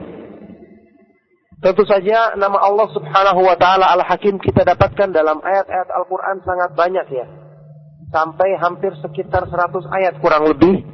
Tentu 1.60 1.84
saja 1.84 2.40
nama 2.40 2.56
Allah 2.64 2.88
Subhanahu 2.96 3.44
wa 3.44 3.60
taala 3.60 3.92
Al-Hakim 4.00 4.40
kita 4.40 4.64
dapatkan 4.64 5.12
dalam 5.12 5.44
ayat-ayat 5.44 5.92
Al-Qur'an 5.92 6.40
sangat 6.48 6.80
banyak 6.80 7.08
ya. 7.12 7.28
Sampai 8.10 8.56
hampir 8.56 8.96
sekitar 9.04 9.52
100 9.52 9.84
ayat 10.00 10.16
kurang 10.24 10.48
lebih 10.48 10.88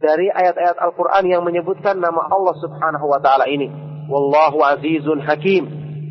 dari 0.00 0.32
ayat-ayat 0.32 0.80
Al-Qur'an 0.80 1.28
yang 1.28 1.44
menyebutkan 1.44 2.00
nama 2.00 2.32
Allah 2.32 2.56
Subhanahu 2.64 3.04
wa 3.12 3.20
taala 3.20 3.44
ini. 3.52 3.85
Azizun 4.08 5.22
hakim. 5.22 5.64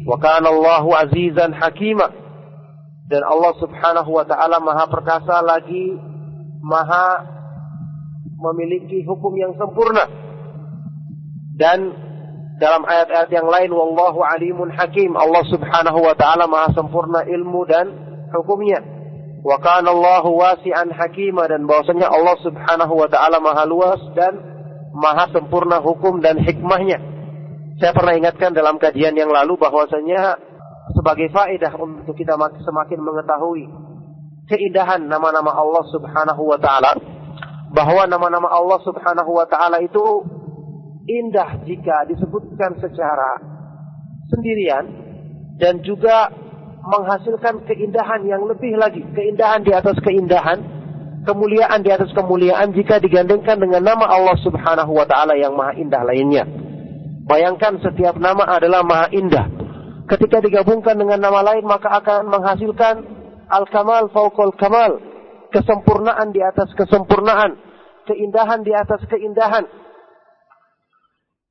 Wa 0.05 0.17
kana 0.21 0.49
Allahu 0.51 0.93
azizan 0.93 1.55
hakima. 1.55 2.11
Dan 3.09 3.21
Allah 3.21 3.53
Subhanahu 3.57 4.09
wa 4.13 4.25
taala 4.25 4.61
Maha 4.61 4.85
perkasa 4.89 5.41
lagi 5.45 5.93
maha 6.65 7.21
memiliki 8.41 9.05
hukum 9.05 9.33
yang 9.37 9.53
sempurna. 9.55 10.05
Dan 11.55 11.93
dalam 12.59 12.83
ayat-ayat 12.83 13.29
yang 13.31 13.47
lain, 13.47 13.71
Wallahu 13.71 14.19
alimun 14.25 14.73
hakim. 14.75 15.15
Allah 15.15 15.43
subhanahu 15.47 15.99
wa 16.03 16.15
ta'ala 16.17 16.47
maha 16.47 16.71
sempurna 16.75 17.23
ilmu 17.23 17.63
dan 17.67 17.85
hukumnya. 18.31 18.83
Wa 19.45 19.61
kana 19.61 19.93
Allahu 19.93 20.35
wasi'an 20.35 20.91
hakima. 20.91 21.47
Dan 21.47 21.63
bahwasanya 21.69 22.11
Allah 22.11 22.35
subhanahu 22.43 22.93
wa 22.95 23.07
ta'ala 23.07 23.39
maha 23.39 23.63
luas 23.63 24.01
dan 24.19 24.35
maha 24.91 25.31
sempurna 25.31 25.79
hukum 25.79 26.19
dan 26.19 26.39
hikmahnya. 26.39 26.99
Saya 27.75 27.91
pernah 27.91 28.15
ingatkan 28.15 28.55
dalam 28.55 28.79
kajian 28.79 29.11
yang 29.19 29.27
lalu 29.27 29.59
bahwasanya 29.59 30.39
sebagai 30.95 31.27
faedah 31.27 31.75
untuk 31.75 32.15
kita 32.15 32.39
semakin 32.39 32.99
mengetahui 33.03 33.67
keindahan 34.47 35.03
nama-nama 35.03 35.51
Allah 35.51 35.83
Subhanahu 35.91 36.41
wa 36.45 36.55
taala 36.61 36.95
bahwa 37.75 38.07
nama-nama 38.07 38.47
Allah 38.47 38.79
Subhanahu 38.79 39.31
wa 39.35 39.43
taala 39.49 39.83
itu 39.83 40.23
indah 41.03 41.67
jika 41.67 42.07
disebutkan 42.07 42.79
secara 42.79 43.43
sendirian 44.31 44.85
dan 45.59 45.83
juga 45.83 46.31
menghasilkan 46.85 47.65
keindahan 47.65 48.23
yang 48.29 48.45
lebih 48.45 48.77
lagi, 48.77 49.01
keindahan 49.17 49.65
di 49.65 49.73
atas 49.73 49.97
keindahan, 50.05 50.61
kemuliaan 51.25 51.81
di 51.81 51.89
atas 51.89 52.13
kemuliaan 52.13 52.71
jika 52.71 53.01
digandengkan 53.01 53.57
dengan 53.57 53.83
nama 53.83 54.05
Allah 54.05 54.37
Subhanahu 54.45 54.95
wa 54.95 55.03
taala 55.09 55.33
yang 55.35 55.57
maha 55.57 55.75
indah 55.75 56.05
lainnya. 56.05 56.64
Bayangkan 57.25 57.81
setiap 57.81 58.21
nama 58.21 58.45
adalah 58.45 58.85
maha 58.85 59.09
indah. 59.09 59.49
Ketika 60.05 60.45
digabungkan 60.45 60.93
dengan 60.93 61.17
nama 61.17 61.41
lain 61.41 61.65
maka 61.65 61.89
akan 61.97 62.29
menghasilkan 62.29 62.95
al-kamal 63.49 64.13
fauqal 64.13 64.53
kamal, 64.53 65.01
kesempurnaan 65.49 66.29
di 66.29 66.45
atas 66.45 66.69
kesempurnaan, 66.77 67.57
keindahan 68.05 68.61
di 68.61 68.73
atas 68.77 69.01
keindahan. 69.09 69.65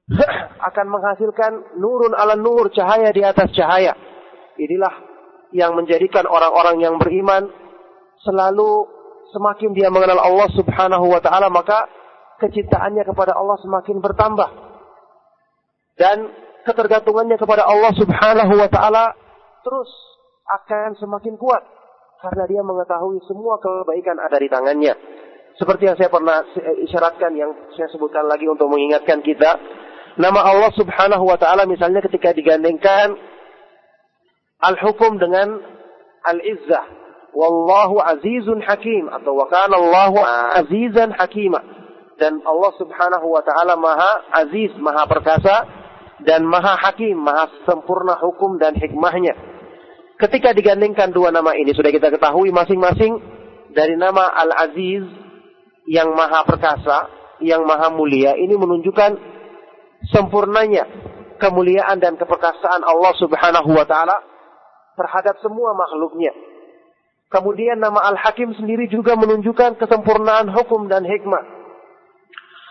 akan 0.69 0.87
menghasilkan 0.87 1.77
nurun 1.83 2.15
ala 2.15 2.39
nur, 2.39 2.71
cahaya 2.71 3.11
di 3.11 3.27
atas 3.27 3.51
cahaya. 3.51 3.99
Inilah 4.55 4.95
yang 5.51 5.75
menjadikan 5.75 6.27
orang-orang 6.31 6.83
yang 6.83 6.95
beriman 7.03 7.51
selalu 8.23 8.87
semakin 9.35 9.75
dia 9.75 9.91
mengenal 9.91 10.23
Allah 10.23 10.49
Subhanahu 10.55 11.11
wa 11.11 11.19
taala 11.19 11.51
maka 11.51 11.91
kecintaannya 12.39 13.03
kepada 13.03 13.35
Allah 13.35 13.59
semakin 13.59 13.99
bertambah. 13.99 14.51
Dan 15.95 16.31
ketergantungannya 16.65 17.37
kepada 17.37 17.69
Allah 17.69 17.93
Subhanahu 17.95 18.53
wa 18.57 18.69
taala 18.73 19.15
terus 19.63 19.91
akan 20.45 20.97
semakin 21.01 21.37
kuat 21.41 21.63
karena 22.25 22.45
dia 22.49 22.63
mengetahui 22.65 23.21
semua 23.29 23.61
kebaikan 23.61 24.17
ada 24.17 24.37
di 24.41 24.49
tangannya. 24.49 24.95
Seperti 25.55 25.87
yang 25.87 25.97
saya 26.01 26.11
pernah 26.11 26.43
isyaratkan 26.83 27.31
yang 27.37 27.53
saya 27.79 27.87
sebutkan 27.95 28.27
lagi 28.27 28.49
untuk 28.51 28.67
mengingatkan 28.67 29.23
kita, 29.23 29.55
nama 30.19 30.41
Allah 30.43 30.73
Subhanahu 30.75 31.25
wa 31.29 31.39
taala 31.39 31.69
misalnya 31.69 32.03
ketika 32.03 32.35
digandengkan 32.35 33.15
al-hukum 34.65 35.21
dengan 35.21 35.61
al-izzah. 36.27 37.05
Wallahu 37.35 37.99
azizun 37.99 38.63
hakim 38.63 39.11
atau 39.11 39.35
wa 39.35 39.47
kana 39.51 39.75
Allahu 39.75 40.19
azizan 40.59 41.13
hakima. 41.19 41.61
Dan 42.15 42.39
Allah 42.47 42.73
Subhanahu 42.79 43.27
wa 43.27 43.43
taala 43.43 43.75
Maha 43.75 44.39
Aziz, 44.39 44.71
Maha 44.79 45.03
Perkasa 45.11 45.84
dan 46.23 46.47
Maha 46.47 46.79
Hakim, 46.79 47.19
Maha 47.19 47.51
sempurna 47.67 48.15
hukum 48.23 48.61
dan 48.63 48.79
hikmahnya. 48.79 49.35
Ketika 50.15 50.55
digandengkan 50.55 51.11
dua 51.11 51.35
nama 51.35 51.59
ini 51.59 51.75
sudah 51.75 51.91
kita 51.91 52.15
ketahui 52.15 52.55
masing-masing 52.55 53.19
dari 53.75 53.99
nama 53.99 54.31
Al-Aziz 54.31 55.03
yang 55.91 56.15
maha 56.15 56.47
perkasa, 56.47 57.11
yang 57.43 57.67
maha 57.67 57.91
mulia 57.91 58.39
ini 58.39 58.55
menunjukkan 58.55 59.19
sempurnanya 60.15 60.87
kemuliaan 61.43 61.99
dan 61.99 62.15
keperkasaan 62.15 62.87
Allah 62.87 63.13
Subhanahu 63.19 63.75
wa 63.75 63.83
taala 63.83 64.17
terhadap 64.95 65.43
semua 65.43 65.75
makhluknya. 65.75 66.31
Kemudian 67.35 67.83
nama 67.83 67.99
Al-Hakim 68.15 68.55
sendiri 68.55 68.87
juga 68.87 69.19
menunjukkan 69.19 69.83
kesempurnaan 69.83 70.55
hukum 70.55 70.87
dan 70.87 71.03
hikmah. 71.03 71.43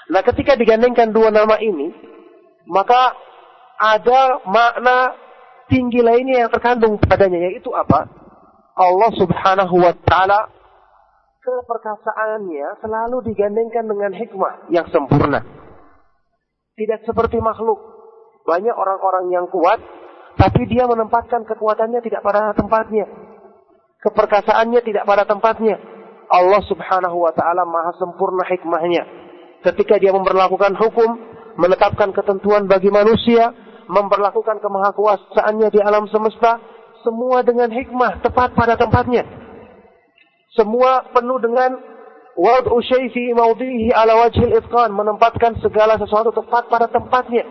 Nah, 0.08 0.22
ketika 0.24 0.56
digandengkan 0.56 1.12
dua 1.12 1.36
nama 1.36 1.60
ini, 1.60 1.92
maka 2.72 3.12
ada 3.78 4.44
makna 4.46 5.18
tinggi 5.68 6.00
lainnya 6.06 6.46
yang 6.46 6.52
terkandung 6.52 7.00
padanya 7.02 7.50
yaitu 7.50 7.72
apa? 7.74 8.10
Allah 8.74 9.12
Subhanahu 9.18 9.76
wa 9.78 9.94
taala 10.06 10.50
keperkasaannya 11.44 12.80
selalu 12.80 13.18
digandengkan 13.34 13.86
dengan 13.86 14.12
hikmah 14.16 14.72
yang 14.72 14.88
sempurna. 14.90 15.44
Tidak 16.74 17.06
seperti 17.06 17.38
makhluk. 17.38 17.78
Banyak 18.44 18.76
orang-orang 18.76 19.30
yang 19.30 19.46
kuat 19.52 19.80
tapi 20.34 20.66
dia 20.66 20.90
menempatkan 20.90 21.46
kekuatannya 21.46 22.02
tidak 22.02 22.26
pada 22.26 22.56
tempatnya. 22.58 23.06
Keperkasaannya 24.02 24.82
tidak 24.82 25.06
pada 25.06 25.24
tempatnya. 25.24 25.78
Allah 26.28 26.62
Subhanahu 26.66 27.18
wa 27.22 27.32
taala 27.36 27.64
maha 27.68 27.94
sempurna 28.02 28.42
hikmahnya. 28.50 29.06
Ketika 29.64 30.02
dia 30.02 30.12
memperlakukan 30.12 30.76
hukum, 30.76 31.10
menetapkan 31.56 32.12
ketentuan 32.12 32.66
bagi 32.66 32.90
manusia, 32.90 33.54
memperlakukan 33.88 34.60
kemahakuasaannya 34.60 35.69
di 35.72 35.80
alam 35.80 36.08
semesta 36.10 36.60
semua 37.04 37.43
dengan 37.43 37.69
hikmah 37.69 38.24
tepat 38.24 38.56
pada 38.56 38.80
tempatnya. 38.80 39.28
Semua 40.56 41.04
penuh 41.12 41.38
dengan 41.43 41.78
fi 43.13 43.24
mawdihi 43.36 43.93
ala 43.93 44.26
wajhil 44.26 44.54
itqan, 44.58 44.89
menempatkan 44.89 45.60
segala 45.62 46.00
sesuatu 46.00 46.34
tepat 46.34 46.72
pada 46.72 46.88
tempatnya. 46.89 47.45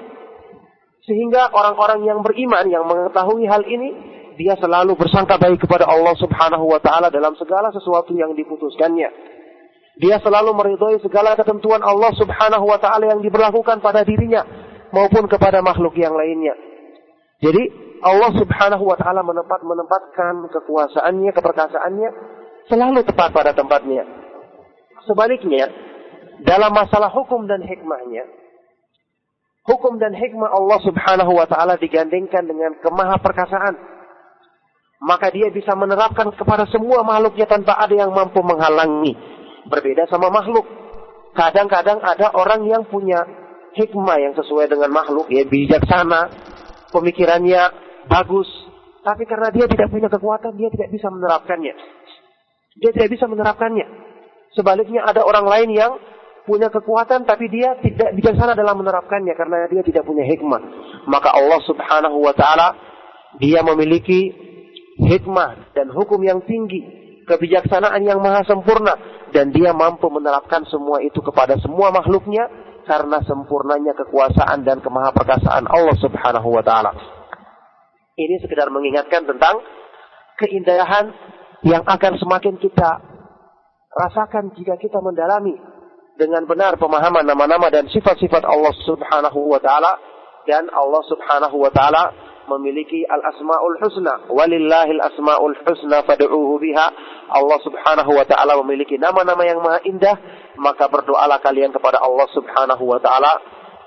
Sehingga 1.02 1.50
orang-orang 1.50 2.06
yang 2.06 2.22
beriman 2.22 2.64
yang 2.70 2.86
mengetahui 2.86 3.46
hal 3.50 3.66
ini, 3.66 3.90
dia 4.38 4.54
selalu 4.56 4.94
bersangka 4.94 5.36
baik 5.36 5.60
kepada 5.60 5.84
Allah 5.86 6.14
Subhanahu 6.16 6.64
wa 6.66 6.78
taala 6.78 7.10
dalam 7.10 7.34
segala 7.36 7.74
sesuatu 7.74 8.14
yang 8.14 8.32
diputuskannya. 8.32 9.10
Dia 10.00 10.16
selalu 10.24 10.56
meridhoi 10.56 11.02
segala 11.04 11.36
ketentuan 11.36 11.84
Allah 11.84 12.14
Subhanahu 12.16 12.64
wa 12.64 12.78
taala 12.80 13.12
yang 13.12 13.20
diberlakukan 13.20 13.82
pada 13.84 14.06
dirinya 14.06 14.61
maupun 14.92 15.26
kepada 15.26 15.64
makhluk 15.64 15.96
yang 15.96 16.12
lainnya. 16.12 16.54
Jadi 17.42 17.62
Allah 18.04 18.30
Subhanahu 18.38 18.84
wa 18.86 18.94
taala 18.94 19.26
menempat 19.26 19.66
menempatkan 19.66 20.46
kekuasaannya, 20.52 21.32
keperkasaannya 21.34 22.10
selalu 22.70 23.02
tepat 23.02 23.34
pada 23.34 23.50
tempatnya. 23.56 24.06
Sebaliknya, 25.02 25.66
dalam 26.46 26.70
masalah 26.70 27.10
hukum 27.10 27.50
dan 27.50 27.64
hikmahnya, 27.66 28.26
hukum 29.66 29.98
dan 29.98 30.14
hikmah 30.14 30.54
Allah 30.54 30.78
Subhanahu 30.86 31.32
wa 31.34 31.46
taala 31.50 31.74
digandengkan 31.80 32.46
dengan 32.46 32.78
kemaha 32.78 33.18
perkasaan. 33.18 33.74
Maka 35.02 35.34
dia 35.34 35.50
bisa 35.50 35.74
menerapkan 35.74 36.30
kepada 36.30 36.62
semua 36.70 37.02
makhluknya 37.02 37.50
tanpa 37.50 37.74
ada 37.74 37.90
yang 37.90 38.14
mampu 38.14 38.38
menghalangi. 38.38 39.18
Berbeda 39.66 40.06
sama 40.06 40.30
makhluk. 40.30 40.62
Kadang-kadang 41.34 41.98
ada 41.98 42.30
orang 42.38 42.70
yang 42.70 42.86
punya 42.86 43.26
hikmah 43.76 44.16
yang 44.20 44.34
sesuai 44.36 44.68
dengan 44.68 44.92
makhluk, 44.92 45.28
ya 45.32 45.44
bijaksana, 45.48 46.28
pemikirannya 46.92 47.62
bagus, 48.06 48.48
tapi 49.02 49.26
karena 49.26 49.50
dia 49.50 49.66
tidak 49.66 49.90
punya 49.90 50.06
kekuatan, 50.06 50.54
dia 50.54 50.70
tidak 50.70 50.88
bisa 50.94 51.10
menerapkannya. 51.10 51.74
Dia 52.78 52.90
tidak 52.94 53.10
bisa 53.10 53.26
menerapkannya. 53.26 53.86
Sebaliknya 54.54 55.02
ada 55.02 55.26
orang 55.26 55.48
lain 55.48 55.70
yang 55.74 55.92
punya 56.46 56.70
kekuatan 56.70 57.22
tapi 57.22 57.46
dia 57.50 57.78
tidak 57.78 58.18
bijaksana 58.18 58.58
dalam 58.58 58.82
menerapkannya 58.82 59.34
karena 59.34 59.66
dia 59.70 59.82
tidak 59.82 60.06
punya 60.06 60.26
hikmah. 60.26 60.62
Maka 61.10 61.34
Allah 61.34 61.60
Subhanahu 61.66 62.18
wa 62.22 62.34
taala 62.34 62.74
dia 63.42 63.62
memiliki 63.66 64.30
hikmah 65.02 65.74
dan 65.74 65.90
hukum 65.90 66.20
yang 66.22 66.42
tinggi, 66.44 66.82
kebijaksanaan 67.26 68.02
yang 68.06 68.22
maha 68.22 68.44
sempurna 68.46 68.94
dan 69.32 69.50
dia 69.50 69.72
mampu 69.72 70.06
menerapkan 70.12 70.62
semua 70.68 71.00
itu 71.00 71.18
kepada 71.24 71.56
semua 71.58 71.90
makhluknya 71.94 72.50
karena 72.84 73.22
sempurnanya 73.24 73.94
kekuasaan 73.96 74.66
dan 74.66 74.82
kemahaperkasaan 74.82 75.66
Allah 75.70 75.96
Subhanahu 75.98 76.48
wa 76.50 76.62
taala. 76.64 76.92
Ini 78.18 78.42
sekedar 78.44 78.68
mengingatkan 78.68 79.24
tentang 79.24 79.62
keindahan 80.36 81.14
yang 81.64 81.86
akan 81.86 82.18
semakin 82.18 82.58
kita 82.58 83.00
rasakan 83.92 84.52
jika 84.58 84.76
kita 84.76 84.98
mendalami 84.98 85.56
dengan 86.16 86.44
benar 86.44 86.76
pemahaman 86.76 87.24
nama-nama 87.24 87.72
dan 87.72 87.88
sifat-sifat 87.88 88.44
Allah 88.44 88.74
Subhanahu 88.84 89.48
wa 89.48 89.60
taala 89.62 89.96
dan 90.44 90.68
Allah 90.72 91.02
Subhanahu 91.08 91.56
wa 91.56 91.70
taala 91.72 92.31
memiliki 92.48 93.06
al-asmaul 93.06 93.78
husna. 93.82 94.26
Walillahil 94.30 95.00
asmaul 95.02 95.56
husna 95.66 96.02
fad'uuhu 96.02 96.58
biha. 96.58 96.86
Allah 97.32 97.58
Subhanahu 97.62 98.10
wa 98.12 98.24
taala 98.26 98.58
memiliki 98.64 98.98
nama-nama 98.98 99.42
yang 99.46 99.60
maha 99.62 99.80
indah. 99.86 100.16
Maka 100.58 100.88
berdoalah 100.90 101.40
kalian 101.40 101.72
kepada 101.72 102.02
Allah 102.02 102.28
Subhanahu 102.34 102.84
wa 102.84 102.98
taala 102.98 103.40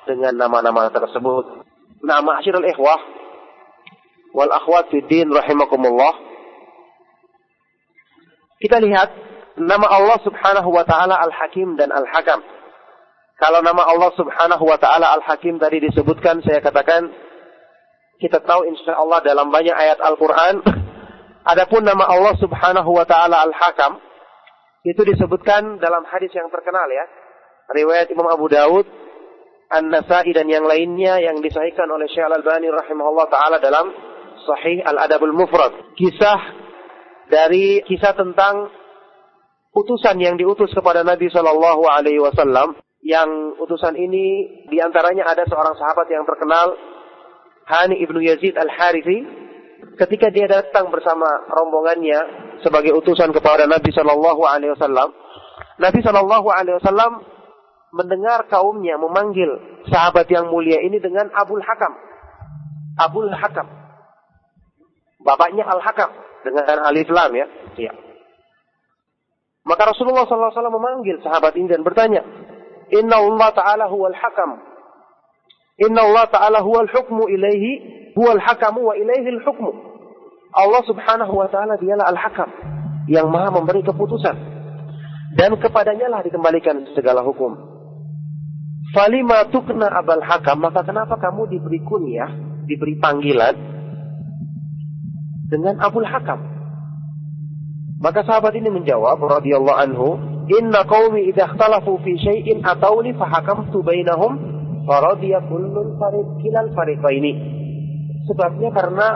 dengan 0.05 0.33
nama-nama 0.37 0.87
tersebut. 0.93 1.65
Nah 2.05 2.21
ma'asyiral 2.21 2.65
ikhwah 2.69 2.99
wal 4.35 4.51
akhwat 4.51 4.91
fi 4.93 5.01
din 5.07 5.31
rahimakumullah. 5.31 6.13
Kita 8.61 8.79
lihat 8.79 9.09
nama 9.59 9.87
Allah 9.87 10.19
Subhanahu 10.23 10.69
wa 10.71 10.83
taala 10.83 11.15
Al-Hakim 11.19 11.75
dan 11.79 11.91
Al-Hakam. 11.91 12.43
Kalau 13.35 13.59
nama 13.59 13.83
Allah 13.83 14.11
Subhanahu 14.15 14.63
wa 14.63 14.79
taala 14.79 15.11
Al-Hakim 15.19 15.59
tadi 15.59 15.83
disebutkan 15.83 16.39
saya 16.39 16.63
katakan 16.63 17.11
kita 18.19 18.39
tahu 18.43 18.67
insya 18.67 18.95
Allah 18.95 19.19
dalam 19.21 19.51
banyak 19.51 19.75
ayat 19.75 19.99
Al-Quran. 19.99 20.63
Adapun 21.51 21.85
nama 21.85 22.09
Allah 22.09 22.33
Subhanahu 22.41 22.89
Wa 22.95 23.05
Taala 23.05 23.43
Al-Hakam 23.45 24.01
itu 24.85 25.01
disebutkan 25.01 25.81
dalam 25.81 26.05
hadis 26.05 26.29
yang 26.37 26.45
terkenal 26.53 26.85
ya, 26.93 27.05
riwayat 27.73 28.05
Imam 28.13 28.29
Abu 28.29 28.45
Dawud, 28.45 28.85
An-Nasai 29.73 30.29
dan 30.29 30.45
yang 30.45 30.61
lainnya 30.69 31.17
yang 31.17 31.41
disahihkan 31.41 31.89
oleh 31.89 32.05
Syekh 32.05 32.21
Al-Albani 32.29 32.69
rahimahullah 32.69 33.27
taala 33.33 33.57
dalam 33.57 33.89
Sahih 34.45 34.85
Al-Adabul 34.85 35.33
Mufrad. 35.33 35.73
Kisah 35.97 36.37
dari 37.33 37.81
kisah 37.89 38.13
tentang 38.13 38.69
utusan 39.73 40.21
yang 40.21 40.37
diutus 40.37 40.69
kepada 40.69 41.01
Nabi 41.01 41.33
Shallallahu 41.33 41.83
Alaihi 41.89 42.21
Wasallam. 42.21 42.77
Yang 43.05 43.61
utusan 43.61 43.93
ini 43.97 44.49
di 44.69 44.77
antaranya 44.81 45.29
ada 45.29 45.45
seorang 45.45 45.77
sahabat 45.77 46.09
yang 46.09 46.25
terkenal 46.25 46.73
Hani 47.65 47.97
ibnu 47.97 48.21
Yazid 48.21 48.53
al-Harithi 48.53 49.25
ketika 49.97 50.29
dia 50.29 50.45
datang 50.45 50.93
bersama 50.93 51.25
rombongannya 51.49 52.19
sebagai 52.61 52.93
utusan 52.93 53.33
kepada 53.33 53.65
Nabi 53.65 53.89
Shallallahu 53.89 54.41
Alaihi 54.45 54.71
Wasallam, 54.77 55.09
Nabi 55.81 55.99
Shallallahu 56.05 56.47
Alaihi 56.53 56.77
Wasallam 56.77 57.25
mendengar 57.95 58.45
kaumnya 58.51 58.99
memanggil 59.01 59.81
sahabat 59.89 60.29
yang 60.29 60.51
mulia 60.51 60.83
ini 60.83 61.01
dengan 61.01 61.31
Abul 61.33 61.63
Hakam. 61.63 61.93
Abul 63.01 63.31
Hakam. 63.33 63.67
Bapaknya 65.25 65.65
Al 65.65 65.81
Hakam 65.81 66.11
dengan 66.45 66.85
alif 66.85 67.09
lam 67.09 67.33
ya. 67.33 67.47
ya. 67.81 67.93
Maka 69.65 69.89
Rasulullah 69.89 70.29
SAW 70.29 70.53
memanggil 70.53 71.17
sahabat 71.25 71.57
ini 71.57 71.65
dan 71.65 71.81
bertanya, 71.81 72.21
Inna 72.93 73.17
Allah 73.17 73.49
Ta'ala 73.49 73.85
huwal 73.89 74.13
hakam 74.13 74.61
Inna 75.75 76.07
Allah 76.07 76.25
Ta'ala 76.31 76.63
huwal 76.63 76.87
hukmu 76.87 77.27
ilaihi, 77.27 77.71
huwal 78.15 78.39
hakamu 78.39 78.79
wa 78.79 78.95
ilaihi 78.95 79.43
hukmu. 79.43 79.71
Allah 80.55 80.81
Subhanahu 80.87 81.35
wa 81.35 81.51
taala 81.51 81.75
dialah 81.75 82.15
al-hakam 82.15 82.47
yang 83.11 83.27
Maha 83.27 83.59
memberi 83.59 83.83
keputusan 83.83 84.35
dan 85.35 85.51
kepadanya 85.59 86.07
lah 86.07 86.23
dikembalikan 86.23 86.95
segala 86.95 87.19
hukum. 87.27 87.59
Falima 88.95 89.51
tukna 89.51 89.91
abal 89.91 90.23
hakam, 90.23 90.63
maka 90.63 90.87
kenapa 90.87 91.19
kamu 91.19 91.51
diberi 91.51 91.83
kunyah, 91.83 92.31
diberi 92.63 92.95
panggilan 92.95 93.55
dengan 95.51 95.75
Abul 95.83 96.07
Hakam? 96.07 96.39
Maka 97.99 98.23
sahabat 98.23 98.55
ini 98.55 98.71
menjawab 98.71 99.19
radhiyallahu 99.19 99.79
anhu, 99.91 100.07
"Inna 100.55 100.87
qaumi 100.87 101.27
idza 101.27 101.51
ikhtalafu 101.51 101.99
fi 101.99 102.15
syai'in 102.15 102.63
atawni 102.63 103.11
fahakamtu 103.11 103.83
bainahum 103.83 104.54
Faradiya 104.85 105.41
kullun 105.49 105.97
farid 105.97 106.29
kilal 106.45 106.69
ini. 107.11 107.33
Sebabnya 108.29 108.69
karena 108.73 109.07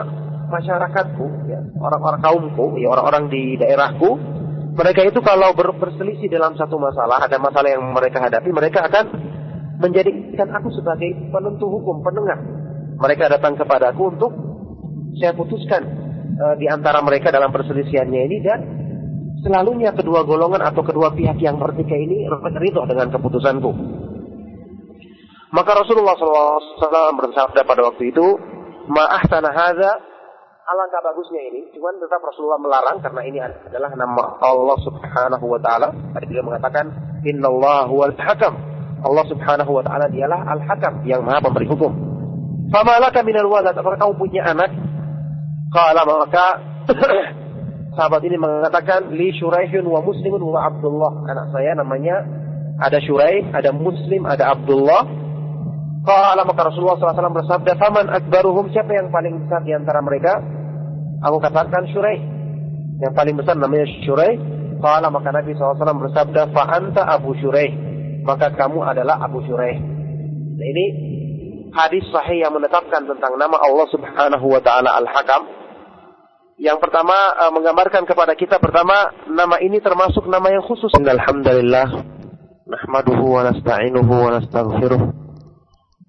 masyarakatku, 0.50 1.26
ya, 1.46 1.62
orang-orang 1.78 2.20
kaumku, 2.22 2.78
ya 2.82 2.90
orang-orang 2.90 3.30
di 3.30 3.54
daerahku, 3.58 4.18
mereka 4.74 5.06
itu 5.06 5.18
kalau 5.22 5.54
ber 5.54 5.74
berselisih 5.78 6.30
dalam 6.30 6.54
satu 6.58 6.78
masalah, 6.78 7.22
ada 7.22 7.38
masalah 7.38 7.70
yang 7.70 7.86
mereka 7.90 8.22
hadapi, 8.22 8.50
mereka 8.50 8.86
akan 8.86 9.04
menjadikan 9.80 10.50
aku 10.54 10.68
sebagai 10.74 11.10
penentu 11.30 11.66
hukum, 11.66 12.02
penengah. 12.02 12.38
Mereka 13.00 13.32
datang 13.32 13.56
kepadaku 13.56 14.02
untuk 14.12 14.32
saya 15.16 15.32
putuskan 15.32 15.82
e, 16.36 16.44
di 16.60 16.68
antara 16.68 17.00
mereka 17.00 17.32
dalam 17.32 17.48
perselisihannya 17.48 18.20
ini 18.28 18.38
dan 18.44 18.60
selalunya 19.40 19.96
kedua 19.96 20.28
golongan 20.28 20.60
atau 20.60 20.84
kedua 20.84 21.16
pihak 21.16 21.40
yang 21.40 21.56
bertikai 21.56 21.96
ini 21.96 22.28
ridho 22.60 22.84
dengan 22.84 23.08
keputusanku. 23.08 23.70
Maka 25.50 25.70
Rasulullah 25.74 26.14
SAW 26.14 27.18
bersabda 27.18 27.66
pada 27.66 27.82
waktu 27.82 28.14
itu, 28.14 28.26
Ma'ah 28.90 29.22
tanah 29.26 29.54
hadza 29.54 29.92
alangkah 30.70 31.00
bagusnya 31.02 31.42
ini. 31.50 31.60
Cuman 31.74 31.98
tetap 31.98 32.22
Rasulullah 32.22 32.60
melarang 32.62 33.02
karena 33.02 33.22
ini 33.26 33.38
adalah 33.42 33.90
nama 33.98 34.38
Allah 34.38 34.78
Subhanahu 34.86 35.44
wa 35.46 35.58
taala. 35.58 35.90
Tadi 36.14 36.26
dia 36.30 36.42
mengatakan 36.46 36.86
innallahu 37.26 37.92
wal 37.98 38.14
hakam. 38.14 38.54
Allah 39.00 39.24
Subhanahu 39.26 39.70
wa 39.74 39.82
taala 39.82 40.06
dialah 40.12 40.44
al-hakam 40.54 41.02
yang 41.08 41.26
Maha 41.26 41.42
pemberi 41.42 41.66
hukum. 41.66 41.90
Fama 42.70 43.02
laka 43.02 43.26
minal 43.26 43.50
walad? 43.50 43.74
Apakah 43.74 43.98
kamu 43.98 44.14
punya 44.14 44.46
anak? 44.46 44.70
Qala 45.74 46.02
maka 46.06 46.46
sahabat 47.98 48.22
ini 48.26 48.38
mengatakan 48.38 49.10
li 49.14 49.34
Syuraihun 49.34 49.86
wa 49.86 49.98
Muslimun 50.02 50.42
wa 50.42 50.70
Abdullah. 50.70 51.26
Anak 51.26 51.50
saya 51.50 51.74
namanya 51.74 52.22
ada 52.78 53.02
Syuraih, 53.02 53.50
ada 53.50 53.74
Muslim, 53.74 54.22
ada 54.26 54.54
Abdullah. 54.54 55.02
Qala 56.00 56.48
maka 56.48 56.72
Rasulullah 56.72 56.96
SAW 56.96 57.38
bersabda, 57.44 57.76
"Faman 57.76 58.08
akbaruhum 58.08 58.72
siapa 58.72 58.96
yang 58.96 59.12
paling 59.12 59.44
besar 59.44 59.60
di 59.64 59.76
antara 59.76 60.00
mereka?" 60.00 60.40
Aku 61.20 61.36
katakan 61.36 61.84
Syurai. 61.92 62.16
Yang 63.00 63.12
paling 63.12 63.36
besar 63.36 63.54
namanya 63.60 63.84
Syurai. 64.04 64.32
Qala 64.80 65.12
maka 65.12 65.28
Nabi 65.28 65.52
SAW 65.52 65.76
bersabda, 65.76 66.48
"Fa 66.56 66.64
anta 66.72 67.04
Abu 67.04 67.36
Syurai." 67.36 67.68
Maka 68.24 68.52
kamu 68.56 68.80
adalah 68.80 69.20
Abu 69.20 69.44
Syurai. 69.44 69.76
Nah, 69.76 70.66
ini 70.66 70.86
hadis 71.72 72.04
sahih 72.08 72.44
yang 72.44 72.52
menetapkan 72.52 73.04
tentang 73.04 73.36
nama 73.36 73.56
Allah 73.60 73.86
Subhanahu 73.92 74.46
wa 74.48 74.60
taala 74.60 74.96
Al-Hakam. 75.00 75.60
Yang 76.60 76.76
pertama 76.84 77.16
uh, 77.40 77.52
menggambarkan 77.56 78.04
kepada 78.04 78.36
kita 78.36 78.60
pertama 78.60 79.08
nama 79.28 79.56
ini 79.64 79.80
termasuk 79.80 80.28
nama 80.28 80.52
yang 80.52 80.60
khusus. 80.60 80.92
Alhamdulillah 80.92 81.88
nahmaduhu 82.68 83.24
wa 83.24 83.48
nasta'inuhu 83.48 84.12
wa 84.12 84.30
nastaghfiruh. 84.36 85.29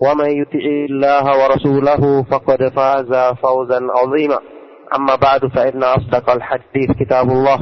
ومن 0.00 0.30
يطع 0.30 0.64
الله 0.90 1.24
ورسوله 1.44 2.22
فقد 2.22 2.68
فاز 2.68 3.34
فوزا 3.42 3.80
عظيما 3.90 4.38
أما 4.96 5.14
بعد 5.14 5.46
فإن 5.46 5.82
أصدق 5.82 6.30
الحديث 6.30 6.90
كتاب 7.00 7.30
الله 7.30 7.58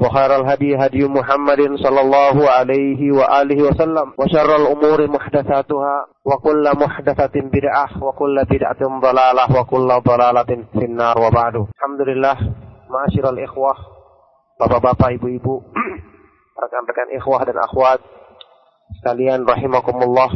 وخير 0.00 0.36
الهدي 0.36 0.76
هدي 0.76 1.08
محمد 1.08 1.60
صلى 1.84 2.00
الله 2.00 2.50
عليه 2.50 3.12
وآله 3.12 3.62
وسلم 3.62 4.12
وشر 4.18 4.56
الأمور 4.56 5.10
محدثاتها 5.10 6.06
وكل 6.24 6.70
محدثة 6.76 7.34
بدعة 7.34 7.88
وكل 8.04 8.44
بدعة 8.50 9.00
ضلالة 9.00 9.60
وكل 9.60 9.88
ضلالة 9.88 10.64
في 10.72 10.84
النار 10.84 11.18
وبعد 11.18 11.54
الحمد 11.54 12.00
لله 12.08 12.36
معاشر 12.90 13.30
الإخوة 13.30 13.74
Bapak-bapak, 14.58 15.14
ibu-ibu, 15.14 15.62
rekan-rekan 16.58 17.14
ikhwah 17.14 17.46
dan 17.46 17.62
akhwat 17.62 18.02
sekalian 18.98 19.46
rahimakumullah 19.46 20.26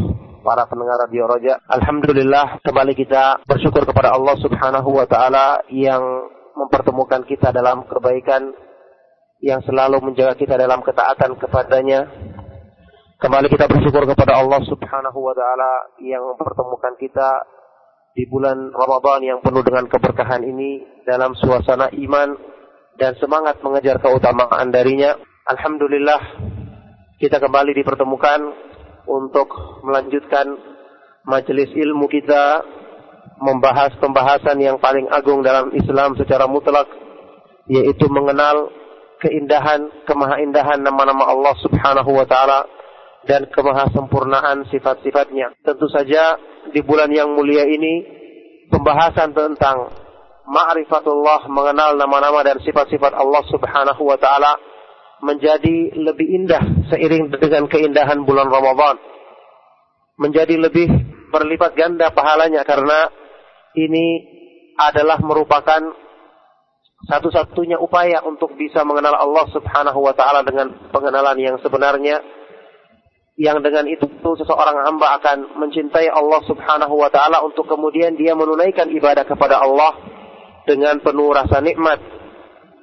para 0.47 0.63
pendengar 0.63 0.95
radio 1.03 1.27
Roja. 1.27 1.59
Alhamdulillah 1.67 2.63
kembali 2.63 2.95
kita 2.95 3.43
bersyukur 3.43 3.83
kepada 3.83 4.15
Allah 4.15 4.39
Subhanahu 4.39 4.95
wa 4.95 5.03
taala 5.03 5.59
yang 5.67 5.99
mempertemukan 6.55 7.27
kita 7.27 7.51
dalam 7.51 7.83
kebaikan 7.83 8.55
yang 9.43 9.59
selalu 9.67 9.99
menjaga 9.99 10.39
kita 10.39 10.55
dalam 10.55 10.79
ketaatan 10.87 11.35
kepadanya. 11.35 12.07
Kembali 13.19 13.51
kita 13.51 13.67
bersyukur 13.67 14.07
kepada 14.07 14.39
Allah 14.39 14.63
Subhanahu 14.63 15.19
wa 15.19 15.35
taala 15.35 15.99
yang 15.99 16.23
mempertemukan 16.23 16.95
kita 16.95 17.43
di 18.15 18.23
bulan 18.31 18.71
Ramadan 18.71 19.27
yang 19.27 19.39
penuh 19.43 19.67
dengan 19.67 19.91
keberkahan 19.91 20.47
ini 20.47 21.03
dalam 21.03 21.35
suasana 21.35 21.91
iman 21.91 22.39
dan 22.95 23.19
semangat 23.19 23.59
mengejar 23.59 23.99
keutamaan 23.99 24.71
darinya. 24.71 25.11
Alhamdulillah 25.43 26.39
kita 27.19 27.35
kembali 27.43 27.75
dipertemukan 27.75 28.39
untuk 29.07 29.81
melanjutkan 29.87 30.59
majelis 31.23 31.71
ilmu 31.73 32.05
kita 32.11 32.63
membahas 33.41 33.95
pembahasan 34.01 34.59
yang 34.59 34.77
paling 34.77 35.07
agung 35.09 35.41
dalam 35.41 35.71
Islam 35.73 36.17
secara 36.19 36.45
mutlak 36.49 36.89
yaitu 37.67 38.07
mengenal 38.07 38.71
keindahan, 39.19 40.05
kemahaindahan 40.07 40.79
nama-nama 40.81 41.27
Allah 41.27 41.55
Subhanahu 41.61 42.11
wa 42.15 42.25
taala 42.25 42.65
dan 43.27 43.49
kemahasempurnaan 43.51 44.71
sifat-sifatnya. 44.71 45.51
Tentu 45.61 45.91
saja 45.91 46.39
di 46.71 46.79
bulan 46.79 47.11
yang 47.11 47.35
mulia 47.35 47.67
ini 47.67 48.07
pembahasan 48.71 49.35
tentang 49.35 49.91
ma'rifatullah 50.47 51.51
mengenal 51.51 51.99
nama-nama 51.99 52.39
dan 52.47 52.57
sifat-sifat 52.63 53.11
Allah 53.13 53.43
Subhanahu 53.51 54.01
wa 54.07 54.15
taala 54.15 54.55
menjadi 55.21 55.97
lebih 55.97 56.27
indah 56.43 56.63
seiring 56.93 57.33
dengan 57.33 57.65
keindahan 57.65 58.21
bulan 58.25 58.49
Ramadan. 58.49 58.97
Menjadi 60.17 60.57
lebih 60.57 60.89
berlipat 61.29 61.77
ganda 61.77 62.09
pahalanya 62.09 62.65
karena 62.65 63.09
ini 63.77 64.25
adalah 64.77 65.21
merupakan 65.21 65.81
satu-satunya 67.05 67.77
upaya 67.77 68.25
untuk 68.25 68.57
bisa 68.57 68.81
mengenal 68.81 69.13
Allah 69.13 69.45
Subhanahu 69.53 69.99
wa 70.01 70.13
taala 70.17 70.41
dengan 70.41 70.89
pengenalan 70.89 71.37
yang 71.37 71.57
sebenarnya 71.61 72.25
yang 73.37 73.61
dengan 73.61 73.85
itu 73.85 74.09
seseorang 74.17 74.81
hamba 74.89 75.21
akan 75.21 75.61
mencintai 75.61 76.09
Allah 76.09 76.41
Subhanahu 76.49 76.97
wa 76.97 77.09
taala 77.13 77.45
untuk 77.45 77.69
kemudian 77.69 78.17
dia 78.17 78.33
menunaikan 78.33 78.89
ibadah 78.89 79.29
kepada 79.29 79.61
Allah 79.61 79.93
dengan 80.65 80.97
penuh 81.05 81.29
rasa 81.37 81.61
nikmat 81.61 82.16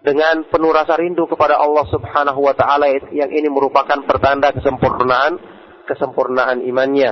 dengan 0.05 0.45
penuh 0.53 0.69
rasa 0.69 1.01
rindu 1.01 1.25
kepada 1.25 1.57
Allah 1.57 1.89
Subhanahu 1.89 2.45
wa 2.45 2.53
taala 2.53 2.93
yang 3.09 3.33
ini 3.33 3.49
merupakan 3.49 4.05
pertanda 4.05 4.53
kesempurnaan 4.53 5.41
kesempurnaan 5.89 6.61
imannya. 6.61 7.11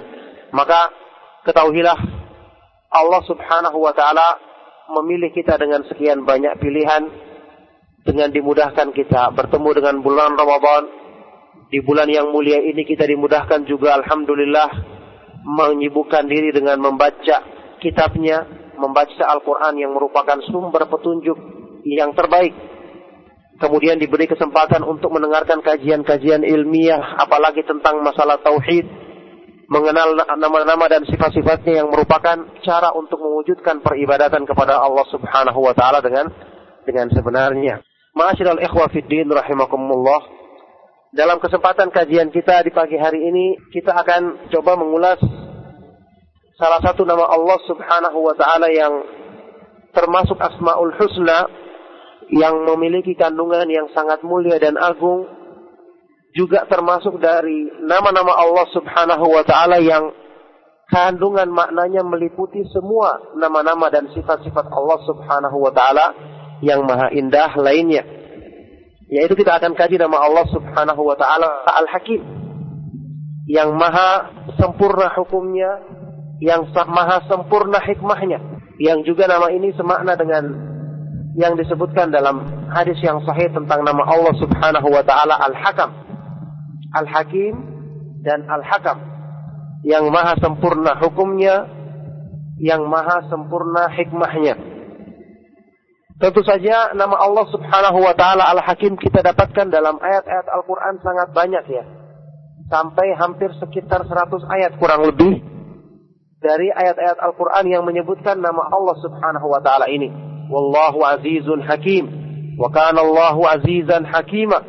Maka 0.53 0.93
ketahuilah 1.49 1.97
Allah 2.93 3.23
Subhanahu 3.25 3.81
wa 3.81 3.97
taala 3.97 4.37
memilih 5.01 5.33
kita 5.33 5.57
dengan 5.57 5.89
sekian 5.89 6.29
banyak 6.29 6.61
pilihan 6.61 7.09
dengan 8.05 8.29
dimudahkan 8.29 8.93
kita 8.93 9.33
bertemu 9.33 9.69
dengan 9.73 9.97
bulan 10.05 10.37
Ramadan. 10.37 11.01
Di 11.73 11.81
bulan 11.81 12.05
yang 12.13 12.29
mulia 12.29 12.61
ini 12.61 12.85
kita 12.85 13.09
dimudahkan 13.09 13.65
juga 13.65 13.97
alhamdulillah 13.97 14.69
menyibukkan 15.41 16.29
diri 16.29 16.53
dengan 16.53 16.77
membaca 16.77 17.41
kitabnya 17.81 18.45
membaca 18.77 19.25
Al-Qur'an 19.33 19.81
yang 19.81 19.97
merupakan 19.97 20.37
sumber 20.53 20.85
petunjuk 20.93 21.41
yang 21.89 22.13
terbaik 22.13 22.72
kemudian 23.63 24.03
diberi 24.03 24.27
kesempatan 24.27 24.83
untuk 24.83 25.15
mendengarkan 25.15 25.63
kajian-kajian 25.63 26.43
ilmiah 26.43 26.99
apalagi 27.23 27.63
tentang 27.63 28.03
masalah 28.03 28.43
tauhid 28.43 28.83
mengenal 29.71 30.19
nama-nama 30.37 30.85
dan 30.91 31.07
sifat-sifatnya 31.07 31.81
yang 31.81 31.89
merupakan 31.89 32.37
cara 32.61 32.91
untuk 32.93 33.23
mewujudkan 33.23 33.81
peribadatan 33.81 34.43
kepada 34.45 34.77
Allah 34.83 35.07
Subhanahu 35.09 35.63
wa 35.63 35.73
taala 35.73 36.03
dengan 36.03 36.29
dengan 36.83 37.09
sebenarnya. 37.15 37.81
Ma'asyiral 38.13 38.61
ikhwa 38.61 38.91
fid 38.93 39.09
din 39.09 39.31
rahimakumullah. 39.31 40.43
Dalam 41.17 41.41
kesempatan 41.41 41.89
kajian 41.89 42.29
kita 42.29 42.67
di 42.67 42.73
pagi 42.75 43.01
hari 43.01 43.21
ini 43.23 43.57
kita 43.73 43.97
akan 43.97 44.53
coba 44.53 44.77
mengulas 44.77 45.21
salah 46.61 46.81
satu 46.85 47.09
nama 47.09 47.31
Allah 47.33 47.59
Subhanahu 47.65 48.19
wa 48.29 48.35
taala 48.37 48.69
yang 48.69 48.93
termasuk 49.97 50.37
Asmaul 50.37 50.93
Husna 51.01 51.62
yang 52.33 52.65
memiliki 52.65 53.13
kandungan 53.13 53.69
yang 53.69 53.93
sangat 53.93 54.25
mulia 54.25 54.57
dan 54.57 54.81
agung 54.81 55.29
juga 56.33 56.65
termasuk 56.65 57.21
dari 57.21 57.69
nama-nama 57.85 58.33
Allah 58.33 58.65
Subhanahu 58.73 59.27
wa 59.29 59.45
taala 59.45 59.77
yang 59.85 60.09
kandungan 60.89 61.53
maknanya 61.53 62.01
meliputi 62.01 62.65
semua 62.73 63.37
nama-nama 63.37 63.93
dan 63.93 64.09
sifat-sifat 64.17 64.65
Allah 64.73 64.99
Subhanahu 65.05 65.57
wa 65.61 65.73
taala 65.77 66.07
yang 66.65 66.89
maha 66.89 67.13
indah 67.13 67.53
lainnya. 67.61 68.01
Yaitu 69.13 69.37
kita 69.37 69.61
akan 69.61 69.77
kaji 69.77 70.01
nama 70.01 70.25
Allah 70.25 70.49
Subhanahu 70.49 71.05
wa 71.05 71.17
taala 71.21 71.69
Al-Hakim 71.69 72.25
yang 73.45 73.77
maha 73.77 74.33
sempurna 74.57 75.13
hukumnya, 75.13 75.85
yang 76.41 76.65
maha 76.73 77.29
sempurna 77.29 77.77
hikmahnya, 77.85 78.41
yang 78.81 79.05
juga 79.05 79.29
nama 79.29 79.53
ini 79.53 79.77
semakna 79.77 80.17
dengan 80.17 80.72
yang 81.33 81.57
disebutkan 81.57 82.13
dalam 82.13 82.69
hadis 82.69 83.01
yang 83.01 83.21
sahih 83.25 83.49
tentang 83.49 83.81
nama 83.85 84.05
Allah 84.05 84.35
Subhanahu 84.37 84.89
wa 84.93 85.03
taala 85.05 85.37
Al-Hakam. 85.41 85.91
Al-Hakim 86.93 87.55
dan 88.21 88.45
Al-Hakam. 88.45 88.99
Yang 89.83 90.05
maha 90.15 90.35
sempurna 90.39 90.95
hukumnya 91.01 91.67
yang 92.63 92.87
maha 92.87 93.27
sempurna 93.27 93.91
hikmahnya. 93.91 94.55
Tentu 96.23 96.39
saja 96.47 96.95
nama 96.95 97.19
Allah 97.19 97.51
subhanahu 97.51 97.99
wa 97.99 98.15
ta'ala 98.15 98.47
Al-Hakim 98.55 98.95
kita 98.95 99.27
dapatkan 99.27 99.75
dalam 99.75 99.99
ayat-ayat 99.99 100.47
Al-Quran 100.55 101.03
sangat 101.03 101.35
banyak 101.35 101.65
ya. 101.67 101.83
Sampai 102.71 103.11
hampir 103.19 103.51
sekitar 103.59 104.07
100 104.07 104.31
ayat 104.47 104.79
kurang 104.79 105.03
lebih 105.03 105.43
dari 106.39 106.71
ayat-ayat 106.71 107.19
Al-Quran 107.19 107.65
yang 107.67 107.83
menyebutkan 107.83 108.39
nama 108.39 108.71
Allah 108.71 108.95
subhanahu 109.03 109.51
wa 109.51 109.59
ta'ala 109.67 109.91
ini 109.91 110.32
wallahu 110.53 111.01
azizun 111.17 111.65
hakim 111.65 112.05
wa 112.61 112.69
kana 112.69 113.01
Allahu 113.01 113.49
azizan 113.49 114.05
hakimah 114.05 114.61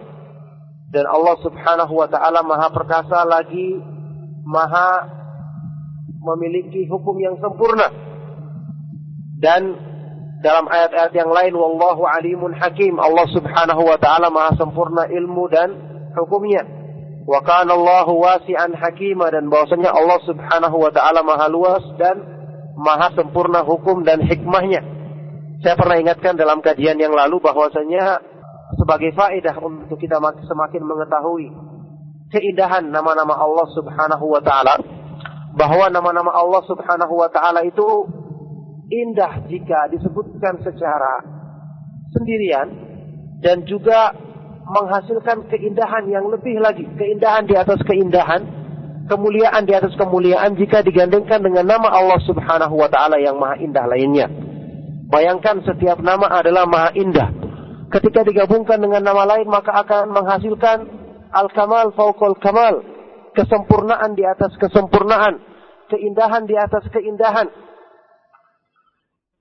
dan 0.93 1.09
Allah 1.09 1.35
Subhanahu 1.41 1.93
wa 1.97 2.05
taala 2.05 2.45
Maha 2.45 2.69
perkasa 2.69 3.25
lagi 3.25 3.81
Maha 4.45 5.09
memiliki 6.21 6.85
hukum 6.85 7.17
yang 7.17 7.35
sempurna. 7.41 7.89
Dan 9.41 9.75
dalam 10.45 10.69
ayat-ayat 10.69 11.11
yang 11.17 11.33
lain 11.33 11.57
wallahu 11.57 12.05
alimun 12.07 12.53
hakim 12.55 13.01
Allah 13.01 13.27
Subhanahu 13.33 13.81
wa 13.83 13.97
taala 13.97 14.29
Maha 14.29 14.53
sempurna 14.53 15.09
ilmu 15.09 15.49
dan 15.49 15.69
hukumnya. 16.13 16.61
Wa 17.25 17.41
kana 17.41 17.73
Allahu 17.73 18.19
wasi'an 18.19 18.77
hakima 18.77 19.33
dan 19.33 19.49
bahwasanya 19.49 19.89
Allah 19.89 20.19
Subhanahu 20.29 20.77
wa 20.77 20.91
taala 20.93 21.25
Maha 21.25 21.49
luas 21.49 21.83
dan 21.97 22.21
Maha 22.77 23.17
sempurna 23.17 23.65
hukum 23.65 24.05
dan 24.05 24.21
hikmahnya. 24.21 24.85
Saya 25.63 25.79
pernah 25.79 25.95
ingatkan 25.95 26.35
dalam 26.35 26.59
kajian 26.59 26.99
yang 26.99 27.15
lalu 27.15 27.39
bahwasanya 27.39 28.19
sebagai 28.75 29.15
faedah 29.15 29.55
untuk 29.63 29.95
kita 29.95 30.19
semakin 30.19 30.83
mengetahui 30.83 31.47
keindahan 32.35 32.83
nama-nama 32.91 33.31
Allah 33.39 33.63
Subhanahu 33.71 34.25
wa 34.27 34.43
taala 34.43 34.75
bahwa 35.55 35.87
nama-nama 35.87 36.35
Allah 36.35 36.67
Subhanahu 36.67 37.15
wa 37.15 37.31
taala 37.31 37.63
itu 37.63 37.87
indah 38.91 39.47
jika 39.47 39.87
disebutkan 39.87 40.59
secara 40.67 41.23
sendirian 42.11 42.67
dan 43.39 43.63
juga 43.63 44.11
menghasilkan 44.67 45.47
keindahan 45.47 46.11
yang 46.11 46.27
lebih 46.27 46.59
lagi, 46.59 46.83
keindahan 46.99 47.47
di 47.47 47.55
atas 47.55 47.79
keindahan, 47.87 48.43
kemuliaan 49.07 49.63
di 49.63 49.71
atas 49.71 49.95
kemuliaan 49.95 50.59
jika 50.59 50.83
digandengkan 50.83 51.39
dengan 51.39 51.71
nama 51.71 51.87
Allah 51.87 52.19
Subhanahu 52.27 52.75
wa 52.75 52.91
taala 52.91 53.15
yang 53.15 53.39
maha 53.39 53.63
indah 53.63 53.87
lainnya. 53.87 54.27
Bayangkan 55.13 55.61
setiap 55.61 56.01
nama 56.01 56.25
adalah 56.25 56.65
maha 56.65 56.89
indah. 56.97 57.29
Ketika 57.93 58.25
digabungkan 58.25 58.81
dengan 58.81 59.05
nama 59.05 59.29
lain 59.29 59.45
maka 59.45 59.85
akan 59.85 60.09
menghasilkan 60.09 60.89
al-kamal 61.29 61.93
fauqal 61.93 62.33
kamal. 62.41 62.81
Kesempurnaan 63.37 64.17
di 64.17 64.25
atas 64.25 64.57
kesempurnaan. 64.57 65.37
Keindahan 65.93 66.49
di 66.49 66.57
atas 66.57 66.89
keindahan. 66.89 67.45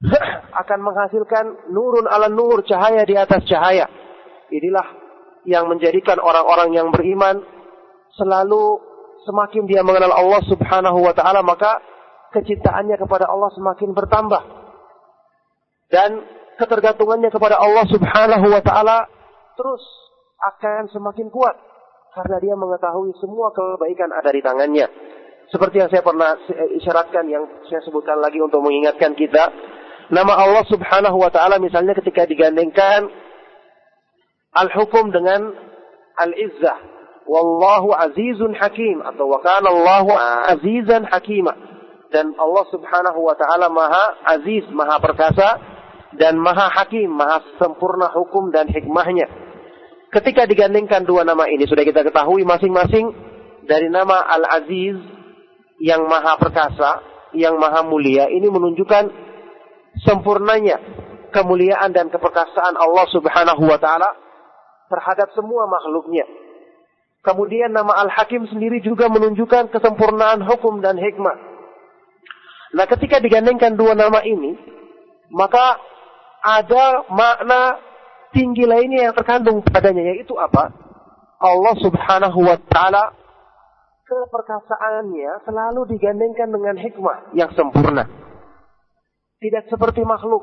akan 0.61 0.79
menghasilkan 0.85 1.73
nurun 1.73 2.05
ala 2.05 2.29
nur, 2.29 2.61
cahaya 2.69 3.09
di 3.09 3.17
atas 3.17 3.41
cahaya. 3.49 3.89
Inilah 4.53 4.85
yang 5.49 5.73
menjadikan 5.73 6.21
orang-orang 6.21 6.77
yang 6.77 6.89
beriman 6.93 7.41
selalu 8.15 8.79
semakin 9.25 9.65
dia 9.65 9.81
mengenal 9.81 10.13
Allah 10.13 10.43
Subhanahu 10.47 10.99
wa 11.01 11.15
taala 11.17 11.41
maka 11.41 11.81
kecintaannya 12.37 13.01
kepada 13.01 13.31
Allah 13.33 13.49
semakin 13.57 13.97
bertambah. 13.97 14.62
Dan 15.93 16.25
ketergantungannya 16.57 17.29
kepada 17.29 17.61
Allah 17.61 17.85
Subhanahu 17.85 18.47
wa 18.49 18.63
taala 18.65 19.05
terus 19.61 19.85
akan 20.41 20.89
semakin 20.89 21.29
kuat 21.29 21.55
karena 22.13 22.37
dia 22.41 22.55
mengetahui 22.57 23.13
semua 23.21 23.53
kebaikan 23.53 24.09
ada 24.13 24.31
di 24.33 24.41
tangannya. 24.41 24.89
Seperti 25.53 25.85
yang 25.85 25.93
saya 25.93 26.01
pernah 26.01 26.33
isyaratkan 26.81 27.29
yang 27.29 27.45
saya 27.69 27.85
sebutkan 27.85 28.17
lagi 28.25 28.41
untuk 28.41 28.65
mengingatkan 28.65 29.13
kita, 29.13 29.53
nama 30.09 30.33
Allah 30.33 30.65
Subhanahu 30.69 31.21
wa 31.21 31.29
taala 31.29 31.61
misalnya 31.61 31.93
ketika 31.93 32.25
digandengkan 32.25 33.13
al-hukum 34.57 35.13
dengan 35.13 35.53
al-izzah 36.21 36.81
wallahu 37.29 37.93
azizun 37.97 38.57
hakim 38.57 39.05
atau 39.05 39.29
wa 39.29 39.41
Allahu 39.45 40.13
azizan 40.57 41.05
hakima 41.09 41.53
dan 42.13 42.37
Allah 42.37 42.65
Subhanahu 42.69 43.21
wa 43.25 43.33
taala 43.33 43.73
maha 43.73 44.37
aziz, 44.37 44.69
maha 44.69 45.01
perkasa 45.01 45.72
dan 46.17 46.37
maha 46.37 46.69
hakim, 46.69 47.09
maha 47.09 47.41
sempurna 47.57 48.13
hukum 48.13 48.53
dan 48.53 48.69
hikmahnya. 48.69 49.29
Ketika 50.13 50.45
digandengkan 50.45 51.09
dua 51.09 51.25
nama 51.25 51.49
ini 51.49 51.65
sudah 51.65 51.85
kita 51.89 52.05
ketahui 52.05 52.45
masing-masing 52.45 53.09
dari 53.65 53.89
nama 53.89 54.21
Al-Aziz 54.29 55.01
yang 55.81 56.05
maha 56.05 56.37
perkasa, 56.37 57.01
yang 57.33 57.57
maha 57.57 57.81
mulia 57.81 58.29
ini 58.29 58.45
menunjukkan 58.53 59.09
sempurnanya 60.05 60.77
kemuliaan 61.33 61.97
dan 61.97 62.13
keperkasaan 62.13 62.77
Allah 62.77 63.07
Subhanahu 63.09 63.65
wa 63.65 63.81
taala 63.81 64.13
terhadap 64.93 65.33
semua 65.33 65.65
makhluknya. 65.65 66.29
Kemudian 67.25 67.73
nama 67.73 67.97
Al-Hakim 68.05 68.45
sendiri 68.53 68.85
juga 68.85 69.09
menunjukkan 69.09 69.73
kesempurnaan 69.73 70.45
hukum 70.45 70.85
dan 70.85 71.01
hikmah. 71.01 71.37
Nah 72.77 72.85
ketika 72.85 73.23
digandengkan 73.23 73.79
dua 73.79 73.97
nama 73.97 74.21
ini, 74.27 74.59
maka 75.33 75.81
ada 76.43 77.07
makna 77.09 77.79
tinggi 78.35 78.67
lainnya 78.67 79.11
yang 79.11 79.15
terkandung 79.15 79.63
padanya, 79.63 80.13
yaitu 80.13 80.35
apa? 80.37 80.75
Allah 81.43 81.75
subhanahu 81.79 82.39
wa 82.43 82.59
ta'ala 82.71 83.15
keperkasaannya 84.07 85.47
selalu 85.49 85.81
digandengkan 85.97 86.53
dengan 86.53 86.77
hikmah 86.77 87.33
yang 87.33 87.51
sempurna. 87.57 88.05
Tidak 89.43 89.73
seperti 89.73 90.05
makhluk. 90.07 90.43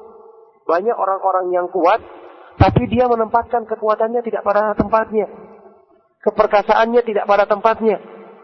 Banyak 0.67 0.95
orang-orang 0.95 1.53
yang 1.55 1.67
kuat, 1.71 2.01
tapi 2.59 2.89
dia 2.91 3.07
menempatkan 3.07 3.63
kekuatannya 3.69 4.21
tidak 4.25 4.43
pada 4.43 4.75
tempatnya 4.75 5.29
keperkasaannya 6.23 7.01
tidak 7.07 7.25
pada 7.27 7.47
tempatnya. 7.47 7.97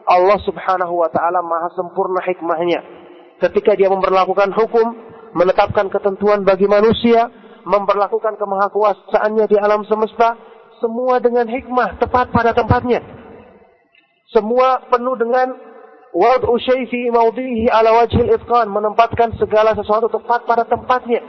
Allah 0.05 0.37
subhanahu 0.45 1.01
wa 1.01 1.09
ta'ala 1.09 1.41
maha 1.41 1.73
sempurna 1.73 2.21
hikmahnya. 2.21 2.79
Ketika 3.41 3.73
dia 3.73 3.89
memperlakukan 3.89 4.53
hukum, 4.53 4.87
menetapkan 5.33 5.89
ketentuan 5.89 6.45
bagi 6.45 6.69
manusia, 6.69 7.27
memperlakukan 7.66 8.38
kemahakuasaannya 8.38 9.45
di 9.49 9.57
alam 9.57 9.82
semesta, 9.89 10.38
semua 10.78 11.18
dengan 11.18 11.49
hikmah 11.49 11.97
tepat 11.97 12.30
pada 12.30 12.53
tempatnya. 12.53 13.01
Semua 14.30 14.86
penuh 14.86 15.18
dengan 15.18 15.57
wad'u 16.13 16.53
syaifi 16.61 17.09
maudihi 17.09 17.68
ala 17.74 18.05
wajhil 18.05 18.30
itqan, 18.38 18.70
menempatkan 18.70 19.34
segala 19.41 19.74
sesuatu 19.74 20.07
tepat 20.13 20.45
pada 20.45 20.63
tempatnya. 20.70 21.26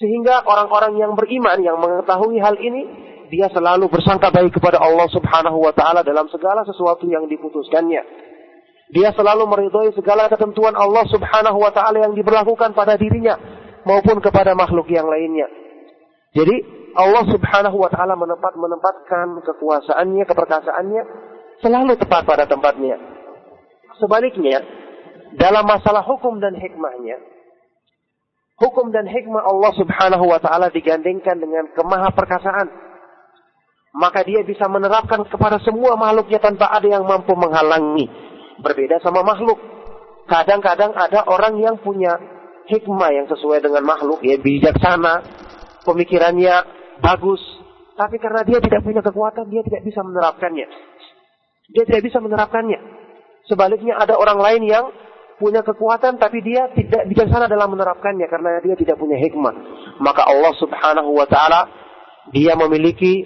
Sehingga 0.00 0.42
orang-orang 0.48 0.98
yang 0.98 1.12
beriman 1.14 1.60
yang 1.60 1.76
mengetahui 1.78 2.40
hal 2.40 2.56
ini 2.58 2.88
dia 3.30 3.46
selalu 3.54 3.86
bersangka 3.86 4.32
baik 4.34 4.58
kepada 4.58 4.82
Allah 4.82 5.06
Subhanahu 5.12 5.62
wa 5.62 5.70
taala 5.70 6.02
dalam 6.02 6.26
segala 6.32 6.66
sesuatu 6.66 7.06
yang 7.06 7.30
diputuskannya. 7.30 8.02
Dia 8.90 9.14
selalu 9.14 9.46
meridhoi 9.46 9.94
segala 9.94 10.26
ketentuan 10.26 10.74
Allah 10.74 11.06
Subhanahu 11.06 11.62
wa 11.62 11.70
taala 11.70 12.02
yang 12.10 12.16
diberlakukan 12.16 12.74
pada 12.74 12.98
dirinya 12.98 13.59
maupun 13.84 14.20
kepada 14.20 14.52
makhluk 14.56 14.88
yang 14.90 15.08
lainnya. 15.08 15.48
Jadi 16.36 16.62
Allah 16.94 17.24
Subhanahu 17.26 17.76
wa 17.78 17.90
taala 17.90 18.14
menempat 18.18 18.54
menempatkan 18.54 19.42
kekuasaannya, 19.46 20.24
keperkasaannya 20.26 21.02
selalu 21.62 21.94
tepat 21.98 22.22
pada 22.26 22.44
tempatnya. 22.46 22.98
Sebaliknya, 23.98 24.62
dalam 25.36 25.66
masalah 25.66 26.02
hukum 26.06 26.38
dan 26.38 26.56
hikmahnya, 26.56 27.18
hukum 28.58 28.90
dan 28.94 29.06
hikmah 29.06 29.42
Allah 29.42 29.72
Subhanahu 29.78 30.24
wa 30.30 30.38
taala 30.42 30.70
digandengkan 30.70 31.38
dengan 31.38 31.70
kemaha 31.74 32.10
perkasaan 32.14 32.90
maka 33.90 34.22
dia 34.22 34.46
bisa 34.46 34.70
menerapkan 34.70 35.26
kepada 35.26 35.58
semua 35.66 35.98
makhluknya 35.98 36.38
tanpa 36.38 36.70
ada 36.70 36.86
yang 36.86 37.02
mampu 37.02 37.34
menghalangi. 37.34 38.06
Berbeda 38.62 39.02
sama 39.02 39.26
makhluk. 39.26 39.58
Kadang-kadang 40.30 40.94
ada 40.94 41.26
orang 41.26 41.58
yang 41.58 41.76
punya 41.82 42.14
hikmah 42.70 43.10
yang 43.10 43.26
sesuai 43.26 43.60
dengan 43.66 43.82
makhluk, 43.82 44.22
ya 44.22 44.38
bijaksana, 44.38 45.26
pemikirannya 45.82 46.54
bagus, 47.02 47.42
tapi 48.00 48.16
karena 48.16 48.40
dia 48.48 48.62
tidak 48.64 48.80
punya 48.80 49.04
kekuatan, 49.04 49.50
dia 49.52 49.60
tidak 49.60 49.84
bisa 49.84 50.00
menerapkannya. 50.00 50.66
Dia 51.70 51.84
tidak 51.84 52.02
bisa 52.08 52.18
menerapkannya. 52.22 52.80
Sebaliknya 53.44 53.98
ada 53.98 54.16
orang 54.16 54.40
lain 54.40 54.62
yang 54.64 54.84
punya 55.40 55.64
kekuatan 55.64 56.20
tapi 56.20 56.44
dia 56.44 56.68
tidak 56.76 57.08
bijaksana 57.08 57.48
dalam 57.48 57.72
menerapkannya 57.72 58.28
karena 58.28 58.60
dia 58.60 58.76
tidak 58.76 58.96
punya 59.00 59.16
hikmah. 59.20 59.52
Maka 60.00 60.28
Allah 60.28 60.52
Subhanahu 60.60 61.16
wa 61.16 61.24
taala 61.28 61.68
dia 62.32 62.56
memiliki 62.56 63.24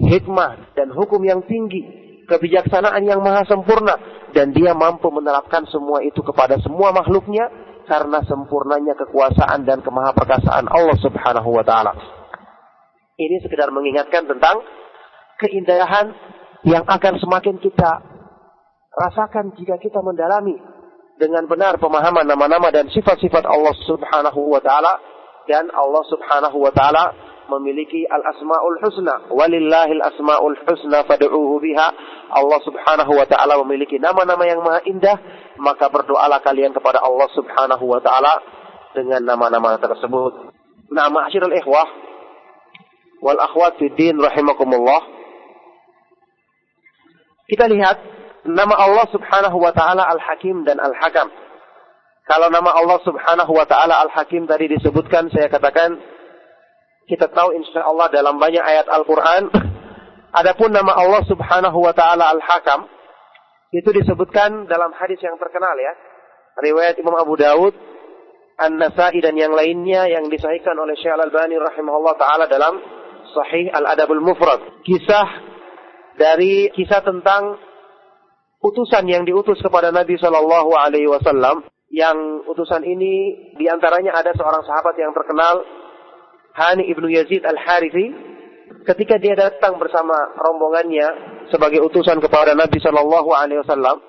hikmah 0.00 0.76
dan 0.76 0.92
hukum 0.92 1.20
yang 1.24 1.44
tinggi, 1.44 1.84
kebijaksanaan 2.28 3.00
yang 3.04 3.24
maha 3.24 3.44
sempurna, 3.48 3.96
dan 4.36 4.52
dia 4.52 4.76
mampu 4.76 5.08
menerapkan 5.08 5.64
semua 5.72 6.04
itu 6.04 6.20
kepada 6.20 6.60
semua 6.60 6.92
makhluknya 6.92 7.48
karena 7.88 8.20
sempurnanya 8.28 8.92
kekuasaan 8.94 9.64
dan 9.64 9.80
kemahaperkasaan 9.80 10.68
Allah 10.68 10.96
Subhanahu 11.00 11.48
wa 11.48 11.64
taala. 11.64 11.96
Ini 13.18 13.42
sekedar 13.42 13.72
mengingatkan 13.72 14.28
tentang 14.28 14.62
keindahan 15.40 16.12
yang 16.68 16.84
akan 16.86 17.14
semakin 17.18 17.56
kita 17.58 17.98
rasakan 18.92 19.56
jika 19.56 19.80
kita 19.80 19.98
mendalami 20.04 20.54
dengan 21.18 21.48
benar 21.50 21.80
pemahaman 21.82 22.28
nama-nama 22.28 22.70
dan 22.70 22.86
sifat-sifat 22.92 23.42
Allah 23.42 23.74
Subhanahu 23.88 24.54
wa 24.54 24.62
taala 24.62 25.00
dan 25.50 25.66
Allah 25.72 26.04
Subhanahu 26.06 26.62
wa 26.62 26.70
taala 26.70 27.10
memiliki 27.48 28.04
al-asmaul 28.04 28.78
husna. 28.84 29.32
Walillahil 29.32 30.04
asmaul 30.04 30.56
husna 30.68 31.04
fad'uhu 31.08 31.58
biha. 31.64 31.88
Allah 32.28 32.60
Subhanahu 32.62 33.12
wa 33.16 33.24
taala 33.24 33.56
memiliki 33.64 33.96
nama-nama 33.96 34.44
yang 34.44 34.60
maha 34.60 34.84
indah, 34.84 35.16
maka 35.56 35.88
berdoalah 35.88 36.44
kalian 36.44 36.76
kepada 36.76 37.00
Allah 37.00 37.28
Subhanahu 37.32 37.84
wa 37.88 38.00
taala 38.04 38.38
dengan 38.92 39.24
nama-nama 39.24 39.80
tersebut. 39.80 40.52
Nah, 40.92 41.08
ma'asyiral 41.08 41.52
ikhwah 41.56 41.88
wal 43.24 43.40
akhwat 43.40 43.80
fi 43.80 43.90
din 43.96 44.16
rahimakumullah. 44.20 45.02
Kita 47.48 47.64
lihat 47.64 47.96
nama 48.44 48.76
Allah 48.76 49.06
Subhanahu 49.08 49.56
wa 49.56 49.72
taala 49.72 50.04
Al-Hakim 50.04 50.68
dan 50.68 50.76
Al-Hakam. 50.80 51.32
Kalau 52.28 52.52
nama 52.52 52.76
Allah 52.76 53.00
Subhanahu 53.08 53.52
wa 53.56 53.64
taala 53.64 54.04
Al-Hakim 54.04 54.44
tadi 54.44 54.68
disebutkan, 54.68 55.32
saya 55.32 55.48
katakan 55.48 55.96
kita 57.08 57.32
tahu 57.32 57.56
insya 57.56 57.88
Allah 57.88 58.12
dalam 58.12 58.36
banyak 58.36 58.60
ayat 58.60 58.84
Al-Quran. 58.84 59.48
Adapun 60.28 60.76
nama 60.76 60.92
Allah 60.92 61.24
subhanahu 61.24 61.80
wa 61.80 61.96
ta'ala 61.96 62.36
Al-Hakam. 62.36 62.84
Itu 63.72 63.88
disebutkan 63.96 64.68
dalam 64.68 64.92
hadis 64.92 65.16
yang 65.24 65.40
terkenal 65.40 65.72
ya. 65.80 65.96
Riwayat 66.60 67.00
Imam 67.00 67.16
Abu 67.16 67.40
Daud. 67.40 67.72
An-Nasai 68.58 69.22
dan 69.22 69.38
yang 69.38 69.54
lainnya 69.54 70.10
yang 70.10 70.26
disahihkan 70.28 70.74
oleh 70.74 70.98
Syekh 70.98 71.14
Al-Albani 71.14 71.56
rahimahullah 71.56 72.14
ta'ala 72.18 72.44
dalam 72.50 72.76
Sahih 73.32 73.70
Al-Adabul 73.72 74.20
Mufrad. 74.20 74.82
Kisah 74.82 75.28
dari 76.18 76.68
kisah 76.74 77.00
tentang 77.06 77.56
utusan 78.58 79.06
yang 79.06 79.22
diutus 79.22 79.62
kepada 79.62 79.94
Nabi 79.94 80.18
Shallallahu 80.18 80.74
Alaihi 80.74 81.08
Wasallam. 81.08 81.64
Yang 81.88 82.44
utusan 82.52 82.84
ini 82.84 83.14
di 83.56 83.64
antaranya 83.70 84.18
ada 84.18 84.34
seorang 84.36 84.60
sahabat 84.60 84.92
yang 85.00 85.14
terkenal 85.16 85.64
Hani 86.58 86.90
ibnu 86.90 87.06
Yazid 87.06 87.46
al-Harithi 87.46 88.10
ketika 88.82 89.14
dia 89.22 89.38
datang 89.38 89.78
bersama 89.78 90.34
rombongannya 90.34 91.06
sebagai 91.54 91.78
utusan 91.86 92.18
kepada 92.18 92.58
Nabi 92.58 92.82
Shallallahu 92.82 93.30
Alaihi 93.30 93.62
Wasallam, 93.62 94.02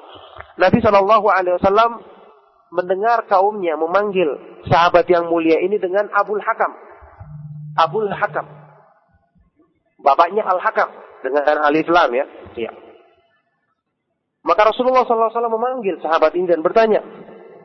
Nabi 0.57 0.77
Shallallahu 0.81 1.27
Alaihi 1.29 1.55
Wasallam 1.61 2.01
mendengar 2.73 3.29
kaumnya 3.29 3.77
memanggil 3.77 4.27
sahabat 4.65 5.05
yang 5.05 5.29
mulia 5.29 5.61
ini 5.61 5.77
dengan 5.77 6.09
Abul 6.09 6.41
Hakam. 6.41 6.73
Abul 7.77 8.09
Hakam. 8.09 8.49
Bapaknya 10.01 10.41
Al 10.41 10.57
Hakam 10.57 10.89
dengan 11.21 11.69
alif 11.69 11.85
lam 11.85 12.09
ya. 12.15 12.25
Iya. 12.55 12.71
Maka 14.39 14.71
Rasulullah 14.71 15.03
SAW 15.03 15.51
memanggil 15.51 15.99
sahabat 15.99 16.31
ini 16.33 16.47
dan 16.47 16.63
bertanya, 16.63 17.03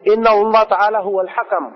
Inna 0.05 0.35
Allah 0.35 0.63
Ta'ala 0.67 0.99
huwal 1.07 1.31
hakam. 1.31 1.71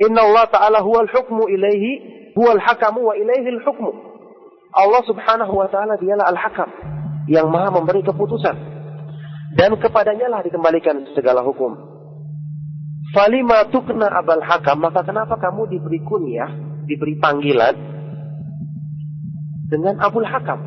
Inna 0.00 0.24
Allah 0.24 0.48
Ta'ala 0.48 0.80
huwal 0.80 1.12
hukmu 1.12 1.44
ilaihi, 1.52 1.92
huwal 2.32 2.56
hakamu 2.56 3.04
wa 3.04 3.14
ilaihi 3.20 3.60
hukmu. 3.60 3.92
Allah 4.72 5.02
Subhanahu 5.04 5.52
wa 5.52 5.68
Ta'ala 5.68 6.00
dialah 6.00 6.24
al-hakam 6.32 6.72
yang 7.28 7.52
maha 7.52 7.68
memberi 7.68 8.00
keputusan. 8.00 8.56
Dan 9.60 9.76
kepadanya 9.76 10.32
lah 10.32 10.40
dikembalikan 10.40 11.04
segala 11.12 11.44
hukum. 11.44 11.76
Falima 13.12 13.66
tukna 13.68 14.08
abal 14.08 14.40
hakam, 14.40 14.78
maka 14.80 15.02
kenapa 15.04 15.36
kamu 15.36 15.68
diberi 15.68 16.00
kunyah, 16.00 16.48
diberi 16.86 17.18
panggilan 17.18 17.74
dengan 19.66 19.98
Abul 19.98 20.22
Hakam? 20.22 20.62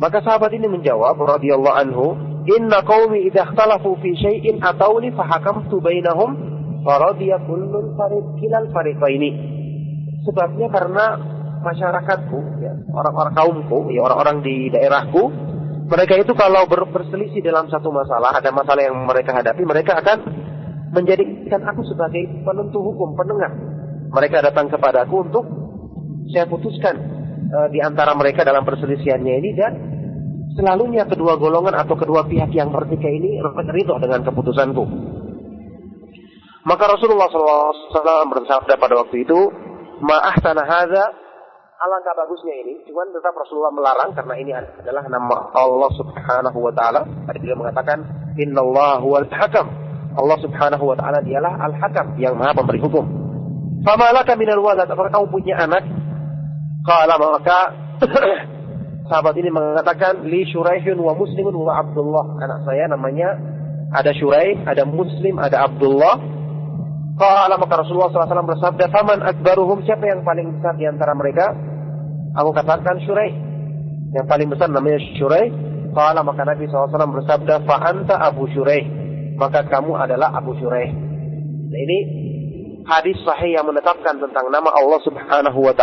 Maka 0.00 0.24
sahabat 0.24 0.56
ini 0.56 0.64
menjawab 0.72 1.20
radhiyallahu 1.20 1.76
anhu, 1.76 2.04
"Inna 2.48 2.80
qaumi 2.80 3.28
idza 3.28 3.44
ikhtalafu 3.52 4.00
fi 4.00 4.16
syai'in 4.16 4.64
atawni 4.64 5.12
fahakamtu 5.12 5.84
bainahum 5.84 6.47
faradiya 6.82 7.42
kullun 7.46 7.94
fariq 7.94 8.26
kilal 8.42 8.66
fariqaini." 8.70 9.30
Sebabnya 10.26 10.68
karena 10.68 11.06
masyarakatku, 11.62 12.38
ya, 12.62 12.72
orang-orang 12.94 13.34
kaumku, 13.34 13.78
ya 13.90 14.06
orang-orang 14.06 14.44
di 14.44 14.70
daerahku, 14.70 15.30
mereka 15.88 16.20
itu 16.20 16.32
kalau 16.36 16.68
ber 16.68 16.84
berselisih 16.92 17.40
dalam 17.40 17.66
satu 17.72 17.88
masalah, 17.88 18.36
ada 18.36 18.52
masalah 18.52 18.84
yang 18.84 19.08
mereka 19.08 19.32
hadapi, 19.32 19.64
mereka 19.64 19.98
akan 19.98 20.18
menjadikan 20.92 21.64
aku 21.64 21.80
sebagai 21.88 22.28
penentu 22.44 22.80
hukum, 22.80 23.16
penengah. 23.16 23.52
Mereka 24.08 24.40
datang 24.40 24.72
kepadaku 24.72 25.16
untuk 25.28 25.44
saya 26.32 26.48
putuskan 26.48 26.96
e, 27.48 27.58
di 27.72 27.80
antara 27.80 28.16
mereka 28.16 28.44
dalam 28.44 28.64
perselisihannya 28.64 29.34
ini 29.36 29.50
dan 29.52 29.72
selalunya 30.56 31.04
kedua 31.04 31.36
golongan 31.36 31.76
atau 31.76 31.96
kedua 31.96 32.24
pihak 32.24 32.52
yang 32.56 32.72
bertikai 32.72 33.12
ini 33.20 33.40
ridho 33.68 33.96
dengan 34.00 34.24
keputusanku. 34.24 34.84
Maka 36.68 36.84
Rasulullah 36.84 37.32
SAW 37.32 38.28
bersabda 38.28 38.76
pada 38.76 38.94
waktu 39.00 39.24
itu, 39.24 39.40
Ma'ahsana 40.04 40.62
hadza 40.68 41.04
alangkah 41.78 42.14
bagusnya 42.14 42.54
ini, 42.60 42.84
cuman 42.86 43.08
tetap 43.14 43.32
Rasulullah 43.34 43.72
melarang 43.72 44.10
karena 44.12 44.34
ini 44.36 44.52
adalah 44.52 45.06
nama 45.08 45.48
Allah 45.56 45.90
Subhanahu 45.96 46.58
wa 46.60 46.72
taala. 46.74 47.06
Tadi 47.26 47.38
beliau 47.40 47.58
mengatakan 47.58 47.98
innallahu 48.36 49.06
wal 49.06 49.26
hakam. 49.30 49.66
Allah 50.18 50.38
Subhanahu 50.42 50.84
wa 50.84 50.96
taala 50.98 51.22
dialah 51.22 51.56
al-hakam 51.70 52.18
yang 52.18 52.34
Maha 52.34 52.52
pemberi 52.52 52.82
hukum. 52.82 53.06
Famalaka 53.86 54.34
minal 54.34 54.60
walad, 54.60 54.90
apakah 54.90 55.10
kamu 55.10 55.26
punya 55.30 55.54
anak? 55.56 55.86
Qala 56.82 57.14
maka 57.16 57.74
sahabat 59.08 59.34
ini 59.38 59.50
mengatakan 59.54 60.26
li 60.26 60.44
Syuraihun 60.50 60.98
wa 60.98 61.14
Muslimun 61.14 61.54
wa 61.54 61.78
Abdullah. 61.78 62.42
Anak 62.42 62.66
saya 62.66 62.90
namanya 62.90 63.38
ada 63.94 64.10
Syuraih, 64.12 64.66
ada 64.66 64.82
Muslim, 64.82 65.38
ada 65.38 65.64
Abdullah. 65.70 66.37
Qala 67.18 67.58
maka 67.58 67.82
Rasulullah 67.82 68.14
SAW 68.14 68.46
bersabda, 68.46 68.84
"Faman 68.94 69.26
akbaruhum 69.26 69.82
siapa 69.82 70.06
yang 70.06 70.22
paling 70.22 70.54
besar 70.54 70.78
di 70.78 70.86
antara 70.86 71.18
mereka?" 71.18 71.50
Aku 72.38 72.54
katakan 72.54 73.02
Syuraih. 73.02 73.34
Yang 74.14 74.26
paling 74.30 74.48
besar 74.48 74.70
namanya 74.70 75.02
Syuraih. 75.18 75.50
Qala 75.90 76.22
maka 76.22 76.46
Nabi 76.46 76.70
SAW 76.70 76.94
bersabda, 76.94 77.66
"Fa 77.66 77.76
anta 77.90 78.22
Abu 78.22 78.46
Syuraih." 78.54 78.86
Maka 79.34 79.66
kamu 79.66 79.98
adalah 79.98 80.30
Abu 80.38 80.54
Syuraih. 80.58 80.90
Nah, 81.68 81.78
ini 81.78 81.98
hadis 82.86 83.18
sahih 83.26 83.58
yang 83.58 83.66
menetapkan 83.68 84.16
tentang 84.16 84.48
nama 84.48 84.72
Allah 84.72 85.00
Subhanahu 85.04 85.58
wa 85.60 85.74
taala 85.74 85.76